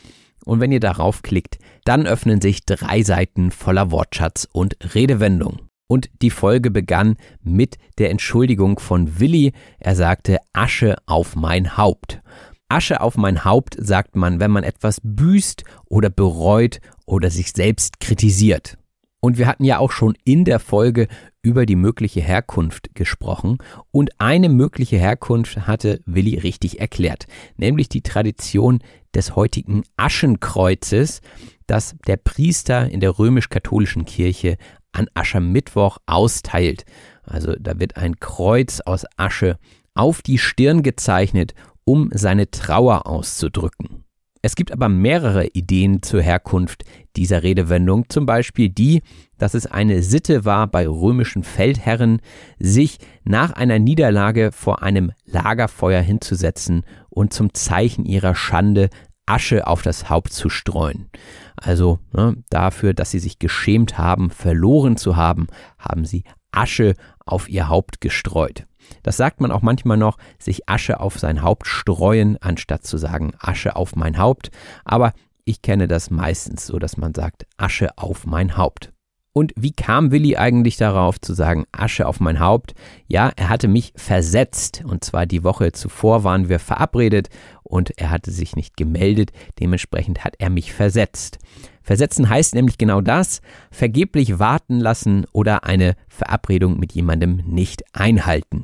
Und 0.46 0.60
wenn 0.60 0.72
ihr 0.72 0.80
darauf 0.80 1.22
klickt, 1.22 1.58
dann 1.84 2.08
öffnen 2.08 2.40
sich 2.40 2.66
drei 2.66 3.04
Seiten 3.04 3.52
voller 3.52 3.92
Wortschatz 3.92 4.48
und 4.52 4.78
Redewendung. 4.96 5.60
Und 5.88 6.10
die 6.22 6.30
Folge 6.30 6.72
begann 6.72 7.18
mit 7.44 7.78
der 7.98 8.10
Entschuldigung 8.10 8.80
von 8.80 9.20
Willi. 9.20 9.54
Er 9.80 9.96
sagte 9.96 10.38
Asche 10.54 10.96
auf 11.06 11.36
mein 11.36 11.78
Haupt. 11.78 12.22
Asche 12.70 13.02
auf 13.02 13.18
mein 13.18 13.46
Haupt 13.46 13.76
sagt 13.80 14.16
man, 14.16 14.40
wenn 14.40 14.50
man 14.50 14.64
etwas 14.64 15.00
büßt 15.04 15.64
oder 15.86 16.10
bereut 16.10 16.80
oder 17.06 17.30
sich 17.30 17.52
selbst 17.52 18.00
kritisiert. 18.00 18.78
Und 19.26 19.40
wir 19.40 19.48
hatten 19.48 19.64
ja 19.64 19.80
auch 19.80 19.92
schon 19.92 20.16
in 20.24 20.46
der 20.46 20.60
Folge 20.60 21.08
über 21.42 21.66
die 21.66 21.76
mögliche 21.76 22.22
Herkunft 22.22 22.94
gesprochen. 22.94 23.58
Und 23.90 24.12
eine 24.20 24.50
mögliche 24.50 24.98
Herkunft 24.98 25.66
hatte 25.66 26.00
Willi 26.06 26.38
richtig 26.38 26.80
erklärt, 26.80 27.26
nämlich 27.58 27.90
die 27.90 28.04
Tradition 28.04 28.84
des 29.16 29.36
heutigen 29.36 29.82
Aschenkreuzes, 29.98 31.22
das 31.66 31.96
der 32.06 32.18
Priester 32.18 32.88
in 32.88 33.00
der 33.00 33.18
römisch-katholischen 33.18 34.06
Kirche 34.06 34.58
an 34.92 35.08
Aschermittwoch 35.16 35.98
austeilt. 36.06 36.86
Also 37.24 37.56
da 37.60 37.80
wird 37.80 37.98
ein 37.98 38.20
Kreuz 38.20 38.80
aus 38.82 39.06
Asche 39.18 39.58
auf 39.96 40.22
die 40.22 40.38
Stirn 40.38 40.84
gezeichnet, 40.84 41.56
um 41.84 42.12
seine 42.14 42.52
Trauer 42.52 43.08
auszudrücken. 43.08 44.05
Es 44.46 44.56
gibt 44.56 44.72
aber 44.72 44.90
mehrere 44.90 45.48
Ideen 45.48 46.04
zur 46.04 46.22
Herkunft 46.22 46.84
dieser 47.16 47.42
Redewendung, 47.42 48.10
zum 48.10 48.28
Beispiel 48.28 48.70
die, 48.70 49.02
dass 49.40 49.56
es 49.56 49.66
eine 49.66 50.04
Sitte 50.04 50.46
war 50.46 50.68
bei 50.68 50.88
römischen 50.88 51.42
Feldherren, 51.42 52.22
sich 52.60 53.00
nach 53.24 53.54
einer 53.54 53.80
Niederlage 53.80 54.52
vor 54.52 54.84
einem 54.84 55.12
Lagerfeuer 55.26 56.04
hinzusetzen 56.04 56.84
und 57.10 57.34
zum 57.34 57.56
Zeichen 57.56 58.06
ihrer 58.06 58.36
Schande 58.36 58.92
Asche 59.26 59.66
auf 59.66 59.82
das 59.82 60.12
Haupt 60.12 60.32
zu 60.32 60.50
streuen. 60.50 61.10
Also 61.56 61.98
ne, 62.14 62.38
dafür, 62.52 62.94
dass 62.94 63.10
sie 63.10 63.18
sich 63.18 63.40
geschämt 63.40 63.98
haben, 63.98 64.30
verloren 64.30 64.96
zu 64.96 65.16
haben, 65.16 65.48
haben 65.80 66.06
sie 66.06 66.24
Asche 66.52 66.94
auf 67.26 67.50
ihr 67.50 67.68
Haupt 67.68 68.00
gestreut. 68.00 68.68
Das 69.04 69.18
sagt 69.18 69.42
man 69.42 69.52
auch 69.52 69.62
manchmal 69.62 69.98
noch, 69.98 70.18
sich 70.40 70.68
Asche 70.70 71.00
auf 71.00 71.20
sein 71.20 71.42
Haupt 71.42 71.68
streuen, 71.68 72.38
anstatt 72.42 72.86
zu 72.86 72.98
sagen 72.98 73.34
Asche 73.40 73.76
auf 73.76 73.96
mein 73.96 74.18
Haupt. 74.18 74.52
Aber 74.84 75.14
ich 75.44 75.62
kenne 75.62 75.88
das 75.88 76.10
meistens 76.10 76.66
so, 76.66 76.80
dass 76.80 76.98
man 76.98 77.14
sagt 77.14 77.46
Asche 77.58 77.98
auf 77.98 78.26
mein 78.26 78.58
Haupt. 78.58 78.92
Und 79.38 79.52
wie 79.58 79.74
kam 79.74 80.12
Willi 80.12 80.38
eigentlich 80.38 80.78
darauf 80.78 81.20
zu 81.20 81.34
sagen, 81.34 81.66
Asche 81.74 82.08
auf 82.08 82.22
mein 82.22 82.40
Haupt? 82.40 82.74
Ja, 83.08 83.34
er 83.36 83.50
hatte 83.50 83.68
mich 83.68 83.92
versetzt. 83.98 84.82
Und 84.88 85.04
zwar 85.04 85.26
die 85.26 85.44
Woche 85.44 85.74
zuvor 85.74 86.24
waren 86.24 86.48
wir 86.48 86.58
verabredet 86.58 87.28
und 87.62 87.92
er 87.98 88.12
hatte 88.12 88.32
sich 88.32 88.56
nicht 88.56 88.78
gemeldet. 88.78 89.32
Dementsprechend 89.60 90.24
hat 90.24 90.36
er 90.40 90.50
mich 90.50 90.72
versetzt. 90.72 91.40
Versetzen 91.84 92.30
heißt 92.30 92.56
nämlich 92.56 92.78
genau 92.78 93.02
das, 93.02 93.42
vergeblich 93.72 94.40
warten 94.40 94.80
lassen 94.80 95.26
oder 95.34 95.66
eine 95.66 95.96
Verabredung 96.08 96.80
mit 96.80 96.94
jemandem 96.94 97.44
nicht 97.46 97.84
einhalten. 97.94 98.64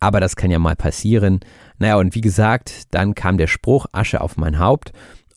Aber 0.00 0.20
das 0.20 0.34
kann 0.34 0.50
ja 0.50 0.58
mal 0.58 0.76
passieren. 0.76 1.40
Naja, 1.78 1.96
und 1.96 2.14
wie 2.14 2.22
gesagt, 2.22 2.92
dann 2.94 3.14
kam 3.14 3.36
der 3.36 3.46
Spruch 3.46 3.86
Asche 3.92 4.20
auf 4.22 4.36
mein 4.36 4.58
Haupt. 4.58 4.92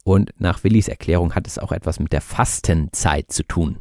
Und 0.06 0.32
nach 0.38 0.66
Willis 0.66 0.90
Erklärung 0.90 1.34
hat 1.34 1.48
es 1.48 1.58
auch 1.58 1.72
etwas 1.72 2.00
mit 2.00 2.12
der 2.12 2.20
Fastenzeit 2.20 3.32
zu 3.32 3.44
tun. 3.44 3.78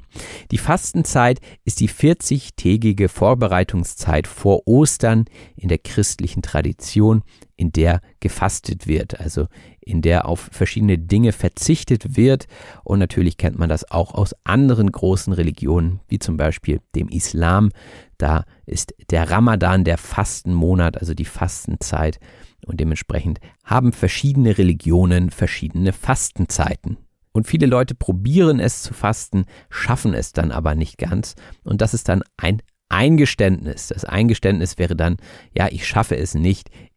Die 0.52 0.58
Fastenzeit 0.58 1.40
ist 1.64 1.80
die 1.80 1.88
40-tägige 1.88 3.08
Vorbereitungszeit 3.08 4.28
vor 4.28 4.68
Ostern 4.68 5.24
in 5.56 5.68
der 5.68 5.78
christlichen 5.78 6.42
Tradition, 6.42 7.22
in 7.56 7.72
der 7.72 8.00
gefastet 8.20 8.86
wird, 8.86 9.18
also 9.18 9.48
in 9.84 10.02
der 10.02 10.26
auf 10.26 10.48
verschiedene 10.52 10.98
Dinge 10.98 11.32
verzichtet 11.32 12.16
wird. 12.16 12.46
Und 12.84 12.98
natürlich 12.98 13.36
kennt 13.36 13.58
man 13.58 13.68
das 13.68 13.90
auch 13.90 14.14
aus 14.14 14.34
anderen 14.44 14.90
großen 14.90 15.32
Religionen, 15.32 16.00
wie 16.08 16.18
zum 16.18 16.36
Beispiel 16.36 16.80
dem 16.94 17.08
Islam. 17.08 17.70
Da 18.18 18.44
ist 18.66 18.94
der 19.10 19.30
Ramadan 19.30 19.84
der 19.84 19.98
Fastenmonat, 19.98 20.98
also 20.98 21.14
die 21.14 21.24
Fastenzeit. 21.24 22.18
Und 22.66 22.80
dementsprechend 22.80 23.40
haben 23.64 23.92
verschiedene 23.92 24.56
Religionen 24.56 25.30
verschiedene 25.30 25.92
Fastenzeiten. 25.92 26.96
Und 27.32 27.46
viele 27.46 27.66
Leute 27.66 27.94
probieren 27.94 28.60
es 28.60 28.82
zu 28.82 28.94
fasten, 28.94 29.46
schaffen 29.70 30.14
es 30.14 30.32
dann 30.32 30.52
aber 30.52 30.74
nicht 30.74 30.98
ganz. 30.98 31.34
Und 31.64 31.80
das 31.80 31.94
ist 31.94 32.08
dann 32.08 32.22
ein 32.36 32.62
Eingeständnis. 32.92 33.88
Das 33.88 34.04
Eingeständnis 34.04 34.76
wäre 34.78 34.94
dann, 34.94 35.16
ja, 35.56 35.68
ich 35.70 35.86
schaffe 35.86 36.16
es 36.16 36.34
nicht, 36.34 36.68
ich 36.74 36.91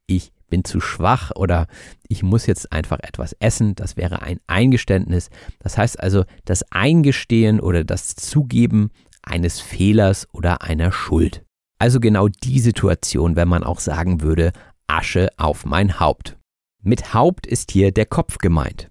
bin 0.47 0.63
zu 0.63 0.79
schwach 0.79 1.31
oder 1.35 1.67
ich 2.07 2.23
muss 2.23 2.45
jetzt 2.45 2.71
einfach 2.71 2.99
etwas 3.01 3.33
essen. 3.39 3.75
Das 3.75 3.97
wäre 3.97 4.21
ein 4.21 4.39
Eingeständnis. 4.47 5.29
Das 5.59 5.77
heißt 5.77 5.99
also 5.99 6.23
das 6.45 6.63
Eingestehen 6.71 7.59
oder 7.59 7.83
das 7.83 8.15
Zugeben 8.15 8.91
eines 9.21 9.59
Fehlers 9.59 10.27
oder 10.33 10.61
einer 10.61 10.91
Schuld. 10.91 11.43
Also 11.79 11.99
genau 11.99 12.27
die 12.27 12.59
Situation, 12.59 13.35
wenn 13.35 13.47
man 13.47 13.63
auch 13.63 13.79
sagen 13.79 14.21
würde, 14.21 14.51
Asche 14.87 15.29
auf 15.37 15.65
mein 15.65 15.99
Haupt. 15.99 16.37
Mit 16.81 17.13
Haupt 17.13 17.47
ist 17.47 17.71
hier 17.71 17.91
der 17.91 18.05
Kopf 18.05 18.37
gemeint. 18.37 18.89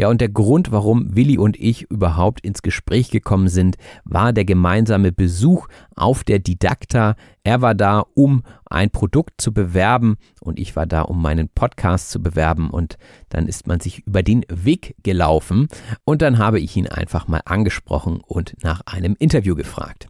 Ja, 0.00 0.08
und 0.08 0.22
der 0.22 0.30
Grund, 0.30 0.72
warum 0.72 1.14
Willi 1.14 1.36
und 1.36 1.60
ich 1.60 1.82
überhaupt 1.90 2.40
ins 2.40 2.62
Gespräch 2.62 3.10
gekommen 3.10 3.48
sind, 3.48 3.76
war 4.04 4.32
der 4.32 4.46
gemeinsame 4.46 5.12
Besuch 5.12 5.68
auf 5.94 6.24
der 6.24 6.38
Didakta. 6.38 7.16
Er 7.44 7.60
war 7.60 7.74
da, 7.74 8.06
um 8.14 8.42
ein 8.64 8.88
Produkt 8.88 9.42
zu 9.42 9.52
bewerben 9.52 10.16
und 10.40 10.58
ich 10.58 10.74
war 10.74 10.86
da, 10.86 11.02
um 11.02 11.20
meinen 11.20 11.50
Podcast 11.50 12.10
zu 12.10 12.22
bewerben 12.22 12.70
und 12.70 12.96
dann 13.28 13.46
ist 13.46 13.66
man 13.66 13.80
sich 13.80 13.98
über 14.06 14.22
den 14.22 14.46
Weg 14.48 14.96
gelaufen 15.02 15.68
und 16.04 16.22
dann 16.22 16.38
habe 16.38 16.60
ich 16.60 16.74
ihn 16.76 16.86
einfach 16.86 17.28
mal 17.28 17.42
angesprochen 17.44 18.22
und 18.26 18.56
nach 18.62 18.80
einem 18.86 19.16
Interview 19.18 19.54
gefragt. 19.54 20.08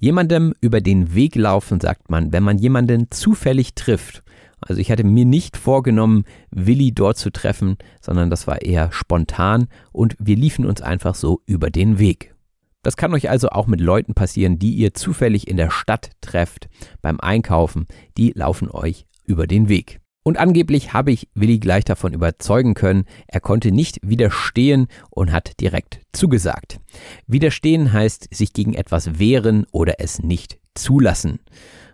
Jemandem 0.00 0.52
über 0.60 0.82
den 0.82 1.14
Weg 1.14 1.34
laufen 1.34 1.80
sagt 1.80 2.10
man, 2.10 2.30
wenn 2.34 2.42
man 2.42 2.58
jemanden 2.58 3.10
zufällig 3.10 3.74
trifft 3.74 4.22
also 4.66 4.80
ich 4.80 4.90
hatte 4.90 5.04
mir 5.04 5.24
nicht 5.24 5.56
vorgenommen, 5.56 6.24
Willi 6.50 6.92
dort 6.92 7.18
zu 7.18 7.30
treffen, 7.30 7.76
sondern 8.00 8.30
das 8.30 8.46
war 8.46 8.62
eher 8.62 8.90
spontan 8.92 9.68
und 9.92 10.16
wir 10.18 10.36
liefen 10.36 10.64
uns 10.66 10.80
einfach 10.80 11.14
so 11.14 11.42
über 11.46 11.70
den 11.70 11.98
Weg. 11.98 12.34
Das 12.82 12.96
kann 12.96 13.14
euch 13.14 13.30
also 13.30 13.48
auch 13.48 13.66
mit 13.66 13.80
Leuten 13.80 14.14
passieren, 14.14 14.58
die 14.58 14.74
ihr 14.74 14.92
zufällig 14.92 15.48
in 15.48 15.56
der 15.56 15.70
Stadt 15.70 16.10
trefft 16.20 16.68
beim 17.00 17.18
Einkaufen, 17.20 17.86
die 18.16 18.32
laufen 18.34 18.70
euch 18.70 19.06
über 19.24 19.46
den 19.46 19.68
Weg. 19.68 20.00
Und 20.22 20.38
angeblich 20.38 20.94
habe 20.94 21.12
ich 21.12 21.28
Willi 21.34 21.58
gleich 21.58 21.84
davon 21.84 22.14
überzeugen 22.14 22.72
können, 22.72 23.04
er 23.26 23.40
konnte 23.40 23.72
nicht 23.72 23.98
widerstehen 24.02 24.86
und 25.10 25.32
hat 25.32 25.60
direkt 25.60 26.00
zugesagt. 26.12 26.80
Widerstehen 27.26 27.92
heißt 27.92 28.34
sich 28.34 28.54
gegen 28.54 28.72
etwas 28.72 29.18
wehren 29.18 29.66
oder 29.70 29.96
es 29.98 30.22
nicht 30.22 30.58
zulassen. 30.74 31.40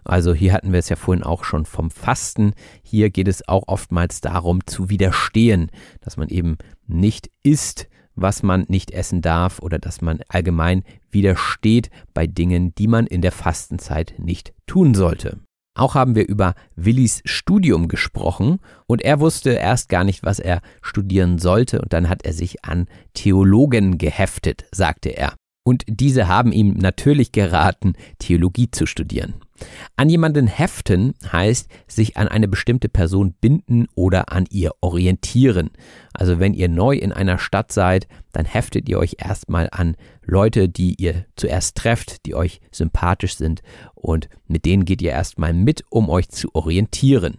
Also 0.05 0.35
hier 0.35 0.53
hatten 0.53 0.73
wir 0.73 0.79
es 0.79 0.89
ja 0.89 0.97
vorhin 0.97 1.25
auch 1.25 1.45
schon 1.45 1.67
vom 1.67 1.91
Fasten. 1.91 2.53
Hier 2.83 3.11
geht 3.11 3.29
es 3.29 3.47
auch 3.49 3.65
oftmals 3.67 4.21
darum 4.21 4.67
zu 4.67 4.91
widerstehen, 4.91 5.71
dass 6.01 6.17
man 6.17 6.29
eben 6.29 6.57
nicht 6.87 7.31
isst, 7.43 7.89
was 8.15 8.43
man 8.43 8.65
nicht 8.69 8.91
essen 8.91 9.23
darf 9.23 9.61
oder 9.61 9.79
dass 9.79 10.01
man 10.01 10.21
allgemein 10.29 10.83
widersteht 11.11 11.91
bei 12.15 12.27
Dingen, 12.27 12.75
die 12.75 12.87
man 12.87 13.07
in 13.07 13.23
der 13.23 13.33
Fastenzeit 13.33 14.15
nicht 14.19 14.53
tun 14.67 14.95
sollte. 14.95 15.39
Auch 15.75 15.95
haben 15.95 16.15
wir 16.15 16.27
über 16.27 16.55
Willis 16.75 17.23
Studium 17.25 17.89
gesprochen 17.89 18.59
und 18.87 19.03
er 19.03 19.21
wusste 19.21 19.51
erst 19.51 19.89
gar 19.89 20.05
nicht, 20.05 20.23
was 20.23 20.41
er 20.41 20.61
studieren 20.83 21.39
sollte 21.39 21.81
und 21.81 21.93
dann 21.93 22.09
hat 22.09 22.25
er 22.25 22.33
sich 22.33 22.65
an 22.65 22.87
Theologen 23.15 23.97
geheftet, 23.97 24.67
sagte 24.73 25.11
er. 25.11 25.35
Und 25.65 25.85
diese 25.87 26.27
haben 26.27 26.53
ihm 26.53 26.73
natürlich 26.75 27.33
geraten, 27.33 27.95
Theologie 28.19 28.71
zu 28.71 28.87
studieren. 28.87 29.35
An 29.97 30.09
jemanden 30.09 30.47
heften 30.47 31.15
heißt 31.31 31.69
sich 31.87 32.17
an 32.17 32.29
eine 32.29 32.49
bestimmte 32.49 32.89
Person 32.89 33.35
binden 33.41 33.87
oder 33.95 34.33
an 34.33 34.47
ihr 34.51 34.73
orientieren. 34.81 35.71
Also 36.13 36.39
wenn 36.39 36.55
ihr 36.55 36.69
neu 36.69 36.95
in 36.97 37.13
einer 37.13 37.39
Stadt 37.39 37.73
seid, 37.73 38.09
dann 38.33 38.45
heftet 38.45 38.89
ihr 38.89 38.99
euch 38.99 39.17
erstmal 39.19 39.69
an 39.73 39.97
Leute, 40.25 40.69
die 40.69 40.95
ihr 40.95 41.27
zuerst 41.37 41.77
trefft, 41.77 42.27
die 42.27 42.35
euch 42.35 42.61
sympathisch 42.71 43.37
sind 43.37 43.63
und 43.95 44.29
mit 44.47 44.65
denen 44.65 44.85
geht 44.85 45.03
ihr 45.03 45.11
erstmal 45.11 45.53
mit, 45.53 45.83
um 45.91 46.09
euch 46.09 46.29
zu 46.29 46.55
orientieren. 46.55 47.39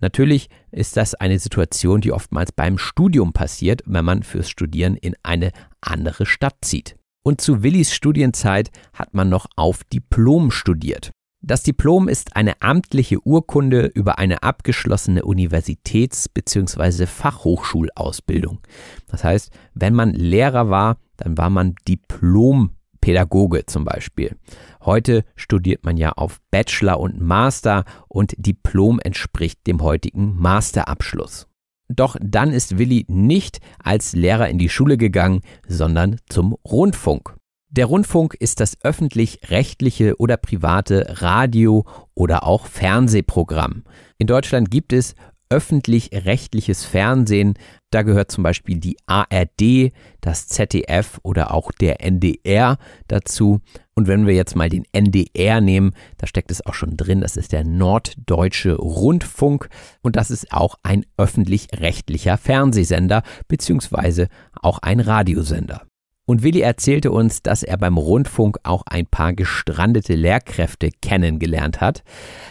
Natürlich 0.00 0.50
ist 0.70 0.96
das 0.96 1.14
eine 1.14 1.38
Situation, 1.38 2.00
die 2.00 2.12
oftmals 2.12 2.52
beim 2.52 2.76
Studium 2.76 3.32
passiert, 3.32 3.82
wenn 3.86 4.04
man 4.04 4.22
fürs 4.22 4.50
Studieren 4.50 4.96
in 4.96 5.14
eine 5.22 5.50
andere 5.80 6.26
Stadt 6.26 6.56
zieht. 6.62 6.96
Und 7.24 7.40
zu 7.40 7.62
Willis 7.62 7.94
Studienzeit 7.94 8.70
hat 8.92 9.14
man 9.14 9.30
noch 9.30 9.46
auf 9.56 9.82
Diplom 9.84 10.50
studiert. 10.50 11.10
Das 11.46 11.62
Diplom 11.62 12.08
ist 12.08 12.36
eine 12.36 12.62
amtliche 12.62 13.20
Urkunde 13.20 13.84
über 13.84 14.18
eine 14.18 14.42
abgeschlossene 14.42 15.24
Universitäts- 15.24 16.26
bzw. 16.26 17.04
Fachhochschulausbildung. 17.04 18.60
Das 19.08 19.24
heißt, 19.24 19.52
wenn 19.74 19.92
man 19.92 20.14
Lehrer 20.14 20.70
war, 20.70 20.96
dann 21.18 21.36
war 21.36 21.50
man 21.50 21.74
Diplompädagoge 21.86 23.66
zum 23.66 23.84
Beispiel. 23.84 24.38
Heute 24.86 25.26
studiert 25.36 25.84
man 25.84 25.98
ja 25.98 26.12
auf 26.12 26.40
Bachelor 26.50 26.98
und 26.98 27.20
Master 27.20 27.84
und 28.08 28.32
Diplom 28.38 28.98
entspricht 28.98 29.66
dem 29.66 29.82
heutigen 29.82 30.36
Masterabschluss. 30.36 31.46
Doch 31.88 32.16
dann 32.22 32.52
ist 32.52 32.78
Willi 32.78 33.04
nicht 33.08 33.58
als 33.82 34.14
Lehrer 34.14 34.48
in 34.48 34.56
die 34.56 34.70
Schule 34.70 34.96
gegangen, 34.96 35.42
sondern 35.68 36.16
zum 36.26 36.56
Rundfunk. 36.66 37.36
Der 37.76 37.86
Rundfunk 37.86 38.34
ist 38.34 38.60
das 38.60 38.76
öffentlich-rechtliche 38.84 40.20
oder 40.20 40.36
private 40.36 41.20
Radio- 41.22 41.84
oder 42.14 42.46
auch 42.46 42.66
Fernsehprogramm. 42.66 43.82
In 44.16 44.28
Deutschland 44.28 44.70
gibt 44.70 44.92
es 44.92 45.16
öffentlich-rechtliches 45.50 46.84
Fernsehen. 46.84 47.54
Da 47.90 48.02
gehört 48.02 48.30
zum 48.30 48.44
Beispiel 48.44 48.78
die 48.78 48.96
ARD, 49.06 49.90
das 50.20 50.46
ZDF 50.46 51.18
oder 51.24 51.52
auch 51.52 51.72
der 51.72 52.00
NDR 52.00 52.76
dazu. 53.08 53.60
Und 53.96 54.06
wenn 54.06 54.28
wir 54.28 54.34
jetzt 54.34 54.54
mal 54.54 54.68
den 54.68 54.84
NDR 54.92 55.60
nehmen, 55.60 55.94
da 56.18 56.28
steckt 56.28 56.52
es 56.52 56.64
auch 56.64 56.74
schon 56.74 56.96
drin, 56.96 57.22
das 57.22 57.36
ist 57.36 57.50
der 57.50 57.64
Norddeutsche 57.64 58.76
Rundfunk 58.76 59.68
und 60.00 60.14
das 60.14 60.30
ist 60.30 60.52
auch 60.52 60.76
ein 60.84 61.04
öffentlich-rechtlicher 61.16 62.38
Fernsehsender 62.38 63.24
beziehungsweise 63.48 64.28
auch 64.62 64.78
ein 64.78 65.00
Radiosender. 65.00 65.82
Und 66.26 66.42
Willi 66.42 66.60
erzählte 66.60 67.10
uns, 67.10 67.42
dass 67.42 67.62
er 67.62 67.76
beim 67.76 67.98
Rundfunk 67.98 68.58
auch 68.62 68.82
ein 68.86 69.06
paar 69.06 69.34
gestrandete 69.34 70.14
Lehrkräfte 70.14 70.90
kennengelernt 71.02 71.80
hat. 71.80 72.02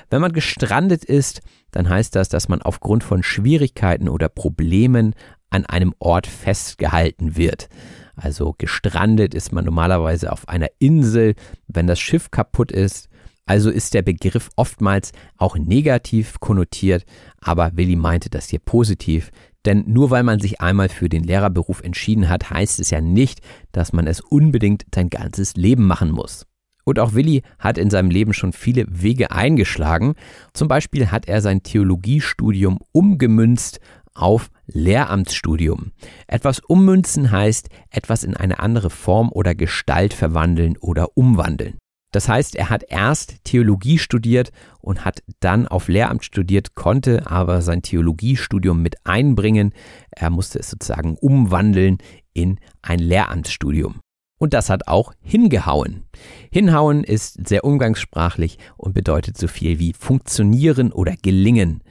Wenn 0.09 0.21
man 0.21 0.31
gestrandet 0.31 1.03
ist, 1.03 1.41
dann 1.71 1.89
heißt 1.89 2.15
das, 2.15 2.29
dass 2.29 2.49
man 2.49 2.61
aufgrund 2.61 3.03
von 3.03 3.23
Schwierigkeiten 3.23 4.09
oder 4.09 4.29
Problemen 4.29 5.15
an 5.49 5.65
einem 5.65 5.95
Ort 5.99 6.27
festgehalten 6.27 7.35
wird. 7.35 7.67
Also 8.15 8.53
gestrandet 8.57 9.33
ist 9.33 9.51
man 9.51 9.65
normalerweise 9.65 10.31
auf 10.31 10.47
einer 10.47 10.67
Insel, 10.77 11.33
wenn 11.67 11.87
das 11.87 11.99
Schiff 11.99 12.29
kaputt 12.29 12.71
ist. 12.71 13.09
Also 13.45 13.69
ist 13.71 13.93
der 13.93 14.03
Begriff 14.03 14.49
oftmals 14.55 15.11
auch 15.37 15.57
negativ 15.57 16.39
konnotiert, 16.39 17.05
aber 17.41 17.71
Willi 17.75 17.95
meinte 17.95 18.29
das 18.29 18.49
hier 18.49 18.59
positiv, 18.59 19.31
denn 19.65 19.83
nur 19.87 20.09
weil 20.09 20.23
man 20.23 20.39
sich 20.39 20.61
einmal 20.61 20.89
für 20.89 21.09
den 21.09 21.23
Lehrerberuf 21.23 21.81
entschieden 21.81 22.29
hat, 22.29 22.49
heißt 22.49 22.79
es 22.79 22.89
ja 22.89 23.01
nicht, 23.01 23.41
dass 23.71 23.93
man 23.93 24.07
es 24.07 24.19
unbedingt 24.19 24.85
sein 24.93 25.09
ganzes 25.09 25.55
Leben 25.55 25.85
machen 25.85 26.11
muss. 26.11 26.45
Und 26.85 26.99
auch 26.99 27.13
Willi 27.13 27.43
hat 27.59 27.77
in 27.77 27.89
seinem 27.89 28.09
Leben 28.09 28.33
schon 28.33 28.51
viele 28.51 28.85
Wege 28.89 29.31
eingeschlagen. 29.31 30.15
Zum 30.53 30.67
Beispiel 30.67 31.11
hat 31.11 31.27
er 31.27 31.41
sein 31.41 31.63
Theologiestudium 31.63 32.79
umgemünzt 32.91 33.79
auf 34.13 34.49
Lehramtsstudium. 34.67 35.91
Etwas 36.27 36.59
ummünzen 36.59 37.31
heißt 37.31 37.69
etwas 37.89 38.23
in 38.23 38.35
eine 38.35 38.59
andere 38.59 38.89
Form 38.89 39.29
oder 39.31 39.55
Gestalt 39.55 40.13
verwandeln 40.13 40.77
oder 40.77 41.17
umwandeln. 41.17 41.77
Das 42.13 42.29
heißt, 42.29 42.55
er 42.55 42.69
hat 42.69 42.83
erst 42.87 43.43
Theologie 43.43 43.97
studiert 43.97 44.51
und 44.81 45.03
hat 45.03 45.23
dann 45.39 45.67
auf 45.67 45.87
Lehramt 45.87 46.23
studiert, 46.23 46.75
konnte 46.75 47.29
aber 47.29 47.63
sein 47.63 47.81
Theologiestudium 47.81 48.83
mit 48.83 48.97
einbringen. 49.03 49.73
Er 50.11 50.29
musste 50.29 50.59
es 50.59 50.69
sozusagen 50.69 51.15
umwandeln 51.15 51.97
in 52.33 52.59
ein 52.83 52.99
Lehramtsstudium. 52.99 53.99
Und 54.39 54.53
das 54.53 54.69
hat 54.69 54.87
auch 54.87 55.13
hingehauen. 55.21 56.03
Hinhauen 56.51 57.03
ist 57.03 57.47
sehr 57.47 57.63
umgangssprachlich 57.63 58.59
und 58.77 58.93
bedeutet 58.93 59.35
so 59.35 59.47
viel 59.47 59.79
wie 59.79 59.93
funktionieren 59.93 60.91
oder 60.91 61.15
gelingen. 61.19 61.81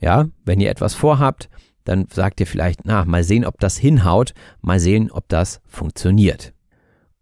Ja, 0.00 0.26
wenn 0.44 0.60
ihr 0.60 0.70
etwas 0.70 0.94
vorhabt, 0.94 1.48
dann 1.82 2.06
sagt 2.12 2.38
ihr 2.38 2.46
vielleicht, 2.46 2.84
na, 2.84 3.04
mal 3.04 3.24
sehen, 3.24 3.44
ob 3.44 3.58
das 3.58 3.76
hinhaut, 3.76 4.34
mal 4.60 4.78
sehen, 4.78 5.10
ob 5.10 5.28
das 5.28 5.60
funktioniert. 5.66 6.53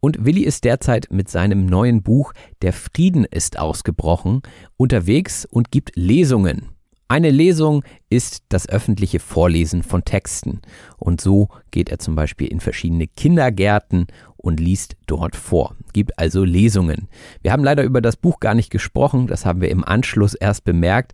Und 0.05 0.25
Willi 0.25 0.43
ist 0.43 0.65
derzeit 0.65 1.07
mit 1.13 1.29
seinem 1.29 1.65
neuen 1.65 2.03
Buch 2.03 2.33
Der 2.61 2.73
Frieden 2.73 3.25
ist 3.25 3.57
ausgebrochen 3.57 4.43
unterwegs 4.77 5.47
und 5.49 5.71
gibt 5.71 5.93
Lesungen. 5.95 6.71
Eine 7.13 7.31
Lesung 7.31 7.85
ist 8.09 8.43
das 8.49 8.67
öffentliche 8.67 9.21
Vorlesen 9.21 9.83
von 9.83 10.03
Texten. 10.03 10.63
Und 10.97 11.21
so 11.21 11.51
geht 11.71 11.91
er 11.91 11.99
zum 11.99 12.15
Beispiel 12.15 12.47
in 12.47 12.59
verschiedene 12.59 13.07
Kindergärten 13.07 14.07
und 14.39 14.59
liest 14.59 14.97
dort 15.07 15.37
vor. 15.37 15.77
Gibt 15.93 16.19
also 16.19 16.43
Lesungen. 16.43 17.09
Wir 17.43 17.53
haben 17.53 17.65
leider 17.65 17.83
über 17.83 18.01
das 18.01 18.17
Buch 18.17 18.41
gar 18.41 18.55
nicht 18.55 18.71
gesprochen, 18.71 19.27
das 19.27 19.45
haben 19.45 19.61
wir 19.61 19.69
im 19.69 19.85
Anschluss 19.85 20.33
erst 20.33 20.65
bemerkt, 20.65 21.13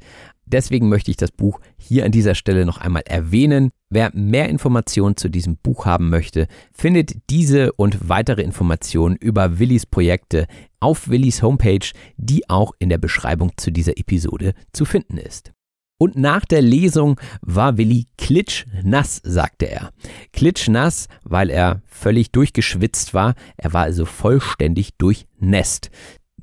Deswegen 0.51 0.89
möchte 0.89 1.11
ich 1.11 1.19
das 1.19 1.31
Buch 1.31 1.61
hier 1.77 2.07
an 2.07 2.11
dieser 2.11 2.35
Stelle 2.35 2.65
noch 2.65 2.79
einmal 2.79 3.03
erwähnen. 3.05 3.69
Wer 3.91 4.11
mehr 4.15 4.49
Informationen 4.49 5.15
zu 5.15 5.29
diesem 5.29 5.59
Buch 5.59 5.85
haben 5.85 6.09
möchte, 6.09 6.47
findet 6.73 7.29
diese 7.29 7.73
und 7.73 8.09
weitere 8.09 8.41
Informationen 8.41 9.17
über 9.17 9.59
Willis 9.59 9.85
Projekte 9.85 10.47
auf 10.81 11.11
Willis 11.11 11.43
Homepage, 11.43 11.91
die 12.17 12.49
auch 12.49 12.73
in 12.79 12.89
der 12.89 12.97
Beschreibung 12.97 13.53
zu 13.59 13.71
dieser 13.71 13.99
Episode 13.99 14.55
zu 14.73 14.87
finden 14.87 15.19
ist. 15.19 15.53
Und 16.01 16.17
nach 16.17 16.45
der 16.45 16.63
Lesung 16.63 17.21
war 17.41 17.77
Willi 17.77 18.07
klitschnass, 18.17 19.21
sagte 19.25 19.69
er. 19.69 19.91
Klitschnass, 20.33 21.09
weil 21.25 21.51
er 21.51 21.83
völlig 21.87 22.31
durchgeschwitzt 22.31 23.15
war. 23.15 23.35
Er 23.57 23.73
war 23.73 23.83
also 23.83 24.05
vollständig 24.05 24.97
durchnässt. 24.97 25.91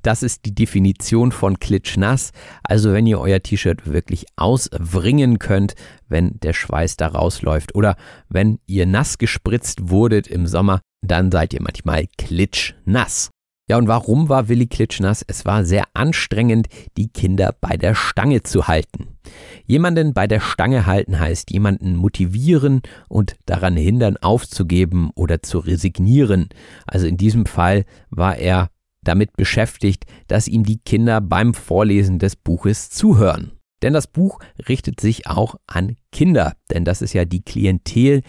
das 0.01 0.21
ist 0.21 0.45
die 0.45 0.53
Definition 0.53 1.31
von 1.31 1.57
klitschnass. 1.57 2.31
Also 2.63 2.93
wenn 2.93 3.07
ihr 3.07 3.19
euer 3.19 3.41
T-Shirt 3.41 3.87
wirklich 3.91 4.25
auswringen 4.35 5.39
könnt, 5.39 5.73
wenn 6.07 6.39
der 6.41 6.53
Schweiß 6.53 6.97
da 6.97 7.07
rausläuft 7.07 7.73
oder 7.73 7.95
wenn 8.29 8.59
ihr 8.67 8.85
nass 8.85 9.17
gespritzt 9.17 9.89
wurdet 9.89 10.27
im 10.27 10.45
Sommer, 10.45 10.81
dann 11.01 11.31
seid 11.31 11.53
ihr 11.53 11.61
manchmal 11.61 12.05
klitschnass. 12.17 13.31
Ja, 13.67 13.77
und 13.77 13.87
warum 13.87 14.29
war 14.29 14.47
Willi 14.47 14.67
klitschnass? 14.67 15.25
Es 15.27 15.43
war 15.43 15.65
sehr 15.65 15.85
anstrengend, 15.95 16.67
die 16.97 17.07
Kinder 17.07 17.55
bei 17.59 17.77
der 17.77 17.95
Stange 17.95 18.43
zu 18.43 18.67
halten. 18.67 19.17
Jemanden 19.65 20.13
bei 20.13 20.27
der 20.27 20.39
Stange 20.39 20.85
halten 20.85 21.19
heißt 21.19 21.49
jemanden 21.49 21.95
motivieren 21.95 22.83
und 23.09 23.35
daran 23.47 23.75
hindern, 23.75 24.17
aufzugeben 24.17 25.09
oder 25.15 25.41
zu 25.41 25.57
resignieren. 25.57 26.49
Also 26.85 27.07
in 27.07 27.17
diesem 27.17 27.47
Fall 27.47 27.85
war 28.11 28.37
er 28.37 28.69
damit 29.01 29.35
beschäftigt, 29.35 30.05
dass 30.27 30.47
ihm 30.47 30.63
die 30.63 30.77
Kinder 30.77 31.19
beim 31.19 31.55
Vorlesen 31.55 32.19
des 32.19 32.35
Buches 32.35 32.91
zuhören. 32.91 33.51
Denn 33.81 33.93
das 33.93 34.07
Buch 34.07 34.39
richtet 34.69 34.99
sich 34.99 35.27
auch 35.27 35.55
an 35.67 35.95
Kinder, 36.11 36.53
denn 36.71 36.85
das 36.85 37.01
ist 37.01 37.13
ja 37.13 37.25
die 37.25 37.41
Klientel, 37.41 38.21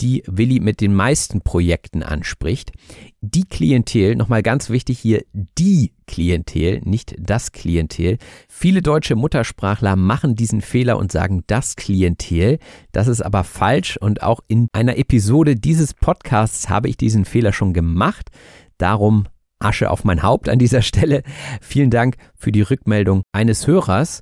die 0.00 0.22
Willi 0.26 0.60
mit 0.60 0.80
den 0.80 0.94
meisten 0.94 1.42
Projekten 1.42 2.02
anspricht. 2.02 2.72
Die 3.20 3.44
Klientel, 3.44 4.16
nochmal 4.16 4.42
ganz 4.42 4.68
wichtig 4.70 4.98
hier, 4.98 5.24
die 5.32 5.92
Klientel, 6.06 6.80
nicht 6.84 7.14
das 7.18 7.52
Klientel. 7.52 8.18
Viele 8.48 8.82
deutsche 8.82 9.14
Muttersprachler 9.14 9.96
machen 9.96 10.34
diesen 10.34 10.60
Fehler 10.60 10.98
und 10.98 11.12
sagen 11.12 11.44
das 11.46 11.76
Klientel. 11.76 12.58
Das 12.90 13.06
ist 13.06 13.22
aber 13.22 13.44
falsch 13.44 13.96
und 13.96 14.22
auch 14.22 14.40
in 14.48 14.68
einer 14.72 14.98
Episode 14.98 15.56
dieses 15.56 15.94
Podcasts 15.94 16.68
habe 16.68 16.88
ich 16.88 16.96
diesen 16.96 17.24
Fehler 17.24 17.52
schon 17.52 17.72
gemacht. 17.72 18.30
Darum 18.78 19.26
Asche 19.62 19.90
auf 19.90 20.04
mein 20.04 20.22
Haupt 20.22 20.48
an 20.48 20.58
dieser 20.58 20.82
Stelle. 20.82 21.22
Vielen 21.60 21.90
Dank 21.90 22.16
für 22.34 22.52
die 22.52 22.62
Rückmeldung 22.62 23.22
eines 23.32 23.66
Hörers. 23.66 24.20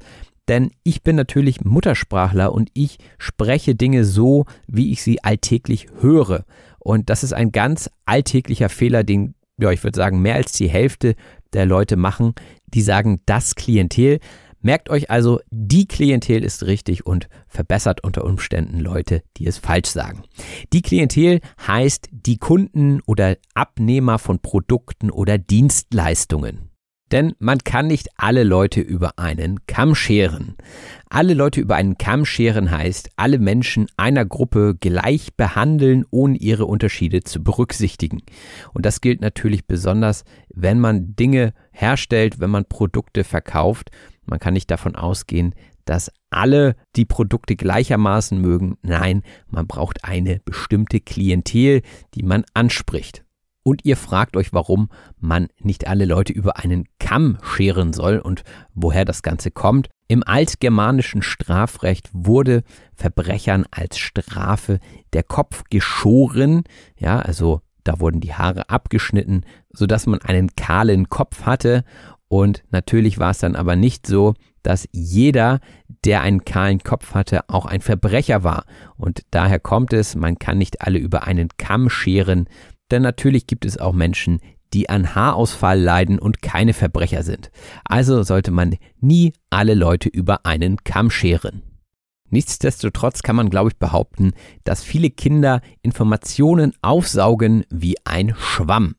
Denn 0.49 0.71
ich 0.83 1.03
bin 1.03 1.17
natürlich 1.17 1.65
Muttersprachler 1.65 2.53
und 2.53 2.71
ich 2.75 2.99
spreche 3.19 3.75
Dinge 3.75 4.05
so, 4.05 4.47
wie 4.67 4.93
ich 4.93 5.03
sie 5.03 5.23
alltäglich 5.23 5.89
höre. 6.01 6.45
Und 6.79 7.11
das 7.11 7.23
ist 7.23 7.33
ein 7.33 7.53
ganz 7.53 7.91
alltäglicher 8.07 8.69
Fehler, 8.69 9.05
den, 9.05 9.35
ja, 9.61 9.71
ich 9.71 9.85
würde 9.85 9.97
sagen, 9.97 10.21
mehr 10.23 10.35
als 10.35 10.53
die 10.53 10.69
Hälfte 10.69 11.15
der 11.53 11.67
Leute 11.67 11.97
machen. 11.97 12.35
Die 12.67 12.83
sagen, 12.83 13.21
das 13.27 13.55
Klientel. 13.55 14.19
Merkt 14.63 14.91
euch 14.91 15.11
also, 15.11 15.41
die 15.51 15.87
Klientel 15.87 16.45
ist 16.45 16.67
richtig 16.67 17.07
und 17.07 17.29
verbessert 17.49 18.05
unter 18.05 18.25
Umständen 18.25 18.79
Leute, 18.79 19.23
die 19.39 19.47
es 19.47 19.57
falsch 19.57 19.89
sagen. 19.89 20.23
Die 20.75 20.83
Klientel 20.83 21.41
heißt 21.67 22.09
die 22.13 22.37
Kunden 22.37 23.01
oder 23.07 23.37
Abnehmer 23.55 24.19
von 24.19 24.41
Produkten 24.41 25.11
oder 25.11 25.39
Dienstleistungen. 25.39 26.70
Denn 27.13 27.35
man 27.39 27.59
kann 27.59 27.89
nicht 27.89 28.09
alle 28.17 28.45
Leute 28.45 28.81
über 28.81 29.19
einen 29.19 29.67
Kamm 29.67 29.95
scheren. 29.95 30.57
Alle 31.09 31.35
Leute 31.35 31.61
über 31.61 31.75
einen 31.75 31.99
Kamm 31.99 32.25
scheren 32.25 32.71
heißt, 32.71 33.11
alle 33.17 33.39
Menschen 33.39 33.87
einer 33.97 34.25
Gruppe 34.25 34.77
gleich 34.79 35.35
behandeln, 35.37 36.05
ohne 36.11 36.37
ihre 36.37 36.67
Unterschiede 36.67 37.23
zu 37.23 37.43
berücksichtigen. 37.43 38.23
Und 38.73 38.87
das 38.87 39.01
gilt 39.01 39.21
natürlich 39.21 39.67
besonders, 39.67 40.25
wenn 40.55 40.79
man 40.79 41.17
Dinge 41.17 41.53
herstellt, 41.73 42.39
wenn 42.39 42.51
man 42.51 42.65
Produkte 42.67 43.25
verkauft 43.25 43.91
man 44.31 44.39
kann 44.39 44.55
nicht 44.55 44.71
davon 44.71 44.95
ausgehen, 44.95 45.55
dass 45.85 46.13
alle 46.31 46.77
die 46.95 47.05
Produkte 47.05 47.57
gleichermaßen 47.57 48.41
mögen. 48.41 48.79
Nein, 48.83 49.23
man 49.49 49.67
braucht 49.67 50.05
eine 50.05 50.41
bestimmte 50.45 51.01
Klientel, 51.01 51.83
die 52.15 52.23
man 52.23 52.45
anspricht. 52.55 53.25
Und 53.63 53.85
ihr 53.85 53.97
fragt 53.97 54.37
euch, 54.37 54.53
warum 54.53 54.89
man 55.19 55.49
nicht 55.59 55.87
alle 55.87 56.07
Leute 56.07 56.33
über 56.33 56.59
einen 56.59 56.87
Kamm 56.99 57.39
scheren 57.43 57.93
soll 57.93 58.19
und 58.19 58.43
woher 58.75 59.05
das 59.05 59.23
Ganze 59.23 59.51
kommt. 59.51 59.89
Im 60.09 60.23
altgermanischen 60.25 61.23
Strafrecht 61.23 62.09
wurde 62.13 62.63
Verbrechern 62.95 63.67
als 63.71 63.99
Strafe 63.99 64.81
der 65.13 65.23
Kopf 65.23 65.65
geschoren, 65.71 66.65
ja, 66.97 67.21
also 67.21 67.61
da 67.85 68.01
wurden 68.01 68.21
die 68.21 68.35
Haare 68.35 68.69
abgeschnitten, 68.71 69.45
sodass 69.73 70.07
man 70.07 70.21
einen 70.21 70.55
kahlen 70.55 71.09
Kopf 71.09 71.43
hatte 71.43 71.85
und 72.33 72.63
natürlich 72.71 73.19
war 73.19 73.33
es 73.33 73.39
dann 73.39 73.57
aber 73.57 73.75
nicht 73.75 74.07
so, 74.07 74.35
dass 74.63 74.89
jeder, 74.93 75.59
der 76.05 76.21
einen 76.21 76.45
kahlen 76.45 76.79
Kopf 76.79 77.13
hatte, 77.13 77.49
auch 77.49 77.67
ein 77.67 77.81
Verbrecher 77.81 78.45
war. 78.45 78.67
Und 78.97 79.23
daher 79.33 79.59
kommt 79.59 79.93
es, 79.93 80.15
man 80.15 80.39
kann 80.39 80.57
nicht 80.57 80.81
alle 80.81 81.01
über 81.01 81.25
einen 81.25 81.49
Kamm 81.59 81.91
scheren, 81.91 82.49
denn 82.91 83.03
natürlich 83.03 83.47
gibt 83.47 83.65
es 83.65 83.79
auch 83.79 83.93
Menschen, 83.93 84.41
die 84.73 84.89
an 84.89 85.15
Haarausfall 85.15 85.81
leiden 85.81 86.19
und 86.19 86.43
keine 86.43 86.73
Verbrecher 86.73 87.23
sind. 87.23 87.51
Also 87.85 88.23
sollte 88.23 88.51
man 88.51 88.77
nie 89.01 89.33
alle 89.51 89.75
Leute 89.75 90.09
über 90.09 90.47
einen 90.47 90.85
Kamm 90.85 91.11
scheren. 91.11 91.63
Nichtsdestotrotz 92.31 93.23
kann 93.23 93.35
man, 93.35 93.51
glaube 93.51 93.71
ich, 93.71 93.77
behaupten, 93.77 94.33
dass 94.63 94.85
viele 94.85 95.11
Kinder 95.11 95.61
Informationen 95.83 96.73
aufsaugen 96.81 97.65
wie 97.71 97.97
ein 98.05 98.35
Schwamm. 98.39 98.95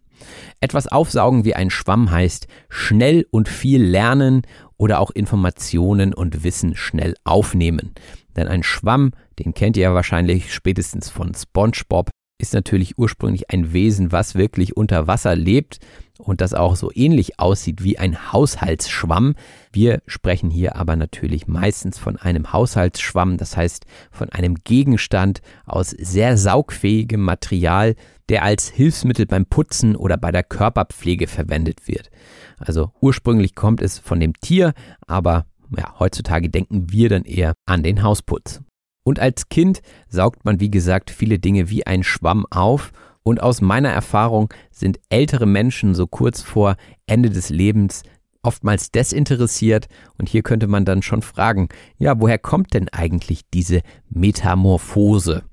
Etwas 0.59 0.87
aufsaugen 0.87 1.45
wie 1.45 1.55
ein 1.55 1.69
Schwamm 1.69 2.11
heißt 2.11 2.47
schnell 2.69 3.25
und 3.31 3.49
viel 3.49 3.81
lernen 3.81 4.43
oder 4.77 4.99
auch 4.99 5.11
Informationen 5.11 6.13
und 6.13 6.43
Wissen 6.43 6.75
schnell 6.75 7.15
aufnehmen. 7.23 7.93
Denn 8.35 8.47
ein 8.47 8.63
Schwamm, 8.63 9.11
den 9.39 9.53
kennt 9.53 9.77
ihr 9.77 9.83
ja 9.83 9.93
wahrscheinlich 9.93 10.53
spätestens 10.53 11.09
von 11.09 11.33
SpongeBob, 11.33 12.10
ist 12.41 12.53
natürlich 12.53 12.97
ursprünglich 12.97 13.49
ein 13.49 13.73
Wesen, 13.73 14.11
was 14.11 14.35
wirklich 14.35 14.75
unter 14.75 15.07
Wasser 15.07 15.35
lebt 15.35 15.79
und 16.17 16.41
das 16.41 16.53
auch 16.53 16.75
so 16.75 16.91
ähnlich 16.93 17.39
aussieht 17.39 17.83
wie 17.83 17.97
ein 17.97 18.31
Haushaltsschwamm. 18.31 19.35
Wir 19.71 20.01
sprechen 20.07 20.49
hier 20.49 20.75
aber 20.75 20.95
natürlich 20.95 21.47
meistens 21.47 21.97
von 21.97 22.17
einem 22.17 22.53
Haushaltsschwamm, 22.53 23.37
das 23.37 23.57
heißt 23.57 23.85
von 24.11 24.29
einem 24.29 24.55
Gegenstand 24.63 25.41
aus 25.65 25.89
sehr 25.89 26.37
saugfähigem 26.37 27.21
Material, 27.21 27.95
der 28.29 28.43
als 28.43 28.69
Hilfsmittel 28.69 29.25
beim 29.25 29.45
Putzen 29.45 29.95
oder 29.95 30.17
bei 30.17 30.31
der 30.31 30.43
Körperpflege 30.43 31.27
verwendet 31.27 31.87
wird. 31.87 32.09
Also 32.57 32.91
ursprünglich 33.01 33.55
kommt 33.55 33.81
es 33.81 33.99
von 33.99 34.19
dem 34.19 34.33
Tier, 34.39 34.73
aber 35.07 35.45
ja, 35.75 35.95
heutzutage 35.99 36.49
denken 36.49 36.91
wir 36.91 37.09
dann 37.09 37.23
eher 37.23 37.53
an 37.65 37.83
den 37.83 38.03
Hausputz. 38.03 38.61
Und 39.03 39.19
als 39.19 39.49
Kind 39.49 39.81
saugt 40.07 40.45
man, 40.45 40.59
wie 40.59 40.71
gesagt, 40.71 41.09
viele 41.09 41.39
Dinge 41.39 41.69
wie 41.69 41.87
ein 41.87 42.03
Schwamm 42.03 42.45
auf 42.49 42.91
und 43.23 43.41
aus 43.41 43.61
meiner 43.61 43.89
Erfahrung 43.89 44.53
sind 44.71 44.99
ältere 45.09 45.45
Menschen 45.45 45.95
so 45.95 46.07
kurz 46.07 46.41
vor 46.41 46.75
Ende 47.07 47.29
des 47.29 47.49
Lebens 47.49 48.03
oftmals 48.43 48.91
desinteressiert 48.91 49.87
und 50.17 50.27
hier 50.27 50.41
könnte 50.41 50.67
man 50.67 50.85
dann 50.85 51.01
schon 51.01 51.21
fragen, 51.21 51.69
ja, 51.97 52.19
woher 52.19 52.39
kommt 52.39 52.73
denn 52.73 52.89
eigentlich 52.89 53.41
diese 53.53 53.81
Metamorphose? 54.09 55.43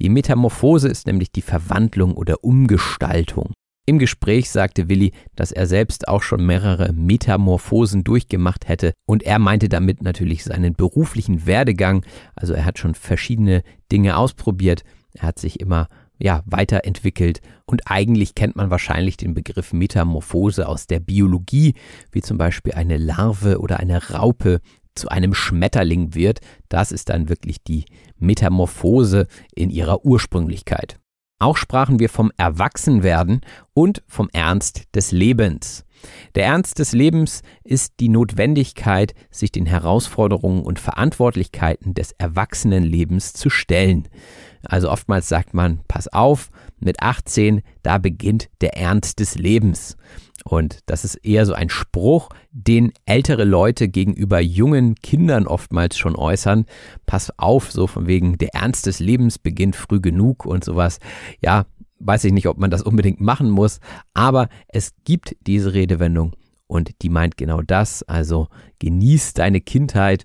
Die 0.00 0.08
Metamorphose 0.08 0.88
ist 0.88 1.06
nämlich 1.06 1.30
die 1.30 1.42
Verwandlung 1.42 2.14
oder 2.14 2.42
Umgestaltung. 2.42 3.52
Im 3.88 3.98
Gespräch 3.98 4.50
sagte 4.50 4.90
Willi, 4.90 5.12
dass 5.34 5.50
er 5.50 5.66
selbst 5.66 6.08
auch 6.08 6.22
schon 6.22 6.44
mehrere 6.44 6.92
Metamorphosen 6.92 8.04
durchgemacht 8.04 8.68
hätte 8.68 8.92
und 9.06 9.22
er 9.22 9.38
meinte 9.38 9.70
damit 9.70 10.02
natürlich 10.02 10.44
seinen 10.44 10.74
beruflichen 10.74 11.46
Werdegang, 11.46 12.04
also 12.36 12.52
er 12.52 12.66
hat 12.66 12.78
schon 12.78 12.94
verschiedene 12.94 13.62
Dinge 13.90 14.18
ausprobiert, 14.18 14.82
er 15.14 15.28
hat 15.28 15.38
sich 15.38 15.58
immer 15.58 15.88
ja, 16.18 16.42
weiterentwickelt. 16.44 17.40
Und 17.64 17.90
eigentlich 17.90 18.34
kennt 18.34 18.56
man 18.56 18.68
wahrscheinlich 18.68 19.16
den 19.16 19.32
Begriff 19.32 19.72
Metamorphose 19.72 20.68
aus 20.68 20.86
der 20.86 21.00
Biologie, 21.00 21.72
wie 22.12 22.20
zum 22.20 22.36
Beispiel 22.36 22.74
eine 22.74 22.98
Larve 22.98 23.58
oder 23.58 23.80
eine 23.80 24.10
Raupe 24.10 24.60
zu 24.96 25.08
einem 25.08 25.32
Schmetterling 25.32 26.14
wird. 26.14 26.40
Das 26.68 26.92
ist 26.92 27.08
dann 27.08 27.30
wirklich 27.30 27.62
die 27.62 27.86
Metamorphose 28.18 29.28
in 29.54 29.70
ihrer 29.70 30.04
Ursprünglichkeit. 30.04 30.98
Auch 31.38 31.56
sprachen 31.56 32.00
wir 32.00 32.08
vom 32.08 32.32
Erwachsenwerden 32.36 33.42
und 33.72 34.02
vom 34.08 34.28
Ernst 34.32 34.94
des 34.94 35.12
Lebens. 35.12 35.84
Der 36.34 36.46
Ernst 36.46 36.78
des 36.78 36.92
Lebens 36.92 37.42
ist 37.64 37.94
die 38.00 38.08
Notwendigkeit, 38.08 39.14
sich 39.30 39.52
den 39.52 39.66
Herausforderungen 39.66 40.62
und 40.62 40.78
Verantwortlichkeiten 40.78 41.94
des 41.94 42.12
Erwachsenenlebens 42.12 43.32
zu 43.32 43.50
stellen. 43.50 44.08
Also 44.62 44.90
oftmals 44.90 45.28
sagt 45.28 45.54
man, 45.54 45.80
pass 45.88 46.08
auf, 46.08 46.50
mit 46.80 47.02
18, 47.02 47.62
da 47.82 47.98
beginnt 47.98 48.48
der 48.60 48.76
Ernst 48.76 49.20
des 49.20 49.36
Lebens. 49.36 49.96
Und 50.44 50.80
das 50.86 51.04
ist 51.04 51.16
eher 51.16 51.46
so 51.46 51.52
ein 51.52 51.68
Spruch, 51.68 52.30
den 52.50 52.92
ältere 53.06 53.44
Leute 53.44 53.88
gegenüber 53.88 54.40
jungen 54.40 54.94
Kindern 54.96 55.46
oftmals 55.46 55.98
schon 55.98 56.16
äußern. 56.16 56.66
Pass 57.06 57.36
auf, 57.38 57.70
so 57.72 57.86
von 57.86 58.06
wegen, 58.06 58.38
der 58.38 58.54
Ernst 58.54 58.86
des 58.86 59.00
Lebens 59.00 59.38
beginnt 59.38 59.76
früh 59.76 60.00
genug 60.00 60.46
und 60.46 60.64
sowas. 60.64 60.98
Ja, 61.40 61.66
weiß 61.98 62.24
ich 62.24 62.32
nicht, 62.32 62.46
ob 62.46 62.58
man 62.58 62.70
das 62.70 62.82
unbedingt 62.82 63.20
machen 63.20 63.50
muss, 63.50 63.80
aber 64.14 64.48
es 64.68 64.92
gibt 65.04 65.36
diese 65.46 65.74
Redewendung 65.74 66.34
und 66.66 66.90
die 67.02 67.08
meint 67.08 67.36
genau 67.36 67.62
das. 67.62 68.02
Also 68.04 68.48
genieß 68.78 69.34
deine 69.34 69.60
Kindheit, 69.60 70.24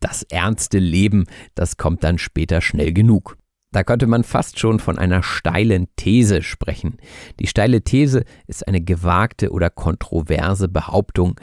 das 0.00 0.22
ernste 0.24 0.78
Leben, 0.78 1.24
das 1.54 1.78
kommt 1.78 2.04
dann 2.04 2.18
später 2.18 2.60
schnell 2.60 2.92
genug. 2.92 3.38
Da 3.74 3.82
könnte 3.82 4.06
man 4.06 4.22
fast 4.22 4.60
schon 4.60 4.78
von 4.78 4.98
einer 4.98 5.24
steilen 5.24 5.88
These 5.96 6.42
sprechen. 6.42 6.98
Die 7.40 7.48
steile 7.48 7.82
These 7.82 8.22
ist 8.46 8.68
eine 8.68 8.80
gewagte 8.80 9.50
oder 9.50 9.68
kontroverse 9.68 10.68
Behauptung. 10.68 11.40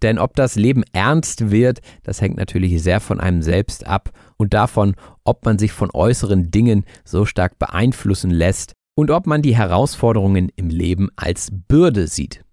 Denn 0.00 0.20
ob 0.20 0.36
das 0.36 0.54
Leben 0.54 0.84
ernst 0.92 1.50
wird, 1.50 1.80
das 2.04 2.20
hängt 2.20 2.36
natürlich 2.36 2.80
sehr 2.80 3.00
von 3.00 3.18
einem 3.18 3.42
selbst 3.42 3.88
ab 3.88 4.12
und 4.36 4.54
davon, 4.54 4.94
ob 5.24 5.44
man 5.44 5.58
sich 5.58 5.72
von 5.72 5.90
äußeren 5.92 6.52
Dingen 6.52 6.84
so 7.04 7.24
stark 7.24 7.58
beeinflussen 7.58 8.30
lässt 8.30 8.74
und 8.96 9.10
ob 9.10 9.26
man 9.26 9.42
die 9.42 9.56
Herausforderungen 9.56 10.50
im 10.54 10.68
Leben 10.68 11.08
als 11.16 11.48
Bürde 11.50 12.06
sieht. 12.06 12.44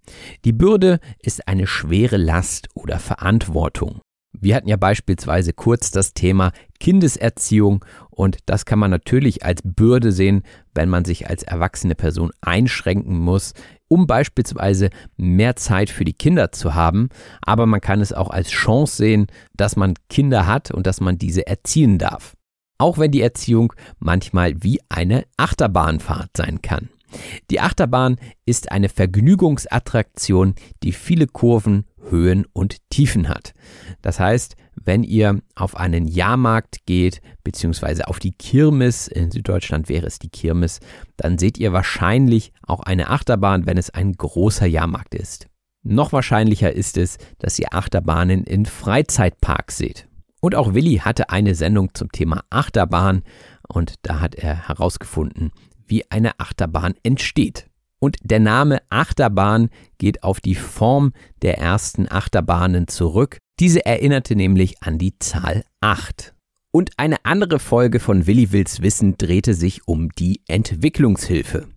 Die 0.45 0.53
Bürde 0.53 0.99
ist 1.19 1.47
eine 1.47 1.67
schwere 1.67 2.17
Last 2.17 2.69
oder 2.73 2.97
Verantwortung. 2.97 4.01
Wir 4.41 4.55
hatten 4.55 4.67
ja 4.67 4.75
beispielsweise 4.75 5.53
kurz 5.53 5.91
das 5.91 6.15
Thema 6.15 6.51
Kindeserziehung 6.79 7.85
und 8.09 8.39
das 8.47 8.65
kann 8.65 8.79
man 8.79 8.89
natürlich 8.89 9.45
als 9.45 9.61
Bürde 9.63 10.11
sehen, 10.11 10.41
wenn 10.73 10.89
man 10.89 11.05
sich 11.05 11.29
als 11.29 11.43
erwachsene 11.43 11.93
Person 11.93 12.31
einschränken 12.41 13.19
muss, 13.19 13.53
um 13.87 14.07
beispielsweise 14.07 14.89
mehr 15.15 15.55
Zeit 15.57 15.91
für 15.91 16.05
die 16.05 16.13
Kinder 16.13 16.51
zu 16.51 16.73
haben. 16.73 17.09
Aber 17.43 17.67
man 17.67 17.81
kann 17.81 18.01
es 18.01 18.13
auch 18.13 18.31
als 18.31 18.49
Chance 18.49 18.97
sehen, 18.97 19.27
dass 19.55 19.75
man 19.75 19.93
Kinder 20.09 20.47
hat 20.47 20.71
und 20.71 20.87
dass 20.87 21.01
man 21.01 21.19
diese 21.19 21.45
erziehen 21.45 21.99
darf. 21.99 22.35
Auch 22.79 22.97
wenn 22.97 23.11
die 23.11 23.21
Erziehung 23.21 23.73
manchmal 23.99 24.63
wie 24.63 24.79
eine 24.89 25.25
Achterbahnfahrt 25.37 26.31
sein 26.35 26.63
kann. 26.63 26.89
Die 27.49 27.59
Achterbahn 27.59 28.17
ist 28.45 28.71
eine 28.71 28.89
Vergnügungsattraktion, 28.89 30.55
die 30.81 30.93
viele 30.93 31.27
Kurven, 31.27 31.85
Höhen 32.09 32.45
und 32.53 32.77
Tiefen 32.89 33.29
hat. 33.29 33.53
Das 34.01 34.19
heißt, 34.19 34.55
wenn 34.75 35.03
ihr 35.03 35.41
auf 35.55 35.75
einen 35.75 36.07
Jahrmarkt 36.07 36.85
geht, 36.85 37.21
beziehungsweise 37.43 38.07
auf 38.07 38.19
die 38.19 38.31
Kirmes, 38.31 39.07
in 39.07 39.31
Süddeutschland 39.31 39.89
wäre 39.89 40.07
es 40.07 40.19
die 40.19 40.29
Kirmes, 40.29 40.79
dann 41.17 41.37
seht 41.37 41.57
ihr 41.57 41.73
wahrscheinlich 41.73 42.51
auch 42.65 42.81
eine 42.81 43.09
Achterbahn, 43.09 43.65
wenn 43.65 43.77
es 43.77 43.89
ein 43.89 44.13
großer 44.13 44.65
Jahrmarkt 44.65 45.15
ist. 45.15 45.47
Noch 45.83 46.13
wahrscheinlicher 46.13 46.73
ist 46.73 46.97
es, 46.97 47.17
dass 47.39 47.57
ihr 47.57 47.73
Achterbahnen 47.73 48.43
in 48.43 48.65
Freizeitparks 48.65 49.77
seht. 49.77 50.07
Und 50.39 50.55
auch 50.55 50.73
Willi 50.73 50.97
hatte 50.97 51.29
eine 51.29 51.55
Sendung 51.55 51.93
zum 51.93 52.11
Thema 52.11 52.43
Achterbahn 52.49 53.23
und 53.67 53.95
da 54.01 54.19
hat 54.19 54.35
er 54.35 54.67
herausgefunden, 54.67 55.51
wie 55.87 56.09
eine 56.09 56.39
Achterbahn 56.39 56.95
entsteht. 57.03 57.67
Und 58.03 58.17
der 58.23 58.39
Name 58.39 58.81
Achterbahn 58.89 59.69
geht 59.99 60.23
auf 60.23 60.41
die 60.41 60.55
Form 60.55 61.13
der 61.43 61.59
ersten 61.59 62.11
Achterbahnen 62.11 62.87
zurück. 62.87 63.37
Diese 63.59 63.85
erinnerte 63.85 64.35
nämlich 64.35 64.81
an 64.81 64.97
die 64.97 65.17
Zahl 65.19 65.63
8. 65.81 66.33
Und 66.73 66.91
eine 66.97 67.17
andere 67.25 67.59
Folge 67.59 67.99
von 67.99 68.25
Willi 68.25 68.51
Wills 68.51 68.81
Wissen 68.81 69.17
drehte 69.17 69.53
sich 69.53 69.87
um 69.87 70.09
die 70.09 70.41
Entwicklungshilfe. 70.47 71.67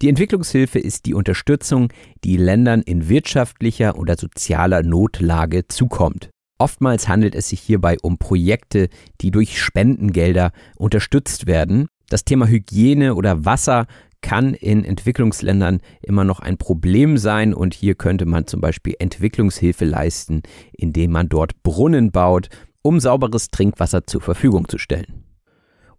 Die 0.00 0.08
Entwicklungshilfe 0.08 0.78
ist 0.78 1.06
die 1.06 1.14
Unterstützung, 1.14 1.92
die 2.22 2.36
Ländern 2.36 2.82
in 2.82 3.08
wirtschaftlicher 3.08 3.98
oder 3.98 4.16
sozialer 4.16 4.82
Notlage 4.82 5.66
zukommt. 5.66 6.30
Oftmals 6.58 7.08
handelt 7.08 7.34
es 7.34 7.48
sich 7.48 7.60
hierbei 7.60 7.96
um 8.00 8.18
Projekte, 8.18 8.90
die 9.20 9.32
durch 9.32 9.60
Spendengelder 9.60 10.52
unterstützt 10.76 11.46
werden. 11.46 11.88
Das 12.10 12.24
Thema 12.24 12.46
Hygiene 12.46 13.14
oder 13.14 13.44
Wasser 13.44 13.86
kann 14.24 14.54
in 14.54 14.86
Entwicklungsländern 14.86 15.80
immer 16.00 16.24
noch 16.24 16.40
ein 16.40 16.56
Problem 16.56 17.18
sein 17.18 17.52
und 17.52 17.74
hier 17.74 17.94
könnte 17.94 18.24
man 18.24 18.46
zum 18.46 18.62
Beispiel 18.62 18.94
Entwicklungshilfe 18.98 19.84
leisten, 19.84 20.40
indem 20.72 21.10
man 21.10 21.28
dort 21.28 21.62
Brunnen 21.62 22.10
baut, 22.10 22.48
um 22.80 23.00
sauberes 23.00 23.48
Trinkwasser 23.48 24.06
zur 24.06 24.22
Verfügung 24.22 24.66
zu 24.66 24.78
stellen. 24.78 25.24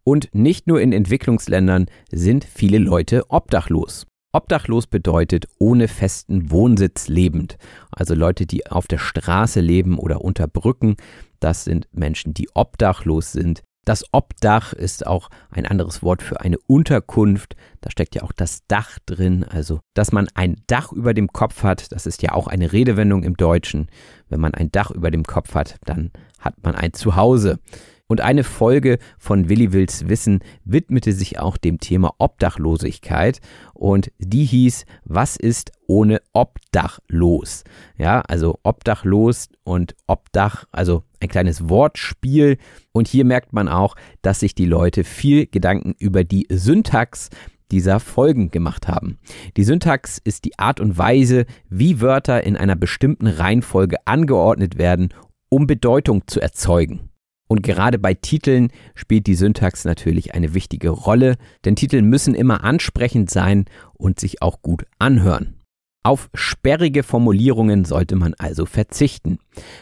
Und 0.04 0.34
nicht 0.34 0.66
nur 0.66 0.82
in 0.82 0.92
Entwicklungsländern 0.92 1.86
sind 2.12 2.46
viele 2.46 2.80
Leute 2.80 3.26
obdachlos. 3.30 4.08
Obdachlos 4.34 4.88
bedeutet 4.88 5.46
ohne 5.60 5.88
festen 5.88 6.50
Wohnsitz 6.50 7.08
lebend. 7.08 7.58
Also 7.92 8.16
Leute, 8.16 8.48
die 8.48 8.66
auf 8.66 8.88
der 8.88 8.98
Straße 8.98 9.62
leben 9.62 10.00
oder 10.00 10.22
unter 10.22 10.48
Brücken. 10.48 10.96
Das 11.40 11.64
sind 11.64 11.88
Menschen, 11.92 12.34
die 12.34 12.50
obdachlos 12.56 13.34
sind. 13.34 13.62
Das 13.86 14.04
Obdach 14.12 14.74
ist 14.74 15.06
auch 15.06 15.30
ein 15.52 15.68
anderes 15.68 16.02
Wort 16.02 16.24
für 16.24 16.42
eine 16.42 16.58
Unterkunft. 16.66 17.56
Da 17.82 17.92
steckt 17.92 18.16
ja 18.16 18.24
auch 18.24 18.32
das 18.32 18.66
Dach 18.68 18.98
drin. 19.06 19.44
Also, 19.44 19.80
dass 19.94 20.12
man 20.12 20.28
ein 20.34 20.56
Dach 20.66 20.92
über 20.92 21.14
dem 21.14 21.32
Kopf 21.32 21.62
hat, 21.62 21.92
das 21.92 22.08
ist 22.08 22.24
ja 22.24 22.34
auch 22.34 22.48
eine 22.48 22.74
Redewendung 22.74 23.24
im 23.24 23.38
Deutschen. 23.38 23.88
Wenn 24.28 24.40
man 24.40 24.56
ein 24.56 24.72
Dach 24.72 24.90
über 24.90 25.12
dem 25.12 25.24
Kopf 25.24 25.54
hat, 25.54 25.76
dann 25.86 26.12
hat 26.40 26.56
man 26.64 26.74
ein 26.74 26.94
Zuhause. 26.94 27.60
Und 28.08 28.22
eine 28.22 28.44
Folge 28.44 29.00
von 29.18 29.50
Willi 29.50 29.74
Wills 29.74 30.08
Wissen 30.08 30.40
widmete 30.64 31.12
sich 31.12 31.40
auch 31.40 31.58
dem 31.58 31.80
Thema 31.80 32.14
Obdachlosigkeit 32.20 33.40
und 33.74 34.12
die 34.20 34.46
hieß, 34.46 34.86
was 35.06 35.38
ist 35.38 35.72
ohne 35.88 36.22
Obdach 36.32 37.00
los? 37.08 37.64
Ja, 37.98 38.22
also 38.22 38.60
obdachlos 38.62 39.50
und 39.64 39.96
Obdach, 40.06 40.66
also 40.72 41.04
ein 41.20 41.30
kleines 41.30 41.68
Wortspiel. 41.68 42.58
Und 42.92 43.08
hier 43.08 43.26
merkt 43.26 43.54
man 43.54 43.68
auch, 43.68 43.96
dass 44.22 44.42
sich 44.42 44.54
die 44.54 44.66
Leute 44.66 45.04
viel 45.04 45.48
Gedanken 45.48 45.96
über 45.98 46.24
die 46.24 46.46
Syntax 46.50 47.30
dieser 47.72 48.00
Folgen 48.00 48.52
gemacht 48.52 48.88
haben. 48.88 49.18
Die 49.58 49.64
Syntax 49.64 50.20
ist 50.24 50.46
die 50.46 50.60
Art 50.60 50.80
und 50.80 51.00
Weise, 51.00 51.46
wie 51.70 52.02
Wörter 52.02 52.44
in 52.44 52.56
einer 52.56 52.76
bestimmten 52.76 53.26
Reihenfolge 53.26 53.98
angeordnet 54.06 54.78
werden, 54.78 55.10
um 55.50 55.66
Bedeutung 55.66 56.28
zu 56.28 56.40
erzeugen. 56.40 57.10
Und 57.48 57.62
gerade 57.62 58.00
bei 58.00 58.14
Titeln 58.14 58.70
spielt 58.96 59.28
die 59.28 59.36
Syntax 59.36 59.86
natürlich 59.86 60.34
eine 60.34 60.54
wichtige 60.54 60.90
Rolle, 60.90 61.36
denn 61.64 61.76
Titel 61.76 62.02
müssen 62.02 62.34
immer 62.34 62.64
ansprechend 62.64 63.30
sein 63.30 63.66
und 63.94 64.20
sich 64.20 64.42
auch 64.42 64.62
gut 64.62 64.86
anhören. 64.98 65.56
Auf 66.04 66.30
sperrige 66.36 67.02
Formulierungen 67.02 67.84
sollte 67.84 68.16
man 68.16 68.36
also 68.36 68.68
verzichten. 68.68 69.40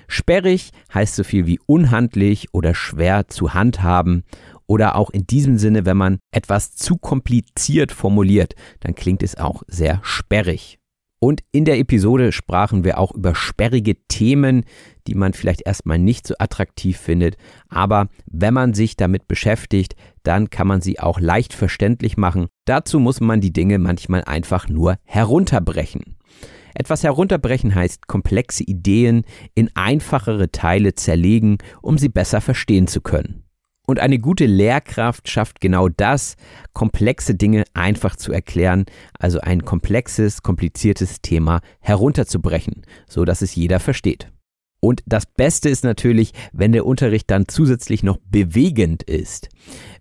Sperrig 0.08 0.72
heißt 0.94 1.16
so 1.16 1.24
viel 1.26 1.48
wie 1.48 1.60
unhandlich 1.66 2.54
oder 2.54 2.74
schwer 2.74 3.28
zu 3.28 3.54
handhaben 3.54 4.24
oder 4.66 4.96
auch 4.96 5.10
in 5.10 5.28
diesem 5.28 5.58
Sinne, 5.58 5.86
wenn 5.86 5.98
man 5.98 6.20
etwas 6.32 6.76
zu 6.76 6.98
kompliziert 6.98 7.92
formuliert, 7.92 8.56
dann 8.80 8.96
klingt 8.96 9.22
es 9.22 9.36
auch 9.36 9.64
sehr 9.68 10.00
sperrig. 10.04 10.80
Und 11.24 11.40
in 11.54 11.64
der 11.64 11.80
Episode 11.80 12.34
sprachen 12.34 12.84
wir 12.84 13.00
auch 13.00 13.16
über 13.16 13.34
sperrige 13.34 13.96
Themen, 14.10 14.66
die 15.08 15.16
man 15.16 15.32
vielleicht 15.32 15.66
erstmal 15.66 15.98
nicht 15.98 16.28
so 16.28 16.36
attraktiv 16.38 16.98
findet. 16.98 17.38
Aber 17.70 18.10
wenn 18.26 18.54
man 18.54 18.74
sich 18.74 18.98
damit 18.98 19.30
beschäftigt, 19.30 19.96
dann 20.24 20.50
kann 20.50 20.68
man 20.68 20.82
sie 20.82 21.00
auch 21.00 21.22
leicht 21.22 21.54
verständlich 21.54 22.18
machen. 22.18 22.48
Dazu 22.66 23.00
muss 23.00 23.22
man 23.22 23.40
die 23.40 23.54
Dinge 23.54 23.80
manchmal 23.80 24.26
einfach 24.26 24.68
nur 24.68 24.98
herunterbrechen. 25.06 26.18
Etwas 26.74 27.04
herunterbrechen 27.04 27.74
heißt 27.74 28.08
komplexe 28.08 28.66
Ideen 28.66 29.24
in 29.56 29.70
einfachere 29.76 30.52
Teile 30.52 30.94
zerlegen, 30.94 31.58
um 31.82 31.98
sie 31.98 32.10
besser 32.10 32.42
verstehen 32.42 32.88
zu 32.88 33.00
können. 33.00 33.43
Und 33.86 34.00
eine 34.00 34.18
gute 34.18 34.46
Lehrkraft 34.46 35.30
schafft 35.30 35.60
genau 35.60 35.90
das, 35.90 36.38
komplexe 36.72 37.36
Dinge 37.36 37.66
einfach 37.74 38.16
zu 38.16 38.32
erklären, 38.32 38.86
also 39.20 39.42
ein 39.42 39.66
komplexes, 39.66 40.42
kompliziertes 40.42 41.22
Thema 41.22 41.60
herunterzubrechen, 41.82 42.84
so 43.10 43.26
dass 43.26 43.42
es 43.42 43.56
jeder 43.56 43.82
versteht. 43.82 44.30
Und 44.84 45.02
das 45.06 45.26
Beste 45.26 45.70
ist 45.70 45.86
natürlich, 45.86 46.34
wenn 46.52 46.74
der 46.74 46.86
Unterricht 46.86 47.32
dann 47.32 47.48
zusätzlich 47.48 48.04
noch 48.04 48.18
bewegend 48.30 49.04
ist. 49.04 49.48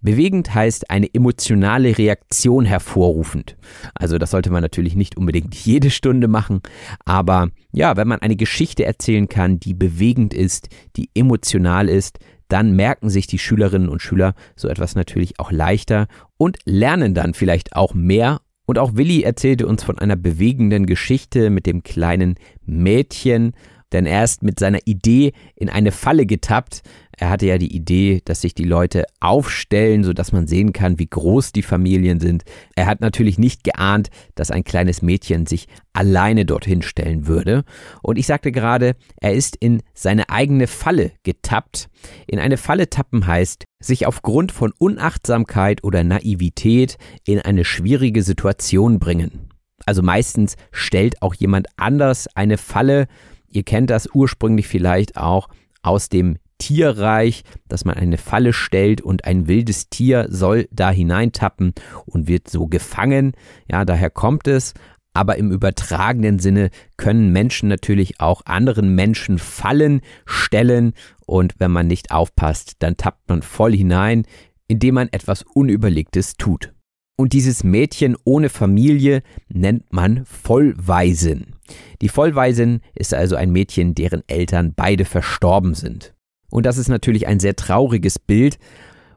Bewegend 0.01 0.57
heißt 0.57 0.91
eine 0.91 1.13
emotionale 1.15 1.97
Reaktion 1.99 2.65
hervorrufend. 2.65 3.57
Also 3.95 4.19
das 4.19 4.33
sollte 4.33 4.51
man 4.51 4.61
natürlich 4.61 4.97
nicht 4.97 5.17
unbedingt 5.17 5.55
jede 5.65 5.91
Stunde 5.91 6.27
machen, 6.27 6.63
aber 7.05 7.51
ja, 7.73 7.97
wenn 7.97 8.09
man 8.09 8.23
eine 8.23 8.35
Geschichte 8.35 8.85
erzählen 8.85 9.29
kann, 9.29 9.61
die 9.61 9.75
bewegend 9.75 10.35
ist, 10.35 10.69
die 10.97 11.11
emotional 11.15 11.89
ist, 11.89 12.19
dann 12.53 12.73
merken 12.77 13.09
sich 13.09 13.27
die 13.27 13.39
Schülerinnen 13.39 13.89
und 13.89 14.03
Schüler 14.03 14.35
so 14.57 14.69
etwas 14.69 14.95
natürlich 14.95 15.41
auch 15.41 15.51
leichter 15.51 16.07
und 16.37 16.59
lernen 16.67 17.15
dann 17.15 17.33
vielleicht 17.33 17.75
auch 17.75 17.95
mehr. 17.95 18.43
Und 18.67 18.79
auch 18.79 18.95
Willi 18.95 19.23
erzählte 19.23 19.67
uns 19.67 19.83
von 19.83 19.99
einer 19.99 20.17
bewegenden 20.17 20.85
Geschichte 20.85 21.49
mit 21.49 21.67
dem 21.67 21.83
kleinen 21.83 22.35
Mädchen, 22.65 23.55
denn 23.93 24.05
er 24.05 24.25
ist 24.25 24.43
mit 24.43 24.59
seiner 24.59 24.81
Idee 24.85 25.33
in 25.57 25.71
eine 25.71 25.93
Falle 25.93 26.27
getappt. 26.27 26.83
Er 27.23 27.31
hatte 27.31 27.47
ja 27.47 27.57
die 27.57 27.73
Idee, 27.73 28.21
dass 28.25 28.41
sich 28.41 28.53
die 28.53 28.65
Leute 28.65 29.05
aufstellen, 29.21 30.03
sodass 30.03 30.33
man 30.33 30.49
sehen 30.49 30.73
kann, 30.73 30.99
wie 30.99 31.07
groß 31.07 31.53
die 31.53 31.63
Familien 31.63 32.19
sind. 32.19 32.43
Er 32.75 32.87
hat 32.87 33.01
natürlich 33.01 33.39
nicht 33.39 33.63
geahnt, 33.63 34.09
dass 34.35 34.51
ein 34.51 34.65
kleines 34.65 35.03
Mädchen 35.03 35.47
sich 35.47 35.69
alleine 35.93 36.45
dorthin 36.45 36.83
stellen 36.83 37.29
würde. 37.29 37.63
Und 38.03 38.19
ich 38.19 38.27
sagte 38.27 38.51
gerade, 38.51 38.97
er 39.21 39.35
ist 39.35 39.55
in 39.55 39.85
seine 39.95 40.31
eigene 40.31 40.67
Falle 40.67 41.13
getappt. 41.23 41.91
In 42.27 42.41
eine 42.41 42.57
Falle 42.57 42.91
tappen 42.91 43.25
heißt, 43.25 43.67
sich 43.79 44.09
aufgrund 44.09 44.51
von 44.51 44.73
Unachtsamkeit 44.77 45.85
oder 45.85 46.03
Naivität 46.03 46.99
in 47.25 47.39
eine 47.39 47.65
schwierige 47.65 48.25
Situation 48.25 48.99
bringen. 48.99 49.49
Also 49.87 50.03
meistens 50.03 50.57
stellt 50.73 51.23
auch 51.23 51.35
jemand 51.35 51.69
anders 51.77 52.27
eine 52.35 52.59
Falle, 52.59 53.07
Ihr 53.55 53.65
kennt 53.65 53.91
das 53.91 54.09
ursprünglich 54.13 54.67
vielleicht 54.67 55.19
auch 55.19 55.49
aus 55.83 56.09
dem 56.09 56.39
Tierreich, 56.63 57.43
dass 57.67 57.85
man 57.85 57.97
eine 57.97 58.19
Falle 58.19 58.53
stellt 58.53 59.01
und 59.01 59.25
ein 59.25 59.49
wildes 59.49 59.89
Tier 59.89 60.27
soll 60.31 60.69
da 60.71 60.93
hineintappen 60.93 61.73
und 62.07 62.29
wird 62.29 62.49
so 62.49 62.69
gefangen. 62.69 63.33
Ja, 63.69 63.85
daher 63.85 64.11
kommt 64.11 64.47
es. 64.47 64.73
Aber 65.13 65.39
im 65.39 65.51
übertragenen 65.51 66.39
Sinne 66.39 66.71
können 66.97 67.33
Menschen 67.33 67.69
natürlich 67.69 68.21
auch 68.21 68.43
anderen 68.47 68.95
Menschen 68.95 69.41
Fallen 69.41 70.03
stellen 70.25 70.93
und 71.27 71.55
wenn 71.59 71.73
man 71.73 71.89
nicht 71.89 72.13
aufpasst, 72.13 72.77
dann 72.79 72.97
tappt 72.97 73.29
man 73.29 73.43
voll 73.43 73.77
hinein, 73.77 74.25
indem 74.69 74.95
man 74.95 75.09
etwas 75.11 75.43
Unüberlegtes 75.43 76.37
tut. 76.37 76.73
Und 77.19 77.33
dieses 77.33 77.65
Mädchen 77.65 78.17
ohne 78.25 78.49
Familie 78.49 79.23
nennt 79.49 79.93
man 79.93 80.25
Vollwaisen. 80.25 81.57
Die 82.01 82.09
Vollwaisin 82.09 82.81
ist 82.95 83.13
also 83.13 83.35
ein 83.35 83.51
Mädchen, 83.51 83.97
deren 83.97 84.23
Eltern 84.29 84.75
beide 84.75 85.05
verstorben 85.05 85.75
sind. 85.75 86.15
Und 86.53 86.67
das 86.67 86.77
ist 86.77 86.89
natürlich 86.89 87.27
ein 87.27 87.41
sehr 87.41 87.57
trauriges 87.57 88.19
Bild. 88.19 88.59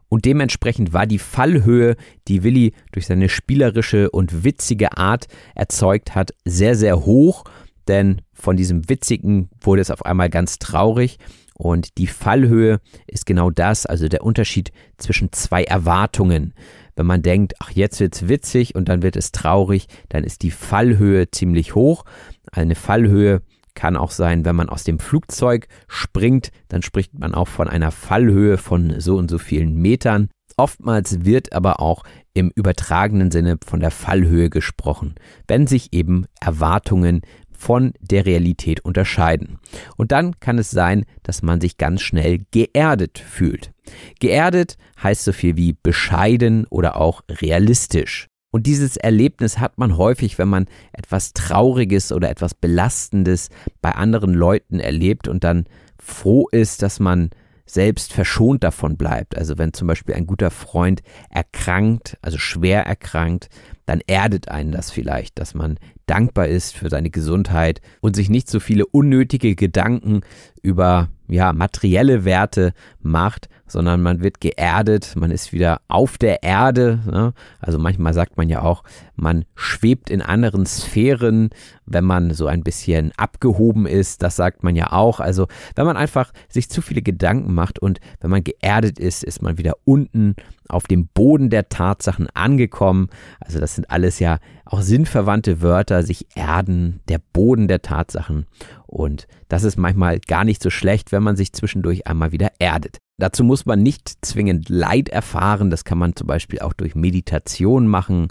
Und 0.08 0.24
dementsprechend 0.24 0.94
war 0.94 1.06
die 1.06 1.20
Fallhöhe, 1.20 1.98
die 2.30 2.44
Willi 2.44 2.74
durch 2.94 3.08
seine 3.08 3.28
spielerische 3.28 4.10
und 4.10 4.46
witzige 4.46 4.98
Art 4.98 5.28
erzeugt 5.54 6.16
hat, 6.16 6.32
sehr, 6.46 6.76
sehr 6.76 7.06
hoch. 7.06 7.44
Denn 7.90 8.22
von 8.34 8.56
diesem 8.56 8.90
Witzigen 8.90 9.50
wurde 9.60 9.82
es 9.82 9.92
auf 9.92 10.06
einmal 10.06 10.30
ganz 10.30 10.60
traurig. 10.60 11.18
Und 11.58 11.98
die 11.98 12.08
Fallhöhe 12.08 12.80
ist 13.06 13.26
genau 13.26 13.50
das, 13.50 13.86
also 13.86 14.08
der 14.08 14.24
Unterschied 14.24 14.72
zwischen 14.98 15.34
zwei 15.34 15.64
Erwartungen. 15.64 16.54
Wenn 16.96 17.06
man 17.06 17.22
denkt, 17.22 17.56
ach, 17.60 17.72
jetzt 17.72 18.00
wird's 18.00 18.30
witzig 18.30 18.76
und 18.76 18.88
dann 18.88 19.02
wird 19.02 19.18
es 19.18 19.34
traurig, 19.34 19.88
dann 20.08 20.24
ist 20.24 20.42
die 20.42 20.52
Fallhöhe 20.52 21.30
ziemlich 21.32 21.76
hoch. 21.76 22.06
Eine 22.52 22.76
Fallhöhe 22.76 23.42
kann 23.76 23.96
auch 23.98 24.12
sein, 24.12 24.46
wenn 24.46 24.56
man 24.56 24.70
aus 24.70 24.84
dem 24.84 25.00
Flugzeug 25.00 25.68
springt, 25.88 26.52
dann 26.70 26.82
spricht 26.82 27.18
man 27.18 27.36
auch 27.36 27.48
von 27.48 27.68
einer 27.68 27.92
Fallhöhe 27.92 28.58
von 28.58 29.00
so 29.00 29.18
und 29.18 29.30
so 29.30 29.38
vielen 29.38 29.76
Metern. 29.76 30.30
Oftmals 30.58 31.26
wird 31.26 31.54
aber 31.54 31.82
auch 31.82 32.04
im 32.34 32.52
übertragenen 32.56 33.30
Sinne 33.30 33.58
von 33.66 33.82
der 33.82 33.92
Fallhöhe 33.92 34.50
gesprochen, 34.50 35.16
wenn 35.48 35.68
sich 35.68 35.94
eben 35.94 36.26
Erwartungen 36.40 37.22
von 37.52 37.94
der 38.00 38.26
Realität 38.26 38.82
unterscheiden. 38.82 39.60
Und 39.98 40.12
dann 40.12 40.40
kann 40.40 40.58
es 40.58 40.72
sein, 40.72 41.06
dass 41.24 41.42
man 41.42 41.62
sich 41.62 41.78
ganz 41.78 42.02
schnell 42.02 42.46
geerdet 42.52 43.20
fühlt. 43.20 43.72
Geerdet 44.20 44.78
heißt 45.02 45.24
so 45.24 45.32
viel 45.32 45.58
wie 45.58 45.74
bescheiden 45.74 46.66
oder 46.70 46.98
auch 46.98 47.22
realistisch. 47.30 48.28
Und 48.56 48.68
dieses 48.68 48.96
Erlebnis 48.96 49.60
hat 49.60 49.78
man 49.78 49.98
häufig, 49.98 50.38
wenn 50.38 50.48
man 50.48 50.68
etwas 50.94 51.34
Trauriges 51.34 52.14
oder 52.14 52.30
etwas 52.30 52.54
Belastendes 52.54 53.50
bei 53.82 53.92
anderen 53.92 54.34
Leuten 54.34 54.80
erlebt 54.80 55.28
und 55.28 55.44
dann 55.44 55.66
froh 56.00 56.48
ist, 56.54 56.82
dass 56.82 57.02
man 57.02 57.32
selbst 57.66 58.14
verschont 58.14 58.64
davon 58.64 58.96
bleibt. 58.96 59.38
Also 59.38 59.58
wenn 59.58 59.74
zum 59.74 59.90
Beispiel 59.90 60.16
ein 60.16 60.26
guter 60.26 60.52
Freund 60.52 61.02
erkrankt, 61.30 62.18
also 62.22 62.38
schwer 62.38 62.86
erkrankt, 62.86 63.50
dann 63.86 64.00
erdet 64.08 64.48
einen 64.48 64.72
das 64.72 64.90
vielleicht, 64.90 65.38
dass 65.38 65.54
man 65.54 65.78
dankbar 66.06 66.48
ist 66.48 66.78
für 66.78 66.90
seine 66.90 67.10
Gesundheit 67.10 67.82
und 68.00 68.16
sich 68.16 68.30
nicht 68.30 68.50
so 68.50 68.62
viele 68.62 68.86
unnötige 68.86 69.56
Gedanken 69.56 70.22
über 70.62 71.10
ja, 71.28 71.52
materielle 71.52 72.24
Werte 72.24 72.74
macht, 73.02 73.50
sondern 73.68 74.02
man 74.02 74.22
wird 74.22 74.42
geerdet, 74.42 75.14
man 75.16 75.32
ist 75.32 75.52
wieder 75.52 75.82
auf 75.88 76.18
der 76.18 76.44
Erde. 76.44 77.00
Ne? 77.06 77.34
Also 77.60 77.80
manchmal 77.80 78.14
sagt 78.14 78.38
man 78.38 78.50
ja 78.50 78.62
auch, 78.62 78.84
man 79.16 79.46
schwebt 79.56 80.10
in 80.10 80.22
anderen 80.22 80.66
Sphären, 80.66 81.50
wenn 81.86 82.04
man 82.04 82.34
so 82.34 82.48
ein 82.48 82.64
bisschen 82.64 83.12
abgehoben 83.18 83.86
ist. 83.86 84.22
Das 84.22 84.36
sagt 84.36 84.64
man 84.64 84.76
ja 84.76 84.92
auch. 84.92 85.20
Also 85.20 85.48
wenn 85.76 85.86
man 85.86 85.98
einfach 85.98 86.32
sich 86.48 86.70
zu 86.70 86.82
viele 86.82 87.02
Gedanken 87.02 87.54
macht 87.54 87.80
und 87.80 88.00
wenn 88.22 88.30
man 88.30 88.44
geerdet 88.44 89.00
ist, 89.00 89.24
ist 89.24 89.42
man 89.42 89.58
wieder 89.58 89.74
unten 89.84 90.36
auf 90.68 90.88
dem 90.88 91.08
Boden 91.08 91.50
der 91.50 91.70
Tatsachen 91.70 92.28
angekommen. 92.34 93.10
Also 93.40 93.60
das 93.60 93.76
sind 93.76 93.90
alles 93.90 94.20
ja 94.20 94.40
auch 94.66 94.82
sinnverwandte 94.82 95.62
Wörter, 95.62 96.04
sich 96.04 96.28
erden, 96.36 97.02
der 97.08 97.20
Boden 97.34 97.68
der 97.68 97.82
Tatsachen. 97.82 98.48
Und 98.96 99.28
das 99.50 99.66
ist 99.66 99.78
manchmal 99.78 100.22
gar 100.22 100.46
nicht 100.46 100.64
so 100.64 100.70
schlecht, 100.70 101.12
wenn 101.12 101.22
man 101.22 101.36
sich 101.36 101.52
zwischendurch 101.52 102.08
einmal 102.08 102.32
wieder 102.32 102.54
erdet. 102.60 103.00
Dazu 103.18 103.44
muss 103.44 103.66
man 103.66 103.84
nicht 103.84 104.26
zwingend 104.26 104.70
Leid 104.70 105.10
erfahren, 105.10 105.70
das 105.70 105.84
kann 105.84 105.98
man 105.98 106.16
zum 106.16 106.28
Beispiel 106.28 106.60
auch 106.60 106.72
durch 106.72 106.96
Meditation 106.96 107.88
machen 107.90 108.30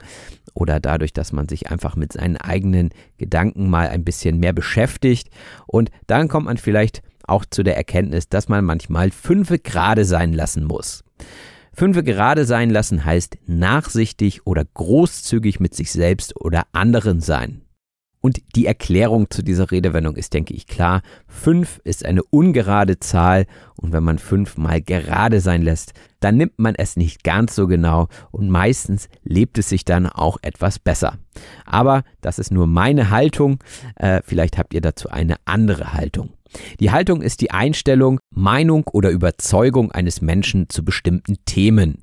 oder 0.54 0.80
dadurch, 0.80 1.12
dass 1.12 1.32
man 1.32 1.50
sich 1.50 1.70
einfach 1.70 1.96
mit 1.96 2.14
seinen 2.14 2.38
eigenen 2.38 2.92
Gedanken 3.18 3.68
mal 3.68 3.88
ein 3.88 4.04
bisschen 4.04 4.38
mehr 4.38 4.54
beschäftigt. 4.54 5.28
Und 5.66 5.90
dann 6.06 6.28
kommt 6.28 6.46
man 6.46 6.56
vielleicht 6.56 7.02
auch 7.24 7.44
zu 7.44 7.62
der 7.62 7.76
Erkenntnis, 7.76 8.30
dass 8.30 8.48
man 8.48 8.64
manchmal 8.64 9.10
fünfe 9.10 9.58
gerade 9.58 10.06
sein 10.06 10.32
lassen 10.32 10.64
muss. 10.64 11.04
Fünfe 11.74 12.02
gerade 12.02 12.46
sein 12.46 12.70
lassen 12.70 13.04
heißt 13.04 13.36
nachsichtig 13.46 14.46
oder 14.46 14.64
großzügig 14.64 15.60
mit 15.60 15.74
sich 15.74 15.92
selbst 15.92 16.40
oder 16.40 16.62
anderen 16.72 17.20
sein. 17.20 17.63
Und 18.24 18.40
die 18.56 18.64
Erklärung 18.64 19.28
zu 19.28 19.42
dieser 19.42 19.70
Redewendung 19.70 20.16
ist, 20.16 20.32
denke 20.32 20.54
ich, 20.54 20.66
klar. 20.66 21.02
Fünf 21.28 21.82
ist 21.84 22.06
eine 22.06 22.22
ungerade 22.22 22.98
Zahl 22.98 23.44
und 23.76 23.92
wenn 23.92 24.02
man 24.02 24.18
fünf 24.18 24.56
mal 24.56 24.80
gerade 24.80 25.42
sein 25.42 25.60
lässt, 25.60 25.92
dann 26.20 26.38
nimmt 26.38 26.58
man 26.58 26.74
es 26.74 26.96
nicht 26.96 27.22
ganz 27.22 27.54
so 27.54 27.66
genau 27.66 28.08
und 28.30 28.48
meistens 28.48 29.10
lebt 29.24 29.58
es 29.58 29.68
sich 29.68 29.84
dann 29.84 30.06
auch 30.06 30.38
etwas 30.40 30.78
besser. 30.78 31.18
Aber 31.66 32.02
das 32.22 32.38
ist 32.38 32.50
nur 32.50 32.66
meine 32.66 33.10
Haltung. 33.10 33.58
Äh, 33.96 34.22
vielleicht 34.24 34.56
habt 34.56 34.72
ihr 34.72 34.80
dazu 34.80 35.10
eine 35.10 35.36
andere 35.44 35.92
Haltung. 35.92 36.30
Die 36.80 36.92
Haltung 36.92 37.20
ist 37.20 37.42
die 37.42 37.50
Einstellung, 37.50 38.20
Meinung 38.30 38.84
oder 38.90 39.10
Überzeugung 39.10 39.92
eines 39.92 40.22
Menschen 40.22 40.70
zu 40.70 40.82
bestimmten 40.82 41.36
Themen. 41.44 41.98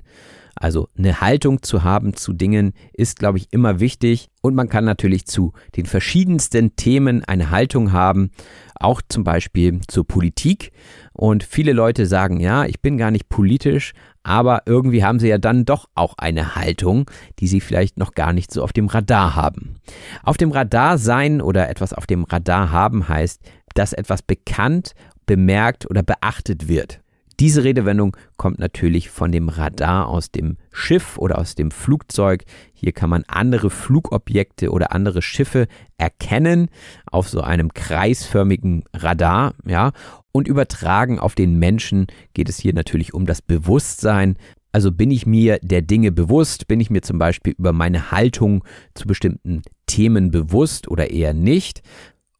Also 0.54 0.88
eine 0.96 1.20
Haltung 1.20 1.62
zu 1.62 1.82
haben 1.82 2.14
zu 2.14 2.32
Dingen 2.32 2.74
ist, 2.92 3.18
glaube 3.18 3.38
ich, 3.38 3.48
immer 3.52 3.80
wichtig. 3.80 4.28
Und 4.42 4.54
man 4.54 4.68
kann 4.68 4.84
natürlich 4.84 5.26
zu 5.26 5.52
den 5.76 5.86
verschiedensten 5.86 6.76
Themen 6.76 7.24
eine 7.24 7.50
Haltung 7.50 7.92
haben, 7.92 8.30
auch 8.74 9.00
zum 9.08 9.24
Beispiel 9.24 9.80
zur 9.88 10.06
Politik. 10.06 10.72
Und 11.12 11.44
viele 11.44 11.72
Leute 11.72 12.06
sagen, 12.06 12.40
ja, 12.40 12.64
ich 12.64 12.80
bin 12.80 12.98
gar 12.98 13.10
nicht 13.10 13.28
politisch, 13.28 13.92
aber 14.22 14.62
irgendwie 14.66 15.04
haben 15.04 15.18
sie 15.18 15.28
ja 15.28 15.38
dann 15.38 15.64
doch 15.64 15.88
auch 15.94 16.14
eine 16.18 16.54
Haltung, 16.54 17.10
die 17.38 17.46
sie 17.46 17.60
vielleicht 17.60 17.98
noch 17.98 18.12
gar 18.12 18.32
nicht 18.32 18.52
so 18.52 18.62
auf 18.62 18.72
dem 18.72 18.86
Radar 18.86 19.34
haben. 19.34 19.76
Auf 20.22 20.36
dem 20.36 20.52
Radar 20.52 20.98
sein 20.98 21.40
oder 21.40 21.68
etwas 21.68 21.92
auf 21.92 22.06
dem 22.06 22.24
Radar 22.24 22.70
haben 22.70 23.08
heißt, 23.08 23.42
dass 23.74 23.92
etwas 23.92 24.22
bekannt, 24.22 24.94
bemerkt 25.26 25.88
oder 25.88 26.02
beachtet 26.02 26.68
wird. 26.68 27.01
Diese 27.40 27.64
Redewendung 27.64 28.16
kommt 28.36 28.58
natürlich 28.58 29.10
von 29.10 29.32
dem 29.32 29.48
Radar 29.48 30.08
aus 30.08 30.30
dem 30.30 30.56
Schiff 30.70 31.18
oder 31.18 31.38
aus 31.38 31.54
dem 31.54 31.70
Flugzeug. 31.70 32.44
Hier 32.74 32.92
kann 32.92 33.10
man 33.10 33.24
andere 33.26 33.70
Flugobjekte 33.70 34.70
oder 34.70 34.92
andere 34.92 35.22
Schiffe 35.22 35.66
erkennen 35.98 36.68
auf 37.10 37.28
so 37.28 37.40
einem 37.40 37.72
kreisförmigen 37.72 38.84
Radar, 38.94 39.54
ja. 39.66 39.92
Und 40.34 40.48
übertragen 40.48 41.18
auf 41.18 41.34
den 41.34 41.58
Menschen 41.58 42.06
geht 42.32 42.48
es 42.48 42.58
hier 42.58 42.72
natürlich 42.72 43.12
um 43.12 43.26
das 43.26 43.42
Bewusstsein. 43.42 44.36
Also 44.72 44.90
bin 44.90 45.10
ich 45.10 45.26
mir 45.26 45.58
der 45.62 45.82
Dinge 45.82 46.10
bewusst? 46.12 46.66
Bin 46.66 46.80
ich 46.80 46.88
mir 46.88 47.02
zum 47.02 47.18
Beispiel 47.18 47.54
über 47.58 47.74
meine 47.74 48.10
Haltung 48.10 48.64
zu 48.94 49.06
bestimmten 49.06 49.60
Themen 49.86 50.30
bewusst 50.30 50.88
oder 50.88 51.10
eher 51.10 51.34
nicht? 51.34 51.82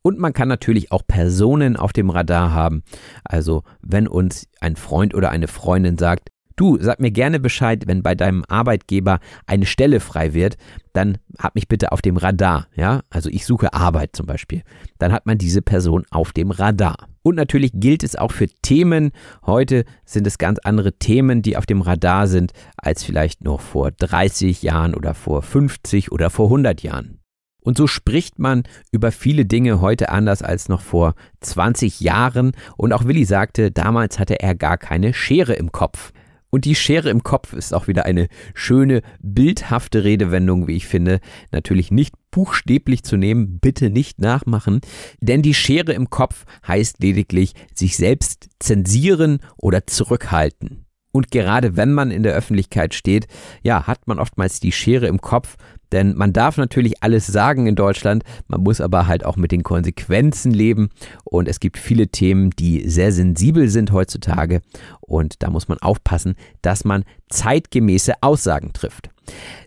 Und 0.03 0.19
man 0.19 0.33
kann 0.33 0.49
natürlich 0.49 0.91
auch 0.91 1.07
Personen 1.07 1.77
auf 1.77 1.93
dem 1.93 2.11
Radar 2.11 2.53
haben. 2.53 2.83
Also 3.25 3.63
wenn 3.81 4.09
uns 4.09 4.49
ein 4.61 4.77
Freund 4.77 5.15
oder 5.15 5.31
eine 5.31 5.49
Freundin 5.49 5.97
sagt, 5.97 6.31
du 6.57 6.79
sag 6.81 7.01
mir 7.01 7.11
gerne 7.11 7.41
Bescheid, 7.41 7.85
wenn 7.87 8.03
bei 8.03 8.15
deinem 8.15 8.45
Arbeitgeber 8.49 9.21
eine 9.47 9.67
Stelle 9.67 10.01
frei 10.01 10.35
wird, 10.35 10.57
dann 10.93 11.19
hab 11.39 11.55
mich 11.55 11.69
bitte 11.69 11.93
auf 11.93 12.03
dem 12.03 12.17
Radar. 12.17 12.67
Ja, 12.75 13.03
also 13.11 13.31
ich 13.31 13.47
suche 13.47 13.73
Arbeit 13.73 14.11
zum 14.15 14.27
Beispiel. 14.27 14.63
Dann 14.99 15.13
hat 15.13 15.27
man 15.27 15.39
diese 15.39 15.63
Person 15.63 16.05
auf 16.11 16.33
dem 16.33 16.51
Radar. 16.51 17.09
Und 17.23 17.37
natürlich 17.37 17.71
gilt 17.75 18.03
es 18.03 18.17
auch 18.17 18.33
für 18.33 18.49
Themen. 18.49 19.13
Heute 19.47 19.85
sind 20.05 20.27
es 20.27 20.39
ganz 20.39 20.59
andere 20.65 20.93
Themen, 20.93 21.43
die 21.43 21.57
auf 21.57 21.67
dem 21.67 21.81
Radar 21.81 22.27
sind, 22.27 22.53
als 22.77 23.05
vielleicht 23.05 23.45
noch 23.45 23.61
vor 23.61 23.93
30 23.93 24.63
Jahren 24.63 24.95
oder 24.95 25.15
vor 25.15 25.43
50 25.43 26.11
oder 26.11 26.31
vor 26.31 26.47
100 26.47 26.83
Jahren. 26.83 27.22
Und 27.63 27.77
so 27.77 27.87
spricht 27.87 28.39
man 28.39 28.65
über 28.91 29.13
viele 29.13 29.47
Dinge 29.47 29.81
heute 29.81 30.11
anders 30.11 30.43
als 30.43 30.69
noch 30.69 30.81
vor 30.81 31.15
20 31.41 32.01
Jahren. 32.01 32.53
Und 32.77 32.93
auch 32.93 33.05
Willi 33.05 33.25
sagte, 33.25 33.71
damals 33.71 34.19
hatte 34.19 34.41
er 34.41 34.55
gar 34.55 34.79
keine 34.79 35.15
Schere 35.15 35.55
im 35.55 35.73
Kopf. 35.73 36.13
Und 36.55 36.67
die 36.67 36.75
Schere 36.75 37.09
im 37.09 37.23
Kopf 37.23 37.55
ist 37.55 37.73
auch 37.73 37.89
wieder 37.89 38.05
eine 38.05 38.29
schöne, 38.53 39.01
bildhafte 39.21 40.05
Redewendung, 40.05 40.67
wie 40.67 40.77
ich 40.77 40.87
finde. 40.87 41.21
Natürlich 41.51 41.91
nicht 41.91 42.15
buchstäblich 42.31 43.05
zu 43.05 43.17
nehmen, 43.17 43.59
bitte 43.59 43.89
nicht 43.89 44.21
nachmachen. 44.21 44.83
Denn 45.21 45.41
die 45.41 45.55
Schere 45.55 45.95
im 45.95 46.11
Kopf 46.11 46.45
heißt 46.69 47.03
lediglich 47.03 47.55
sich 47.75 47.97
selbst 47.97 48.51
zensieren 48.59 49.39
oder 49.57 49.87
zurückhalten. 49.87 50.85
Und 51.11 51.31
gerade 51.31 51.77
wenn 51.77 51.93
man 51.93 52.11
in 52.11 52.23
der 52.23 52.35
Öffentlichkeit 52.35 52.93
steht, 52.93 53.29
ja, 53.63 53.87
hat 53.87 54.07
man 54.07 54.19
oftmals 54.19 54.61
die 54.61 54.73
Schere 54.73 55.07
im 55.07 55.23
Kopf, 55.23 55.57
denn 55.93 56.17
man 56.17 56.33
darf 56.33 56.57
natürlich 56.57 57.03
alles 57.03 57.27
sagen 57.27 57.67
in 57.67 57.75
Deutschland, 57.75 58.25
man 58.49 58.63
muss 58.63 58.81
aber 58.81 59.07
halt 59.07 59.25
auch 59.25 59.37
mit 59.37 59.53
den 59.53 59.63
Konsequenzen 59.63 60.53
leben 60.53 60.91
und 61.25 61.49
es 61.49 61.61
gibt 61.61 61.79
viele 61.79 62.09
Themen, 62.09 62.51
die 62.51 62.89
sehr 62.89 63.13
sensibel 63.13 63.69
sind 63.69 63.93
heutzutage 63.93 64.63
und 65.01 65.43
da 65.43 65.51
muss 65.51 65.69
man 65.69 65.79
aufpassen, 65.79 66.35
dass 66.63 66.85
man 66.85 67.05
zeitgemäße 67.29 68.15
Aussagen 68.21 68.73
trifft. 68.73 69.11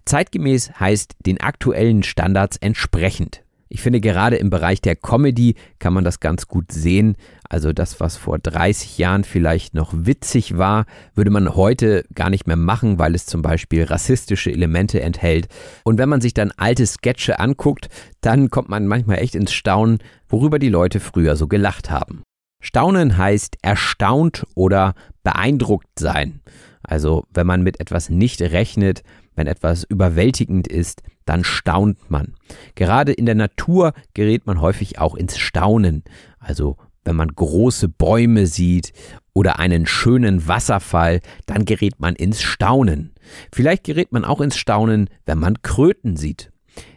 Zeitgemäß 0.05 0.80
heißt 0.80 1.13
den 1.26 1.39
aktuellen 1.39 2.03
Standards 2.03 2.57
entsprechend. 2.57 3.41
Ich 3.67 3.82
finde, 3.82 3.99
gerade 3.99 4.38
im 4.38 4.49
Bereich 4.49 4.80
der 4.80 4.95
Comedy 4.95 5.55
kann 5.80 5.93
man 5.93 6.03
das 6.03 6.19
ganz 6.19 6.47
gut 6.47 6.71
sehen. 6.71 7.17
Also 7.49 7.73
das, 7.73 7.99
was 7.99 8.17
vor 8.17 8.39
30 8.39 8.97
Jahren 8.97 9.23
vielleicht 9.23 9.73
noch 9.73 9.93
witzig 9.93 10.57
war, 10.57 10.85
würde 11.13 11.31
man 11.31 11.55
heute 11.55 12.05
gar 12.13 12.29
nicht 12.29 12.47
mehr 12.47 12.55
machen, 12.55 12.99
weil 12.99 13.15
es 13.15 13.25
zum 13.25 13.41
Beispiel 13.41 13.83
rassistische 13.83 14.51
Elemente 14.51 15.01
enthält. 15.01 15.47
Und 15.83 15.97
wenn 15.97 16.09
man 16.09 16.21
sich 16.21 16.33
dann 16.33 16.51
alte 16.57 16.85
Sketche 16.85 17.39
anguckt, 17.39 17.89
dann 18.21 18.49
kommt 18.49 18.69
man 18.69 18.87
manchmal 18.87 19.19
echt 19.19 19.35
ins 19.35 19.53
Staunen, 19.53 19.99
worüber 20.27 20.59
die 20.59 20.69
Leute 20.69 20.99
früher 20.99 21.35
so 21.35 21.47
gelacht 21.47 21.89
haben. 21.89 22.23
Staunen 22.61 23.17
heißt 23.17 23.57
erstaunt 23.61 24.45
oder 24.55 24.95
beeindruckt 25.23 25.99
sein. 25.99 26.41
Also 26.81 27.25
wenn 27.31 27.45
man 27.45 27.61
mit 27.61 27.79
etwas 27.79 28.09
nicht 28.09 28.41
rechnet, 28.41 29.03
wenn 29.35 29.47
etwas 29.47 29.83
überwältigend 29.83 30.67
ist, 30.67 31.03
dann 31.25 31.43
staunt 31.43 32.09
man. 32.09 32.35
Gerade 32.75 33.11
in 33.11 33.25
der 33.25 33.35
Natur 33.35 33.93
gerät 34.13 34.45
man 34.45 34.61
häufig 34.61 34.99
auch 34.99 35.15
ins 35.15 35.37
Staunen. 35.37 36.03
Also 36.39 36.77
wenn 37.05 37.15
man 37.15 37.29
große 37.29 37.87
Bäume 37.87 38.47
sieht 38.47 38.91
oder 39.33 39.59
einen 39.59 39.85
schönen 39.85 40.47
Wasserfall, 40.47 41.21
dann 41.45 41.65
gerät 41.65 41.99
man 41.99 42.15
ins 42.15 42.41
Staunen. 42.41 43.13
Vielleicht 43.53 43.83
gerät 43.83 44.11
man 44.11 44.25
auch 44.25 44.41
ins 44.41 44.57
Staunen, 44.57 45.09
wenn 45.25 45.39
man 45.39 45.61
Kröten 45.61 46.17
sieht. 46.17 46.51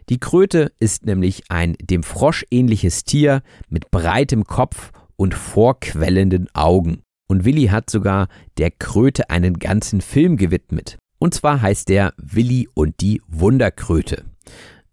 Die 0.09 0.19
Kröte 0.19 0.73
ist 0.81 1.07
nämlich 1.07 1.45
ein 1.51 1.77
dem 1.81 2.03
Frosch 2.03 2.45
ähnliches 2.51 3.05
Tier 3.05 3.43
mit 3.69 3.91
breitem 3.91 4.45
Kopf 4.45 4.93
und 5.17 5.35
vorquellenden 5.35 6.49
Augen. 6.55 7.03
Und 7.29 7.45
Willi 7.45 7.67
hat 7.67 7.91
sogar 7.91 8.29
der 8.57 8.71
Kröte 8.71 9.29
einen 9.31 9.59
ganzen 9.59 10.01
Film 10.01 10.37
gewidmet. 10.37 10.97
Und 11.19 11.35
zwar 11.35 11.61
heißt 11.61 11.89
der 11.89 12.15
Willi 12.17 12.69
und 12.75 13.01
die 13.01 13.21
Wunderkröte. 13.29 14.25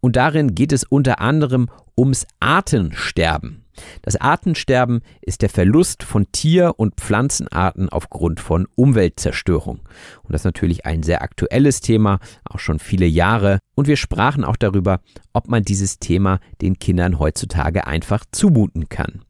Und 0.01 0.17
darin 0.17 0.53
geht 0.53 0.73
es 0.73 0.83
unter 0.83 1.21
anderem 1.21 1.69
ums 1.97 2.25
Artensterben. 2.39 3.64
Das 4.01 4.15
Artensterben 4.15 5.01
ist 5.21 5.41
der 5.41 5.49
Verlust 5.49 6.03
von 6.03 6.31
Tier- 6.31 6.73
und 6.77 6.95
Pflanzenarten 6.95 7.89
aufgrund 7.89 8.39
von 8.39 8.67
Umweltzerstörung. 8.75 9.79
Und 10.23 10.33
das 10.33 10.41
ist 10.41 10.45
natürlich 10.45 10.85
ein 10.85 11.03
sehr 11.03 11.21
aktuelles 11.21 11.81
Thema, 11.81 12.19
auch 12.43 12.59
schon 12.59 12.79
viele 12.79 13.05
Jahre. 13.05 13.59
Und 13.75 13.87
wir 13.87 13.97
sprachen 13.97 14.43
auch 14.43 14.55
darüber, 14.55 15.01
ob 15.33 15.47
man 15.47 15.63
dieses 15.63 15.99
Thema 15.99 16.39
den 16.61 16.79
Kindern 16.79 17.19
heutzutage 17.19 17.87
einfach 17.87 18.23
zumuten 18.31 18.89
kann. 18.89 19.21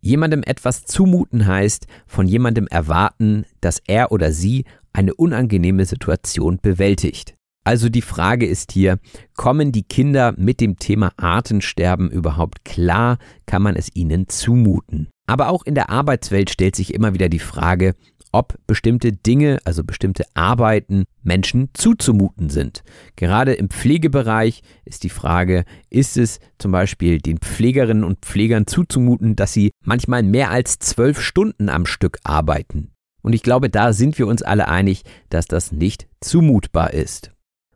Jemandem 0.00 0.42
etwas 0.42 0.84
zumuten 0.84 1.46
heißt, 1.46 1.86
von 2.06 2.26
jemandem 2.26 2.66
erwarten, 2.66 3.44
dass 3.60 3.80
er 3.86 4.12
oder 4.12 4.32
sie 4.32 4.64
eine 4.92 5.14
unangenehme 5.14 5.84
Situation 5.84 6.58
bewältigt. 6.62 7.34
Also 7.64 7.88
die 7.88 8.02
Frage 8.02 8.46
ist 8.46 8.72
hier, 8.72 8.98
kommen 9.36 9.72
die 9.72 9.84
Kinder 9.84 10.34
mit 10.36 10.60
dem 10.60 10.78
Thema 10.78 11.12
Artensterben 11.16 12.10
überhaupt 12.10 12.64
klar? 12.66 13.16
Kann 13.46 13.62
man 13.62 13.74
es 13.74 13.88
ihnen 13.94 14.28
zumuten? 14.28 15.08
Aber 15.26 15.48
auch 15.48 15.64
in 15.64 15.74
der 15.74 15.88
Arbeitswelt 15.88 16.50
stellt 16.50 16.76
sich 16.76 16.92
immer 16.92 17.14
wieder 17.14 17.30
die 17.30 17.38
Frage, 17.38 17.94
ob 18.32 18.58
bestimmte 18.66 19.12
Dinge, 19.12 19.60
also 19.64 19.82
bestimmte 19.84 20.24
Arbeiten 20.34 21.04
Menschen 21.22 21.70
zuzumuten 21.72 22.50
sind. 22.50 22.82
Gerade 23.16 23.54
im 23.54 23.70
Pflegebereich 23.70 24.62
ist 24.84 25.04
die 25.04 25.08
Frage, 25.08 25.64
ist 25.88 26.18
es 26.18 26.40
zum 26.58 26.72
Beispiel 26.72 27.18
den 27.18 27.38
Pflegerinnen 27.38 28.04
und 28.04 28.18
Pflegern 28.26 28.66
zuzumuten, 28.66 29.36
dass 29.36 29.52
sie 29.52 29.70
manchmal 29.84 30.22
mehr 30.22 30.50
als 30.50 30.78
zwölf 30.80 31.20
Stunden 31.20 31.68
am 31.68 31.86
Stück 31.86 32.18
arbeiten? 32.24 32.90
Und 33.22 33.32
ich 33.34 33.42
glaube, 33.42 33.70
da 33.70 33.94
sind 33.94 34.18
wir 34.18 34.26
uns 34.26 34.42
alle 34.42 34.68
einig, 34.68 35.04
dass 35.30 35.46
das 35.46 35.72
nicht 35.72 36.08
zumutbar 36.20 36.92
ist. 36.92 37.33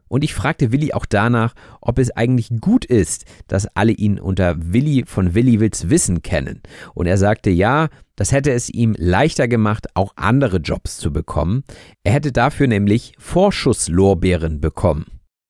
Und 0.09 0.25
ich 0.25 0.35
fragte 0.35 0.73
Willi 0.73 0.93
auch 0.93 1.07
danach, 1.07 1.55
ob 1.81 1.99
es 1.99 2.11
eigentlich 2.11 2.49
gut 2.61 2.85
ist, 2.85 3.25
dass 3.47 3.67
alle 3.77 3.93
ihn 3.93 4.19
unter 4.19 4.57
Willi 4.73 5.05
von 5.07 5.35
Willi 5.35 5.61
Wills 5.61 5.91
Wissen 5.91 6.23
kennen. 6.23 6.63
Und 6.95 7.07
er 7.07 7.19
sagte 7.19 7.51
ja, 7.51 7.89
das 8.17 8.33
hätte 8.33 8.53
es 8.53 8.69
ihm 8.69 8.95
leichter 8.99 9.47
gemacht, 9.47 9.87
auch 9.95 10.13
andere 10.17 10.57
Jobs 10.57 10.99
zu 10.99 11.13
bekommen. 11.13 11.63
Er 12.03 12.13
hätte 12.13 12.33
dafür 12.33 12.67
nämlich 12.67 13.13
Vorschusslorbeeren 13.19 14.61
bekommen. 14.61 15.07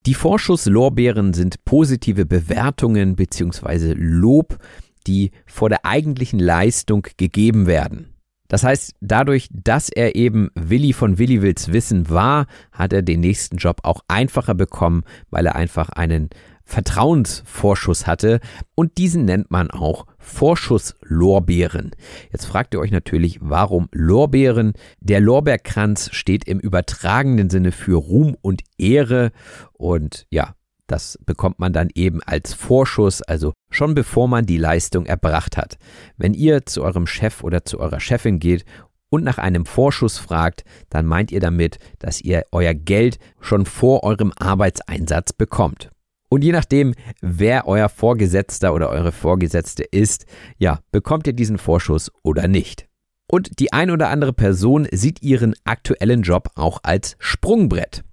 Die 0.06 0.14
Vorschusslorbeeren 0.14 1.34
sind 1.34 1.64
positive 1.64 2.26
Bewertungen 2.26 3.16
bzw. 3.16 3.94
Lob, 3.96 4.58
die 5.06 5.30
vor 5.46 5.68
der 5.68 5.84
eigentlichen 5.84 6.38
Leistung 6.38 7.06
gegeben 7.16 7.66
werden. 7.66 8.17
Das 8.48 8.64
heißt, 8.64 8.94
dadurch, 9.00 9.48
dass 9.52 9.90
er 9.90 10.16
eben 10.16 10.50
Willi 10.54 10.92
von 10.92 11.18
Willi 11.18 11.42
Wills 11.42 11.72
Wissen 11.72 12.08
war, 12.08 12.46
hat 12.72 12.92
er 12.92 13.02
den 13.02 13.20
nächsten 13.20 13.58
Job 13.58 13.80
auch 13.82 14.02
einfacher 14.08 14.54
bekommen, 14.54 15.04
weil 15.30 15.46
er 15.46 15.56
einfach 15.56 15.90
einen 15.90 16.30
Vertrauensvorschuss 16.64 18.06
hatte 18.06 18.40
und 18.74 18.98
diesen 18.98 19.24
nennt 19.24 19.50
man 19.50 19.70
auch 19.70 20.04
Vorschusslorbeeren. 20.18 21.92
Jetzt 22.30 22.44
fragt 22.44 22.74
ihr 22.74 22.80
euch 22.80 22.90
natürlich, 22.90 23.38
warum 23.40 23.88
Lorbeeren? 23.90 24.74
Der 25.00 25.20
Lorbeerkranz 25.20 26.10
steht 26.12 26.46
im 26.46 26.60
übertragenen 26.60 27.48
Sinne 27.48 27.72
für 27.72 27.96
Ruhm 27.96 28.36
und 28.42 28.62
Ehre 28.76 29.32
und 29.72 30.26
ja, 30.28 30.54
das 30.88 31.18
bekommt 31.24 31.58
man 31.58 31.72
dann 31.72 31.88
eben 31.94 32.20
als 32.24 32.54
Vorschuss, 32.54 33.22
also 33.22 33.52
schon 33.70 33.94
bevor 33.94 34.26
man 34.26 34.46
die 34.46 34.56
Leistung 34.56 35.06
erbracht 35.06 35.56
hat. 35.56 35.78
Wenn 36.16 36.34
ihr 36.34 36.66
zu 36.66 36.82
eurem 36.82 37.06
Chef 37.06 37.44
oder 37.44 37.64
zu 37.64 37.78
eurer 37.78 38.00
Chefin 38.00 38.40
geht 38.40 38.64
und 39.10 39.22
nach 39.22 39.38
einem 39.38 39.66
Vorschuss 39.66 40.18
fragt, 40.18 40.64
dann 40.90 41.06
meint 41.06 41.30
ihr 41.30 41.40
damit, 41.40 41.78
dass 41.98 42.20
ihr 42.20 42.44
euer 42.52 42.74
Geld 42.74 43.18
schon 43.40 43.66
vor 43.66 44.02
eurem 44.02 44.32
Arbeitseinsatz 44.36 45.32
bekommt. 45.32 45.90
Und 46.30 46.44
je 46.44 46.52
nachdem, 46.52 46.94
wer 47.20 47.66
euer 47.66 47.88
Vorgesetzter 47.88 48.74
oder 48.74 48.90
eure 48.90 49.12
Vorgesetzte 49.12 49.82
ist, 49.82 50.26
ja, 50.58 50.80
bekommt 50.90 51.26
ihr 51.26 51.32
diesen 51.32 51.58
Vorschuss 51.58 52.10
oder 52.22 52.48
nicht. 52.48 52.86
Und 53.30 53.60
die 53.60 53.72
ein 53.72 53.90
oder 53.90 54.08
andere 54.08 54.32
Person 54.32 54.86
sieht 54.90 55.22
ihren 55.22 55.54
aktuellen 55.64 56.22
Job 56.22 56.50
auch 56.54 56.80
als 56.82 57.16
Sprungbrett. 57.18 58.04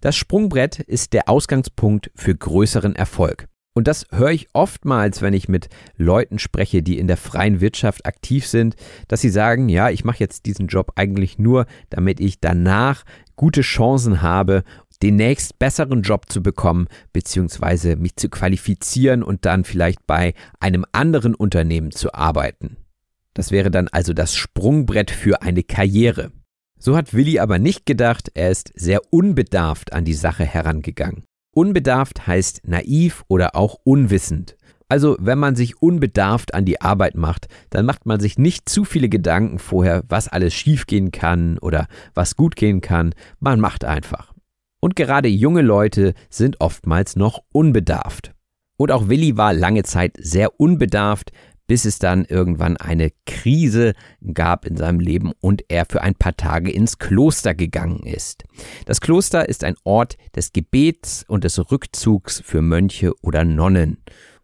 Das 0.00 0.16
Sprungbrett 0.16 0.80
ist 0.80 1.12
der 1.12 1.28
Ausgangspunkt 1.28 2.10
für 2.14 2.34
größeren 2.34 2.96
Erfolg. 2.96 3.48
Und 3.74 3.88
das 3.88 4.06
höre 4.10 4.32
ich 4.32 4.48
oftmals, 4.52 5.22
wenn 5.22 5.32
ich 5.32 5.48
mit 5.48 5.68
Leuten 5.96 6.38
spreche, 6.38 6.82
die 6.82 6.98
in 6.98 7.06
der 7.06 7.16
freien 7.16 7.60
Wirtschaft 7.60 8.04
aktiv 8.04 8.46
sind, 8.46 8.76
dass 9.08 9.22
sie 9.22 9.30
sagen, 9.30 9.68
ja, 9.70 9.88
ich 9.88 10.04
mache 10.04 10.20
jetzt 10.20 10.44
diesen 10.44 10.66
Job 10.66 10.92
eigentlich 10.96 11.38
nur, 11.38 11.64
damit 11.88 12.20
ich 12.20 12.38
danach 12.40 13.04
gute 13.34 13.62
Chancen 13.62 14.20
habe, 14.20 14.62
den 15.02 15.16
nächst 15.16 15.58
besseren 15.58 16.02
Job 16.02 16.30
zu 16.30 16.42
bekommen, 16.42 16.86
beziehungsweise 17.12 17.96
mich 17.96 18.16
zu 18.16 18.28
qualifizieren 18.28 19.22
und 19.22 19.46
dann 19.46 19.64
vielleicht 19.64 20.06
bei 20.06 20.34
einem 20.60 20.84
anderen 20.92 21.34
Unternehmen 21.34 21.90
zu 21.90 22.12
arbeiten. 22.12 22.76
Das 23.34 23.50
wäre 23.50 23.70
dann 23.70 23.88
also 23.88 24.12
das 24.12 24.34
Sprungbrett 24.34 25.10
für 25.10 25.42
eine 25.42 25.62
Karriere. 25.62 26.30
So 26.84 26.96
hat 26.96 27.14
Willi 27.14 27.38
aber 27.38 27.60
nicht 27.60 27.86
gedacht, 27.86 28.32
er 28.34 28.50
ist 28.50 28.72
sehr 28.74 29.02
unbedarft 29.10 29.92
an 29.92 30.04
die 30.04 30.14
Sache 30.14 30.44
herangegangen. 30.44 31.22
Unbedarft 31.54 32.26
heißt 32.26 32.62
naiv 32.66 33.22
oder 33.28 33.54
auch 33.54 33.76
unwissend. 33.84 34.56
Also 34.88 35.16
wenn 35.20 35.38
man 35.38 35.54
sich 35.54 35.80
unbedarft 35.80 36.54
an 36.54 36.64
die 36.64 36.80
Arbeit 36.80 37.14
macht, 37.14 37.46
dann 37.70 37.86
macht 37.86 38.04
man 38.04 38.18
sich 38.18 38.36
nicht 38.36 38.68
zu 38.68 38.84
viele 38.84 39.08
Gedanken 39.08 39.60
vorher, 39.60 40.02
was 40.08 40.26
alles 40.26 40.54
schiefgehen 40.54 41.12
kann 41.12 41.56
oder 41.58 41.86
was 42.14 42.34
gut 42.34 42.56
gehen 42.56 42.80
kann, 42.80 43.14
man 43.38 43.60
macht 43.60 43.84
einfach. 43.84 44.32
Und 44.80 44.96
gerade 44.96 45.28
junge 45.28 45.62
Leute 45.62 46.14
sind 46.30 46.60
oftmals 46.60 47.14
noch 47.14 47.44
unbedarft. 47.52 48.32
Und 48.76 48.90
auch 48.90 49.08
Willi 49.08 49.36
war 49.36 49.54
lange 49.54 49.84
Zeit 49.84 50.16
sehr 50.18 50.58
unbedarft, 50.58 51.30
bis 51.66 51.84
es 51.84 51.98
dann 51.98 52.24
irgendwann 52.24 52.76
eine 52.76 53.10
Krise 53.26 53.94
gab 54.32 54.66
in 54.66 54.76
seinem 54.76 55.00
Leben 55.00 55.32
und 55.40 55.64
er 55.68 55.86
für 55.86 56.02
ein 56.02 56.14
paar 56.14 56.36
Tage 56.36 56.70
ins 56.70 56.98
Kloster 56.98 57.54
gegangen 57.54 58.04
ist. 58.04 58.44
Das 58.86 59.00
Kloster 59.00 59.48
ist 59.48 59.64
ein 59.64 59.76
Ort 59.84 60.16
des 60.36 60.52
Gebets 60.52 61.24
und 61.26 61.44
des 61.44 61.70
Rückzugs 61.70 62.42
für 62.44 62.62
Mönche 62.62 63.12
oder 63.22 63.44
Nonnen. 63.44 63.98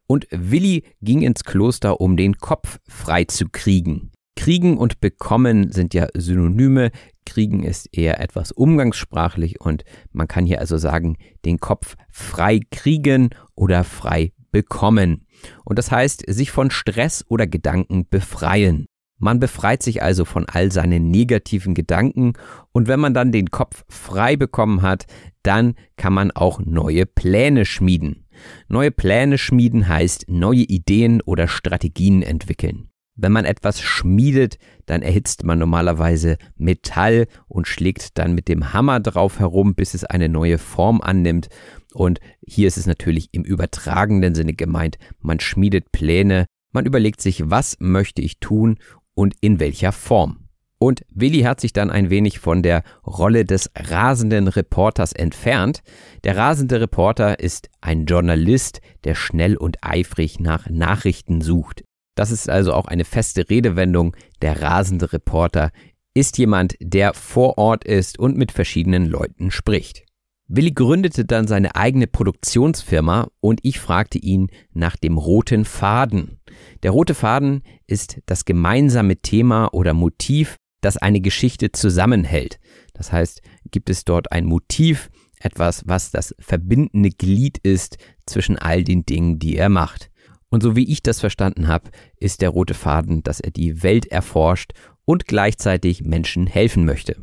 Und 0.07 0.27
Willi 0.31 0.85
ging 1.03 1.23
ins 1.23 1.45
Kloster, 1.45 2.01
um 2.01 2.17
den 2.17 2.39
Kopf 2.39 2.79
frei 2.89 3.25
zu 3.25 3.49
kriegen. 3.51 4.11
Kriegen 4.37 4.79
und 4.79 5.01
bekommen 5.01 5.73
sind 5.73 5.95
ja 5.95 6.07
Synonyme. 6.15 6.93
Kriegen 7.27 7.65
ist 7.65 7.89
eher 7.93 8.21
etwas 8.21 8.53
umgangssprachlich 8.53 9.61
und 9.61 9.85
man 10.13 10.29
kann 10.29 10.47
hier 10.47 10.61
also 10.61 10.79
sagen, 10.79 11.17
den 11.45 11.59
Kopf 11.59 11.97
frei 12.09 12.61
kriegen 12.71 13.31
oder 13.55 13.85
frei 13.85 14.33
bekommen. 14.51 15.27
Und 15.65 15.79
das 15.79 15.91
heißt, 15.91 16.25
sich 16.27 16.51
von 16.51 16.71
Stress 16.71 17.25
oder 17.29 17.47
Gedanken 17.47 18.07
befreien. 18.09 18.87
Man 19.19 19.41
befreit 19.41 19.83
sich 19.83 20.03
also 20.03 20.25
von 20.25 20.47
all 20.47 20.71
seinen 20.71 21.11
negativen 21.11 21.75
Gedanken 21.75 22.35
und 22.73 22.87
wenn 22.87 23.01
man 23.01 23.15
dann 23.15 23.33
den 23.33 23.51
Kopf 23.51 23.85
frei 23.89 24.37
bekommen 24.37 24.83
hat, 24.83 25.07
dann 25.43 25.75
kann 25.97 26.13
man 26.13 26.31
auch 26.31 26.61
neue 26.61 27.05
Pläne 27.05 27.65
schmieden. 27.65 28.27
Neue 28.69 28.93
Pläne 28.93 29.37
schmieden 29.37 29.89
heißt 29.89 30.27
neue 30.29 30.61
Ideen 30.61 31.21
oder 31.23 31.49
Strategien 31.49 32.23
entwickeln. 32.23 32.91
Wenn 33.21 33.33
man 33.33 33.45
etwas 33.45 33.81
schmiedet, 33.81 34.59
dann 34.87 35.03
erhitzt 35.03 35.43
man 35.43 35.59
normalerweise 35.59 36.39
Metall 36.57 37.27
und 37.49 37.67
schlägt 37.67 38.17
dann 38.17 38.33
mit 38.33 38.47
dem 38.47 38.73
Hammer 38.73 39.01
drauf 39.01 39.41
herum, 39.41 39.75
bis 39.75 39.95
es 39.95 40.05
eine 40.05 40.29
neue 40.29 40.57
Form 40.57 41.01
annimmt. 41.01 41.49
Und 41.93 42.21
hier 42.47 42.69
ist 42.69 42.77
es 42.77 42.87
natürlich 42.87 43.31
im 43.33 43.43
übertragenen 43.43 44.37
Sinne 44.37 44.55
gemeint. 44.55 44.99
Man 45.21 45.41
schmiedet 45.41 45.91
Pläne, 45.91 46.47
man 46.71 46.87
überlegt 46.87 47.21
sich, 47.21 47.51
was 47.51 47.77
möchte 47.81 48.23
ich 48.23 48.39
tun 48.39 48.79
und 49.15 49.35
in 49.41 49.59
welcher 49.59 49.91
Form. 49.91 50.49
Und 50.79 51.05
Willi 51.13 51.41
hat 51.41 51.61
sich 51.61 51.73
dann 51.73 51.91
ein 51.91 52.11
wenig 52.11 52.39
von 52.39 52.63
der 52.63 52.85
Rolle 53.05 53.45
des 53.45 53.69
rasenden 53.75 54.47
Reporters 54.47 55.13
entfernt. 55.13 55.83
Der 56.23 56.37
rasende 56.37 56.81
Reporter 56.81 57.41
ist 57.41 57.69
ein 57.81 58.07
Journalist, 58.07 58.81
der 59.03 59.17
schnell 59.17 59.57
und 59.57 59.79
eifrig 59.83 60.39
nach 60.39 60.71
Nachrichten 60.71 61.41
sucht. 61.41 61.83
Das 62.19 62.33
ist 62.33 62.51
also 62.51 62.73
auch 62.75 62.87
eine 62.87 63.05
feste 63.05 63.49
Redewendung. 63.49 64.17
Der 64.43 64.61
rasende 64.61 65.13
Reporter 65.13 65.71
ist 66.15 66.37
jemand, 66.37 66.75
der 66.81 67.15
vor 67.15 67.59
Ort 67.59 67.85
ist 67.85 68.19
und 68.19 68.37
mit 68.37 68.51
verschiedenen 68.51 69.07
Leuten 69.07 69.53
spricht. 69.53 70.03
Willi 70.49 70.73
gründete 70.73 71.25
dann 71.25 71.47
seine 71.47 71.77
eigene 71.77 72.09
Produktionsfirma 72.09 73.29
und 73.39 73.61
ich 73.63 73.79
fragte 73.79 74.19
ihn 74.19 74.49
nach 74.73 74.97
dem 74.97 75.17
roten 75.17 75.65
Faden. 75.65 76.41
Der 76.83 76.91
rote 76.91 77.15
Faden 77.15 77.63
ist 77.87 78.19
das 78.27 78.45
gemeinsame 78.45 79.19
Thema 79.19 79.73
oder 79.73 79.95
Motiv, 79.95 80.57
das 80.81 80.97
eine 80.97 81.21
Geschichte 81.21 81.71
zusammenhält. 81.71 82.59
Das 82.95 83.13
heißt, 83.13 83.43
gibt 83.71 83.91
es 83.91 84.05
dort 84.05 84.33
ein 84.33 84.45
Motiv, 84.45 85.09
etwas, 85.39 85.85
was 85.87 86.11
das 86.11 86.35
verbindende 86.41 87.11
Glied 87.11 87.59
ist 87.59 87.97
zwischen 88.27 88.59
all 88.59 88.83
den 88.83 89.07
Dingen, 89.07 89.39
die 89.39 89.57
er 89.57 89.69
macht. 89.69 90.11
Und 90.51 90.63
so 90.63 90.77
wie 90.77 90.91
ich 90.91 91.03
das 91.03 91.21
verstanden 91.21 91.69
habe, 91.69 91.91
ist 92.17 92.41
der 92.41 92.51
rote 92.51 92.75
Faden, 92.75 93.23
dass 93.23 93.41
er 93.41 93.51
die 93.51 93.83
Welt 93.83 94.07
erforscht 94.07 94.73
und 95.05 95.27
gleichzeitig 95.27 96.03
Menschen 96.03 96.47
helfen 96.47 96.85
möchte. 96.85 97.17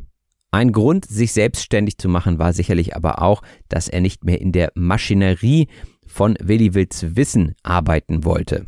Ein 0.51 0.71
Grund, 0.71 1.05
sich 1.05 1.33
selbstständig 1.33 1.97
zu 1.97 2.07
machen, 2.07 2.39
war 2.39 2.53
sicherlich 2.53 2.95
aber 2.95 3.21
auch, 3.21 3.41
dass 3.67 3.89
er 3.89 3.99
nicht 3.99 4.23
mehr 4.23 4.39
in 4.39 4.51
der 4.51 4.71
Maschinerie 4.75 5.67
von 6.07 6.37
Willi 6.41 6.73
Wills 6.73 7.15
Wissen 7.15 7.55
arbeiten 7.63 8.23
wollte. 8.23 8.67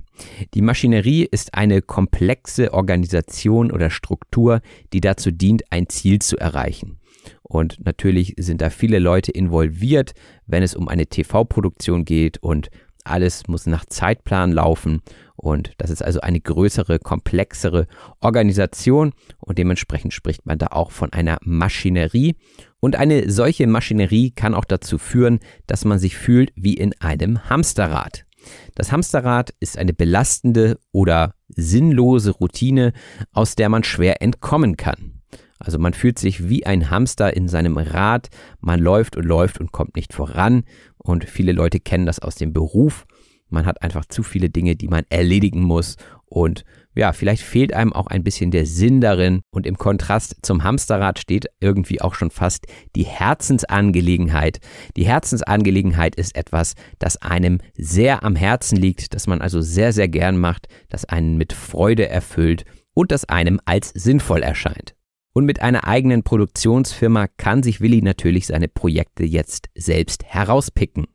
Die 0.54 0.62
Maschinerie 0.62 1.24
ist 1.24 1.54
eine 1.54 1.82
komplexe 1.82 2.74
Organisation 2.74 3.72
oder 3.72 3.90
Struktur, 3.90 4.62
die 4.92 5.02
dazu 5.02 5.32
dient, 5.32 5.72
ein 5.72 5.88
Ziel 5.88 6.20
zu 6.20 6.38
erreichen. 6.38 7.00
Und 7.44 7.86
natürlich 7.86 8.34
sind 8.38 8.62
da 8.62 8.70
viele 8.70 9.00
Leute 9.00 9.32
involviert, 9.32 10.14
wenn 10.46 10.64
es 10.64 10.76
um 10.76 10.88
eine 10.88 11.08
TV-Produktion 11.08 12.04
geht 12.04 12.38
und 12.40 12.70
alles 13.10 13.48
muss 13.48 13.66
nach 13.66 13.86
Zeitplan 13.86 14.52
laufen 14.52 15.02
und 15.38 15.74
das 15.78 15.92
ist 15.92 16.04
also 16.04 16.20
eine 16.20 16.42
größere, 16.42 16.98
komplexere 16.98 17.88
Organisation 18.20 19.14
und 19.40 19.60
dementsprechend 19.60 20.14
spricht 20.14 20.46
man 20.48 20.58
da 20.58 20.68
auch 20.72 20.92
von 20.92 21.14
einer 21.14 21.38
Maschinerie. 21.42 22.36
Und 22.80 22.96
eine 22.96 23.30
solche 23.30 23.68
Maschinerie 23.68 24.32
kann 24.32 24.56
auch 24.56 24.66
dazu 24.66 24.98
führen, 24.98 25.40
dass 25.68 25.86
man 25.86 26.00
sich 26.00 26.18
fühlt 26.18 26.52
wie 26.56 26.74
in 26.74 26.94
einem 27.00 27.50
Hamsterrad. 27.50 28.26
Das 28.74 28.92
Hamsterrad 28.92 29.54
ist 29.60 29.78
eine 29.78 29.94
belastende 29.94 30.80
oder 30.92 31.36
sinnlose 31.50 32.32
Routine, 32.32 32.94
aus 33.32 33.56
der 33.56 33.70
man 33.70 33.84
schwer 33.84 34.22
entkommen 34.22 34.76
kann. 34.76 35.22
Also 35.60 35.80
man 35.80 35.94
fühlt 35.94 36.20
sich 36.20 36.50
wie 36.50 36.66
ein 36.66 36.90
Hamster 36.90 37.36
in 37.36 37.48
seinem 37.48 37.78
Rad, 37.78 38.30
man 38.60 38.80
läuft 38.80 39.18
und 39.18 39.26
läuft 39.26 39.60
und 39.60 39.72
kommt 39.72 39.96
nicht 39.96 40.14
voran 40.14 40.64
und 41.08 41.26
viele 41.26 41.52
Leute 41.52 41.80
kennen 41.80 42.06
das 42.06 42.20
aus 42.20 42.36
dem 42.36 42.54
Beruf 42.54 43.06
man 43.50 43.66
hat 43.66 43.82
einfach 43.82 44.06
zu 44.06 44.24
viele 44.24 44.50
Dinge, 44.50 44.76
die 44.76 44.88
man 44.88 45.06
erledigen 45.10 45.62
muss 45.62 45.96
und 46.26 46.66
ja, 46.96 47.14
vielleicht 47.14 47.44
fehlt 47.44 47.74
einem 47.74 47.94
auch 47.94 48.08
ein 48.08 48.24
bisschen 48.24 48.50
der 48.50 48.66
Sinn 48.66 49.02
darin 49.02 49.42
und 49.52 49.68
im 49.68 49.78
Kontrast 49.78 50.38
zum 50.42 50.64
Hamsterrad 50.64 51.20
steht 51.20 51.46
irgendwie 51.60 52.02
auch 52.02 52.16
schon 52.16 52.32
fast 52.32 52.66
die 52.96 53.06
Herzensangelegenheit. 53.06 54.60
Die 54.98 55.06
Herzensangelegenheit 55.06 56.16
ist 56.16 56.36
etwas, 56.36 56.74
das 56.98 57.22
einem 57.22 57.60
sehr 57.76 58.24
am 58.24 58.36
Herzen 58.36 58.78
liegt, 58.78 59.14
das 59.14 59.28
man 59.28 59.42
also 59.42 59.62
sehr, 59.62 59.94
sehr 59.94 60.08
gern 60.08 60.38
macht, 60.38 60.68
das 60.90 61.06
einen 61.06 61.38
mit 61.38 61.54
Freude 61.54 62.10
erfüllt 62.10 62.66
und 62.94 63.12
das 63.12 63.26
einem 63.26 63.62
als 63.64 63.90
sinnvoll 63.90 64.42
erscheint. 64.42 64.97
Und 65.38 65.46
mit 65.46 65.62
einer 65.62 65.86
eigenen 65.86 66.24
Produktionsfirma 66.24 67.28
kann 67.28 67.62
sich 67.62 67.80
Willi 67.80 68.02
natürlich 68.02 68.48
seine 68.48 68.68
Projekte 68.68 69.24
jetzt 69.24 69.70
selbst 69.76 70.24
herauspicken. 70.26 71.06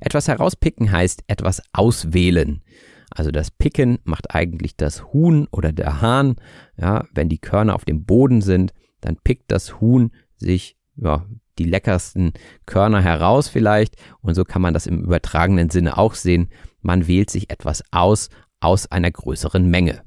Etwas 0.00 0.26
herauspicken 0.26 0.90
heißt 0.90 1.24
etwas 1.26 1.60
auswählen. 1.74 2.62
Also 3.10 3.30
das 3.30 3.50
Picken 3.50 3.98
macht 4.04 4.34
eigentlich 4.34 4.74
das 4.78 5.12
Huhn 5.12 5.48
oder 5.50 5.72
der 5.72 6.00
Hahn. 6.00 6.36
Ja, 6.78 7.04
wenn 7.12 7.28
die 7.28 7.36
Körner 7.36 7.74
auf 7.74 7.84
dem 7.84 8.06
Boden 8.06 8.40
sind, 8.40 8.72
dann 9.02 9.18
pickt 9.22 9.52
das 9.52 9.82
Huhn 9.82 10.12
sich 10.38 10.78
ja, 10.96 11.26
die 11.58 11.64
leckersten 11.64 12.32
Körner 12.64 13.02
heraus 13.02 13.50
vielleicht. 13.50 13.96
Und 14.22 14.32
so 14.34 14.44
kann 14.44 14.62
man 14.62 14.72
das 14.72 14.86
im 14.86 15.04
übertragenen 15.04 15.68
Sinne 15.68 15.98
auch 15.98 16.14
sehen. 16.14 16.48
Man 16.80 17.06
wählt 17.06 17.28
sich 17.28 17.50
etwas 17.50 17.82
aus 17.90 18.30
aus 18.60 18.90
einer 18.90 19.10
größeren 19.10 19.68
Menge. 19.68 20.04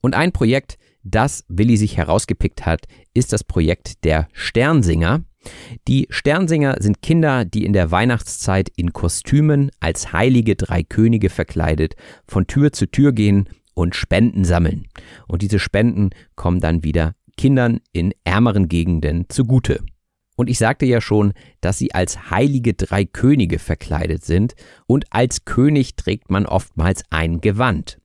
Und 0.00 0.14
ein 0.14 0.32
Projekt, 0.32 0.78
das 1.04 1.44
Willi 1.48 1.76
sich 1.76 1.96
herausgepickt 1.96 2.66
hat, 2.66 2.86
ist 3.12 3.32
das 3.32 3.44
Projekt 3.44 4.04
der 4.04 4.28
Sternsinger. 4.32 5.22
Die 5.86 6.06
Sternsinger 6.08 6.76
sind 6.80 7.02
Kinder, 7.02 7.44
die 7.44 7.64
in 7.64 7.74
der 7.74 7.90
Weihnachtszeit 7.90 8.70
in 8.76 8.92
Kostümen 8.92 9.70
als 9.78 10.12
heilige 10.12 10.56
drei 10.56 10.82
Könige 10.82 11.28
verkleidet 11.28 11.94
von 12.26 12.46
Tür 12.46 12.72
zu 12.72 12.86
Tür 12.86 13.12
gehen 13.12 13.48
und 13.74 13.94
Spenden 13.94 14.44
sammeln. 14.44 14.88
Und 15.28 15.42
diese 15.42 15.58
Spenden 15.58 16.10
kommen 16.34 16.60
dann 16.60 16.82
wieder 16.82 17.14
Kindern 17.36 17.80
in 17.92 18.14
ärmeren 18.24 18.68
Gegenden 18.68 19.26
zugute. 19.28 19.84
Und 20.36 20.48
ich 20.48 20.58
sagte 20.58 20.86
ja 20.86 21.00
schon, 21.00 21.32
dass 21.60 21.78
sie 21.78 21.94
als 21.94 22.30
heilige 22.30 22.74
drei 22.74 23.04
Könige 23.04 23.58
verkleidet 23.58 24.24
sind 24.24 24.54
und 24.86 25.04
als 25.10 25.44
König 25.44 25.96
trägt 25.96 26.30
man 26.30 26.46
oftmals 26.46 27.04
ein 27.10 27.40
Gewand. 27.40 27.98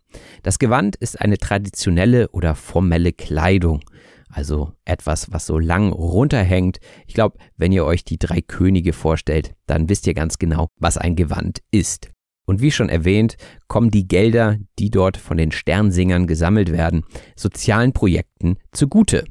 Das 0.43 0.59
Gewand 0.59 0.95
ist 0.95 1.19
eine 1.19 1.37
traditionelle 1.37 2.29
oder 2.29 2.55
formelle 2.55 3.13
Kleidung 3.13 3.81
also 4.29 4.73
etwas, 4.85 5.31
was 5.31 5.45
so 5.45 5.57
lang 5.57 5.91
runterhängt. 5.91 6.79
Ich 7.07 7.15
glaube, 7.15 7.37
wenn 7.57 7.71
ihr 7.71 7.83
euch 7.83 8.03
die 8.03 8.19
drei 8.19 8.41
Könige 8.41 8.93
vorstellt, 8.93 9.55
dann 9.65 9.89
wisst 9.89 10.07
ihr 10.07 10.13
ganz 10.13 10.37
genau, 10.37 10.67
was 10.77 10.97
ein 10.97 11.15
Gewand 11.15 11.61
ist. 11.71 12.11
Und 12.45 12.61
wie 12.61 12.71
schon 12.71 12.89
erwähnt, 12.89 13.37
kommen 13.67 13.91
die 13.91 14.07
Gelder, 14.07 14.57
die 14.79 14.89
dort 14.89 15.17
von 15.17 15.37
den 15.37 15.51
Sternsingern 15.51 16.25
gesammelt 16.25 16.71
werden, 16.71 17.03
sozialen 17.35 17.93
Projekten 17.93 18.57
zugute. 18.71 19.25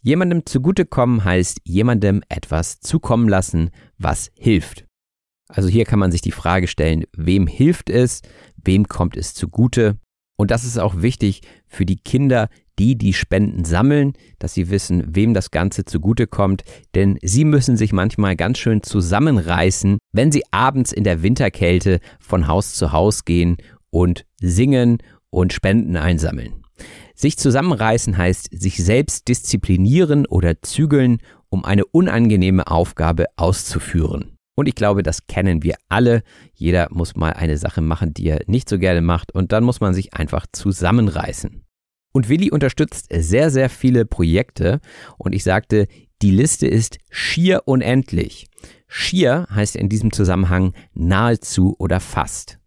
Jemandem 0.00 0.46
zugutekommen 0.46 1.24
heißt 1.24 1.60
jemandem 1.64 2.22
etwas 2.28 2.80
zukommen 2.80 3.28
lassen, 3.28 3.70
was 3.98 4.30
hilft. 4.36 4.84
Also 5.48 5.68
hier 5.68 5.84
kann 5.84 5.98
man 5.98 6.12
sich 6.12 6.22
die 6.22 6.32
Frage 6.32 6.66
stellen, 6.66 7.04
wem 7.16 7.46
hilft 7.46 7.88
es, 7.90 8.22
wem 8.56 8.88
kommt 8.88 9.16
es 9.16 9.34
zugute? 9.34 9.98
Und 10.36 10.50
das 10.50 10.64
ist 10.64 10.78
auch 10.78 11.00
wichtig 11.00 11.40
für 11.66 11.86
die 11.86 11.96
Kinder, 11.96 12.48
die 12.78 12.96
die 12.96 13.14
Spenden 13.14 13.64
sammeln, 13.64 14.12
dass 14.38 14.54
sie 14.54 14.68
wissen, 14.70 15.02
wem 15.14 15.32
das 15.32 15.50
Ganze 15.50 15.84
zugutekommt, 15.84 16.62
denn 16.94 17.18
sie 17.22 17.44
müssen 17.44 17.76
sich 17.76 17.92
manchmal 17.92 18.36
ganz 18.36 18.58
schön 18.58 18.82
zusammenreißen, 18.82 19.98
wenn 20.12 20.30
sie 20.30 20.44
abends 20.50 20.92
in 20.92 21.04
der 21.04 21.22
Winterkälte 21.22 22.00
von 22.20 22.48
Haus 22.48 22.74
zu 22.74 22.92
Haus 22.92 23.24
gehen 23.24 23.56
und 23.90 24.26
singen 24.40 24.98
und 25.30 25.54
Spenden 25.54 25.96
einsammeln. 25.96 26.62
Sich 27.14 27.38
zusammenreißen 27.38 28.18
heißt 28.18 28.48
sich 28.52 28.76
selbst 28.76 29.28
disziplinieren 29.28 30.26
oder 30.26 30.60
zügeln, 30.60 31.18
um 31.48 31.64
eine 31.64 31.86
unangenehme 31.86 32.66
Aufgabe 32.66 33.24
auszuführen. 33.36 34.35
Und 34.56 34.66
ich 34.66 34.74
glaube, 34.74 35.02
das 35.02 35.26
kennen 35.26 35.62
wir 35.62 35.76
alle. 35.88 36.22
Jeder 36.54 36.88
muss 36.90 37.14
mal 37.14 37.34
eine 37.34 37.58
Sache 37.58 37.82
machen, 37.82 38.14
die 38.14 38.26
er 38.26 38.40
nicht 38.46 38.68
so 38.68 38.78
gerne 38.78 39.02
macht 39.02 39.32
und 39.32 39.52
dann 39.52 39.62
muss 39.62 39.80
man 39.80 39.94
sich 39.94 40.14
einfach 40.14 40.46
zusammenreißen. 40.50 41.62
Und 42.12 42.28
Willi 42.30 42.50
unterstützt 42.50 43.08
sehr, 43.12 43.50
sehr 43.50 43.68
viele 43.68 44.06
Projekte 44.06 44.80
und 45.18 45.34
ich 45.34 45.44
sagte, 45.44 45.86
die 46.22 46.30
Liste 46.30 46.66
ist 46.66 46.96
schier 47.10 47.62
unendlich. 47.66 48.46
Schier 48.88 49.46
heißt 49.50 49.76
in 49.76 49.90
diesem 49.90 50.12
Zusammenhang 50.12 50.72
nahezu 50.94 51.76
oder 51.78 52.00
fast. 52.00 52.58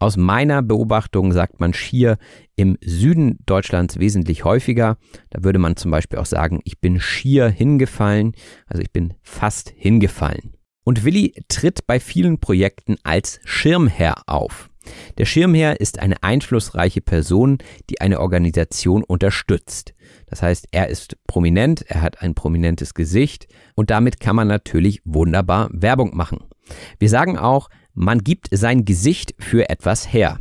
Aus 0.00 0.16
meiner 0.16 0.60
Beobachtung 0.60 1.32
sagt 1.32 1.60
man 1.60 1.72
schier 1.72 2.18
im 2.56 2.76
Süden 2.82 3.38
Deutschlands 3.46 4.00
wesentlich 4.00 4.44
häufiger. 4.44 4.98
Da 5.30 5.44
würde 5.44 5.60
man 5.60 5.76
zum 5.76 5.92
Beispiel 5.92 6.18
auch 6.18 6.26
sagen, 6.26 6.60
ich 6.64 6.80
bin 6.80 7.00
schier 7.00 7.48
hingefallen, 7.48 8.32
also 8.66 8.82
ich 8.82 8.92
bin 8.92 9.14
fast 9.22 9.72
hingefallen. 9.76 10.55
Und 10.86 11.04
Willi 11.04 11.34
tritt 11.48 11.88
bei 11.88 11.98
vielen 11.98 12.38
Projekten 12.38 12.94
als 13.02 13.40
Schirmherr 13.44 14.22
auf. 14.28 14.70
Der 15.18 15.24
Schirmherr 15.24 15.80
ist 15.80 15.98
eine 15.98 16.22
einflussreiche 16.22 17.00
Person, 17.00 17.58
die 17.90 18.00
eine 18.00 18.20
Organisation 18.20 19.02
unterstützt. 19.02 19.94
Das 20.26 20.42
heißt, 20.42 20.68
er 20.70 20.86
ist 20.86 21.16
prominent, 21.26 21.82
er 21.88 22.02
hat 22.02 22.22
ein 22.22 22.36
prominentes 22.36 22.94
Gesicht 22.94 23.48
und 23.74 23.90
damit 23.90 24.20
kann 24.20 24.36
man 24.36 24.46
natürlich 24.46 25.02
wunderbar 25.04 25.70
Werbung 25.72 26.16
machen. 26.16 26.44
Wir 27.00 27.08
sagen 27.08 27.36
auch, 27.36 27.68
man 27.92 28.20
gibt 28.20 28.46
sein 28.52 28.84
Gesicht 28.84 29.34
für 29.40 29.68
etwas 29.68 30.12
her. 30.12 30.38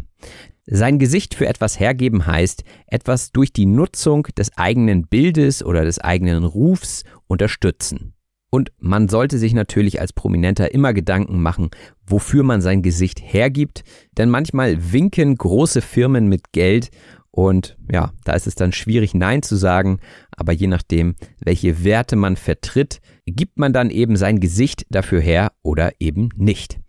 Sein 0.67 0.99
Gesicht 0.99 1.33
für 1.33 1.47
etwas 1.47 1.79
hergeben 1.79 2.27
heißt, 2.27 2.63
etwas 2.85 3.31
durch 3.31 3.51
die 3.51 3.65
Nutzung 3.65 4.27
des 4.37 4.55
eigenen 4.59 5.07
Bildes 5.07 5.63
oder 5.63 5.83
des 5.83 5.97
eigenen 5.97 6.43
Rufs 6.43 7.03
unterstützen. 7.25 8.14
Und 8.49 8.71
man 8.79 9.09
sollte 9.09 9.37
sich 9.37 9.53
natürlich 9.53 9.99
als 9.99 10.13
Prominenter 10.13 10.73
immer 10.73 10.93
Gedanken 10.93 11.41
machen, 11.41 11.71
wofür 12.05 12.43
man 12.43 12.61
sein 12.61 12.81
Gesicht 12.81 13.19
hergibt, 13.21 13.83
denn 14.17 14.29
manchmal 14.29 14.93
winken 14.93 15.35
große 15.35 15.81
Firmen 15.81 16.27
mit 16.27 16.53
Geld 16.53 16.89
und 17.35 17.75
ja, 17.91 18.13
da 18.23 18.31
ist 18.31 18.47
es 18.47 18.55
dann 18.55 18.71
schwierig 18.71 19.13
Nein 19.13 19.41
zu 19.41 19.57
sagen, 19.57 19.99
aber 20.31 20.53
je 20.53 20.67
nachdem, 20.67 21.15
welche 21.43 21.83
Werte 21.83 22.15
man 22.15 22.37
vertritt, 22.37 23.01
gibt 23.25 23.59
man 23.59 23.73
dann 23.73 23.89
eben 23.89 24.15
sein 24.15 24.39
Gesicht 24.39 24.85
dafür 24.89 25.19
her 25.19 25.51
oder 25.61 25.91
eben 25.99 26.29
nicht. 26.37 26.79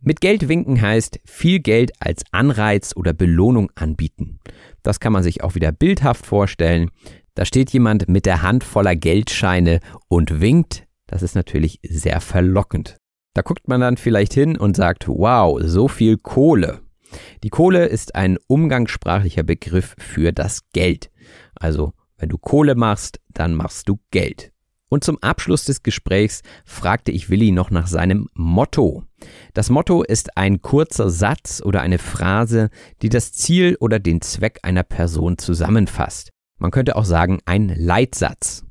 Mit 0.00 0.20
Geld 0.20 0.48
winken 0.48 0.80
heißt 0.80 1.18
viel 1.24 1.58
Geld 1.58 1.90
als 1.98 2.22
Anreiz 2.30 2.92
oder 2.94 3.12
Belohnung 3.12 3.72
anbieten. 3.74 4.38
Das 4.84 5.00
kann 5.00 5.12
man 5.12 5.24
sich 5.24 5.42
auch 5.42 5.56
wieder 5.56 5.72
bildhaft 5.72 6.24
vorstellen. 6.26 6.92
Da 7.34 7.44
steht 7.44 7.70
jemand 7.70 8.08
mit 8.08 8.24
der 8.24 8.42
Hand 8.42 8.62
voller 8.62 8.94
Geldscheine 8.94 9.80
und 10.06 10.40
winkt. 10.40 10.84
Das 11.08 11.22
ist 11.22 11.34
natürlich 11.34 11.80
sehr 11.82 12.20
verlockend. 12.20 12.96
Da 13.34 13.42
guckt 13.42 13.66
man 13.66 13.80
dann 13.80 13.96
vielleicht 13.96 14.34
hin 14.34 14.56
und 14.56 14.76
sagt, 14.76 15.08
wow, 15.08 15.60
so 15.62 15.88
viel 15.88 16.16
Kohle. 16.16 16.80
Die 17.42 17.48
Kohle 17.48 17.86
ist 17.86 18.14
ein 18.14 18.38
umgangssprachlicher 18.46 19.42
Begriff 19.42 19.96
für 19.98 20.32
das 20.32 20.70
Geld. 20.72 21.10
Also, 21.54 21.94
wenn 22.18 22.28
du 22.28 22.38
Kohle 22.38 22.74
machst, 22.74 23.20
dann 23.28 23.54
machst 23.54 23.88
du 23.88 23.98
Geld. 24.10 24.52
Und 24.90 25.04
zum 25.04 25.18
Abschluss 25.22 25.64
des 25.64 25.82
Gesprächs 25.82 26.42
fragte 26.64 27.12
ich 27.12 27.28
Willi 27.28 27.50
noch 27.50 27.70
nach 27.70 27.86
seinem 27.86 28.28
Motto. 28.34 29.04
Das 29.52 29.70
Motto 29.70 30.02
ist 30.02 30.36
ein 30.36 30.62
kurzer 30.62 31.10
Satz 31.10 31.62
oder 31.64 31.82
eine 31.82 31.98
Phrase, 31.98 32.70
die 33.02 33.08
das 33.08 33.32
Ziel 33.32 33.76
oder 33.80 33.98
den 33.98 34.20
Zweck 34.20 34.60
einer 34.62 34.84
Person 34.84 35.36
zusammenfasst. 35.38 36.30
Man 36.58 36.70
könnte 36.70 36.96
auch 36.96 37.04
sagen 37.04 37.40
ein 37.44 37.68
Leitsatz. 37.68 38.64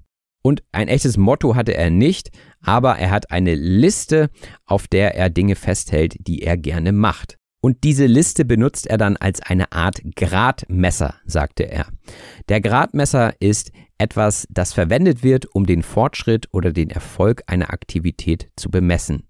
Und 0.48 0.64
ein 0.72 0.88
echtes 0.88 1.18
Motto 1.18 1.56
hatte 1.56 1.76
er 1.76 1.90
nicht, 1.90 2.32
aber 2.62 2.98
er 2.98 3.12
hat 3.12 3.32
eine 3.32 3.54
Liste, 3.54 4.30
auf 4.66 4.88
der 4.88 5.14
er 5.14 5.30
Dinge 5.30 5.56
festhält, 5.58 6.16
die 6.26 6.42
er 6.42 6.56
gerne 6.56 6.94
macht. 6.94 7.38
Und 7.60 7.84
diese 7.84 8.06
Liste 8.06 8.46
benutzt 8.46 8.88
er 8.88 8.98
dann 8.98 9.18
als 9.18 9.42
eine 9.42 9.74
Art 9.74 10.00
Gradmesser, 10.16 11.16
sagte 11.26 11.70
er. 11.70 11.88
Der 12.48 12.62
Gradmesser 12.62 13.34
ist 13.42 13.74
etwas, 13.98 14.48
das 14.50 14.72
verwendet 14.72 15.22
wird, 15.22 15.54
um 15.54 15.66
den 15.66 15.84
Fortschritt 15.84 16.48
oder 16.54 16.72
den 16.72 16.92
Erfolg 16.92 17.44
einer 17.48 17.74
Aktivität 17.74 18.50
zu 18.56 18.72
bemessen. 18.72 19.28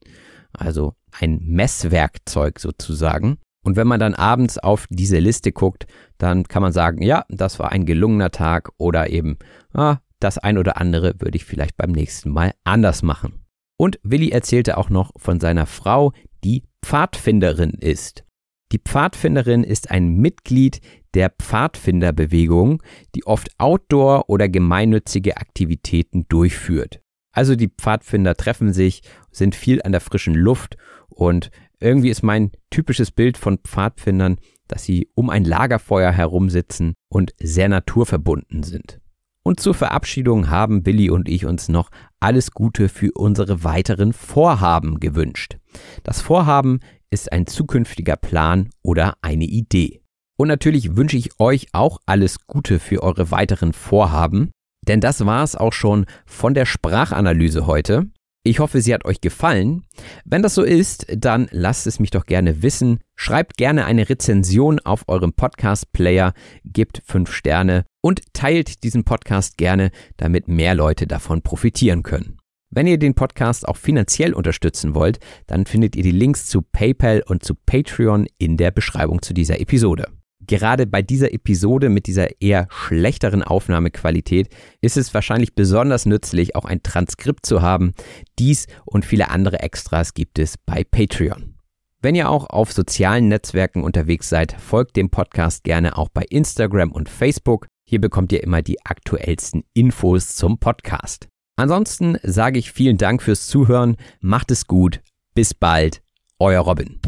Also 0.53 0.93
ein 1.19 1.39
Messwerkzeug 1.41 2.59
sozusagen. 2.59 3.39
Und 3.63 3.75
wenn 3.75 3.87
man 3.87 3.99
dann 3.99 4.13
abends 4.13 4.59
auf 4.59 4.85
diese 4.91 5.17
Liste 5.17 5.51
guckt, 5.51 5.87
dann 6.19 6.43
kann 6.43 6.61
man 6.61 6.73
sagen, 6.73 7.01
ja, 7.01 7.25
das 7.27 7.57
war 7.57 7.71
ein 7.71 7.87
gelungener 7.87 8.29
Tag 8.29 8.69
oder 8.77 9.09
eben, 9.09 9.39
ah, 9.73 9.97
das 10.19 10.37
ein 10.37 10.57
oder 10.57 10.77
andere 10.77 11.15
würde 11.19 11.37
ich 11.37 11.45
vielleicht 11.45 11.77
beim 11.77 11.91
nächsten 11.91 12.31
Mal 12.31 12.53
anders 12.63 13.03
machen. 13.03 13.45
Und 13.77 13.99
Willi 14.03 14.29
erzählte 14.29 14.77
auch 14.77 14.89
noch 14.89 15.11
von 15.17 15.39
seiner 15.39 15.65
Frau, 15.65 16.11
die 16.43 16.63
Pfadfinderin 16.83 17.71
ist. 17.71 18.23
Die 18.71 18.79
Pfadfinderin 18.79 19.63
ist 19.63 19.91
ein 19.91 20.09
Mitglied 20.15 20.81
der 21.13 21.29
Pfadfinderbewegung, 21.29 22.83
die 23.15 23.25
oft 23.25 23.49
Outdoor- 23.59 24.29
oder 24.29 24.49
gemeinnützige 24.49 25.37
Aktivitäten 25.37 26.25
durchführt. 26.27 27.01
Also 27.31 27.55
die 27.55 27.69
Pfadfinder 27.69 28.35
treffen 28.35 28.73
sich, 28.73 29.03
sind 29.31 29.55
viel 29.55 29.81
an 29.83 29.91
der 29.91 30.01
frischen 30.01 30.33
Luft 30.33 30.75
und 31.07 31.51
irgendwie 31.79 32.09
ist 32.09 32.23
mein 32.23 32.51
typisches 32.71 33.11
Bild 33.11 33.37
von 33.37 33.59
Pfadfindern, 33.59 34.37
dass 34.67 34.83
sie 34.83 35.09
um 35.13 35.29
ein 35.29 35.45
Lagerfeuer 35.45 36.11
herumsitzen 36.11 36.95
und 37.09 37.33
sehr 37.39 37.69
naturverbunden 37.69 38.63
sind. 38.63 38.99
Und 39.47 39.61
zur 39.61 39.73
Verabschiedung 39.73 40.49
haben 40.49 40.83
Billy 40.83 41.09
und 41.09 41.29
ich 41.29 41.45
uns 41.45 41.69
noch 41.69 41.89
alles 42.19 42.51
Gute 42.51 42.89
für 42.89 43.13
unsere 43.13 43.63
weiteren 43.63 44.11
Vorhaben 44.11 44.99
gewünscht. 44.99 45.55
Das 46.03 46.19
Vorhaben 46.19 46.81
ist 47.11 47.31
ein 47.31 47.47
zukünftiger 47.47 48.17
Plan 48.17 48.67
oder 48.83 49.13
eine 49.21 49.45
Idee. 49.45 50.01
Und 50.37 50.49
natürlich 50.49 50.97
wünsche 50.97 51.15
ich 51.15 51.39
euch 51.39 51.67
auch 51.71 51.99
alles 52.05 52.45
Gute 52.45 52.77
für 52.77 53.01
eure 53.03 53.31
weiteren 53.31 53.71
Vorhaben, 53.71 54.51
denn 54.85 54.99
das 54.99 55.25
war 55.25 55.45
es 55.45 55.55
auch 55.55 55.71
schon 55.71 56.07
von 56.25 56.53
der 56.53 56.65
Sprachanalyse 56.65 57.65
heute. 57.67 58.07
Ich 58.47 58.59
hoffe, 58.59 58.81
sie 58.81 58.93
hat 58.93 59.03
euch 59.03 59.19
gefallen. 59.19 59.83
Wenn 60.23 60.41
das 60.41 60.55
so 60.55 60.63
ist, 60.63 61.05
dann 61.13 61.49
lasst 61.51 61.85
es 61.85 61.99
mich 61.99 62.11
doch 62.11 62.25
gerne 62.25 62.61
wissen. 62.61 62.99
Schreibt 63.17 63.57
gerne 63.57 63.83
eine 63.83 64.07
Rezension 64.07 64.79
auf 64.79 65.03
eurem 65.09 65.33
Podcast-Player, 65.33 66.33
gebt 66.63 67.01
fünf 67.05 67.29
Sterne 67.29 67.83
und 67.99 68.21
teilt 68.31 68.83
diesen 68.83 69.03
Podcast 69.03 69.57
gerne, 69.57 69.91
damit 70.15 70.47
mehr 70.47 70.75
Leute 70.75 71.07
davon 71.07 71.41
profitieren 71.41 72.03
können. 72.03 72.37
Wenn 72.69 72.87
ihr 72.87 72.97
den 72.97 73.15
Podcast 73.15 73.67
auch 73.67 73.75
finanziell 73.75 74.33
unterstützen 74.33 74.95
wollt, 74.95 75.19
dann 75.47 75.65
findet 75.65 75.97
ihr 75.97 76.03
die 76.03 76.11
Links 76.11 76.45
zu 76.45 76.61
PayPal 76.61 77.23
und 77.27 77.43
zu 77.43 77.53
Patreon 77.53 78.27
in 78.37 78.55
der 78.55 78.71
Beschreibung 78.71 79.21
zu 79.21 79.33
dieser 79.33 79.59
Episode. 79.59 80.07
Gerade 80.47 80.87
bei 80.87 81.01
dieser 81.01 81.33
Episode 81.33 81.89
mit 81.89 82.07
dieser 82.07 82.41
eher 82.41 82.67
schlechteren 82.71 83.43
Aufnahmequalität 83.43 84.49
ist 84.81 84.95
es 84.95 85.13
wahrscheinlich 85.13 85.55
besonders 85.55 86.05
nützlich, 86.05 86.55
auch 86.55 86.63
ein 86.63 86.81
Transkript 86.81 87.45
zu 87.45 87.61
haben. 87.61 87.93
Dies 88.39 88.67
und 88.85 89.03
viele 89.03 89.29
andere 89.29 89.59
Extras 89.59 90.13
gibt 90.13 90.39
es 90.39 90.57
bei 90.57 90.85
Patreon. 90.85 91.55
Wenn 92.01 92.15
ihr 92.15 92.29
auch 92.29 92.49
auf 92.49 92.71
sozialen 92.71 93.27
Netzwerken 93.27 93.83
unterwegs 93.83 94.29
seid, 94.29 94.53
folgt 94.53 94.95
dem 94.95 95.09
Podcast 95.09 95.65
gerne 95.65 95.97
auch 95.97 96.09
bei 96.09 96.23
Instagram 96.29 96.93
und 96.93 97.09
Facebook. 97.09 97.67
Hier 97.83 97.99
bekommt 97.99 98.31
ihr 98.31 98.43
immer 98.43 98.61
die 98.61 98.85
aktuellsten 98.85 99.63
Infos 99.73 100.35
zum 100.35 100.59
Podcast. 100.59 101.27
Ansonsten 101.57 102.17
sage 102.23 102.59
ich 102.59 102.71
vielen 102.71 102.97
Dank 102.97 103.21
fürs 103.21 103.47
Zuhören, 103.47 103.97
macht 104.21 104.51
es 104.51 104.67
gut, 104.67 105.01
bis 105.33 105.53
bald, 105.53 106.01
euer 106.39 106.61
Robin. 106.61 106.99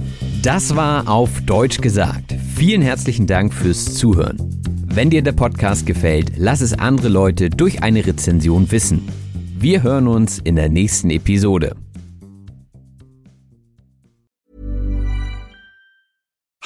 Das 0.41 0.73
war 0.73 1.09
auf 1.09 1.41
Deutsch 1.41 1.81
gesagt. 1.81 2.33
Vielen 2.55 2.81
herzlichen 2.81 3.27
Dank 3.27 3.53
fürs 3.53 3.95
Zuhören. 3.95 4.37
Wenn 4.85 5.09
dir 5.09 5.21
der 5.21 5.33
Podcast 5.33 5.85
gefällt, 5.85 6.31
lass 6.37 6.61
es 6.61 6.71
andere 6.71 7.09
Leute 7.09 7.49
durch 7.49 7.83
eine 7.83 8.05
Rezension 8.05 8.71
wissen. 8.71 9.09
Wir 9.57 9.83
hören 9.83 10.07
uns 10.07 10.39
in 10.39 10.55
der 10.55 10.69
nächsten 10.69 11.09
Episode. 11.09 11.75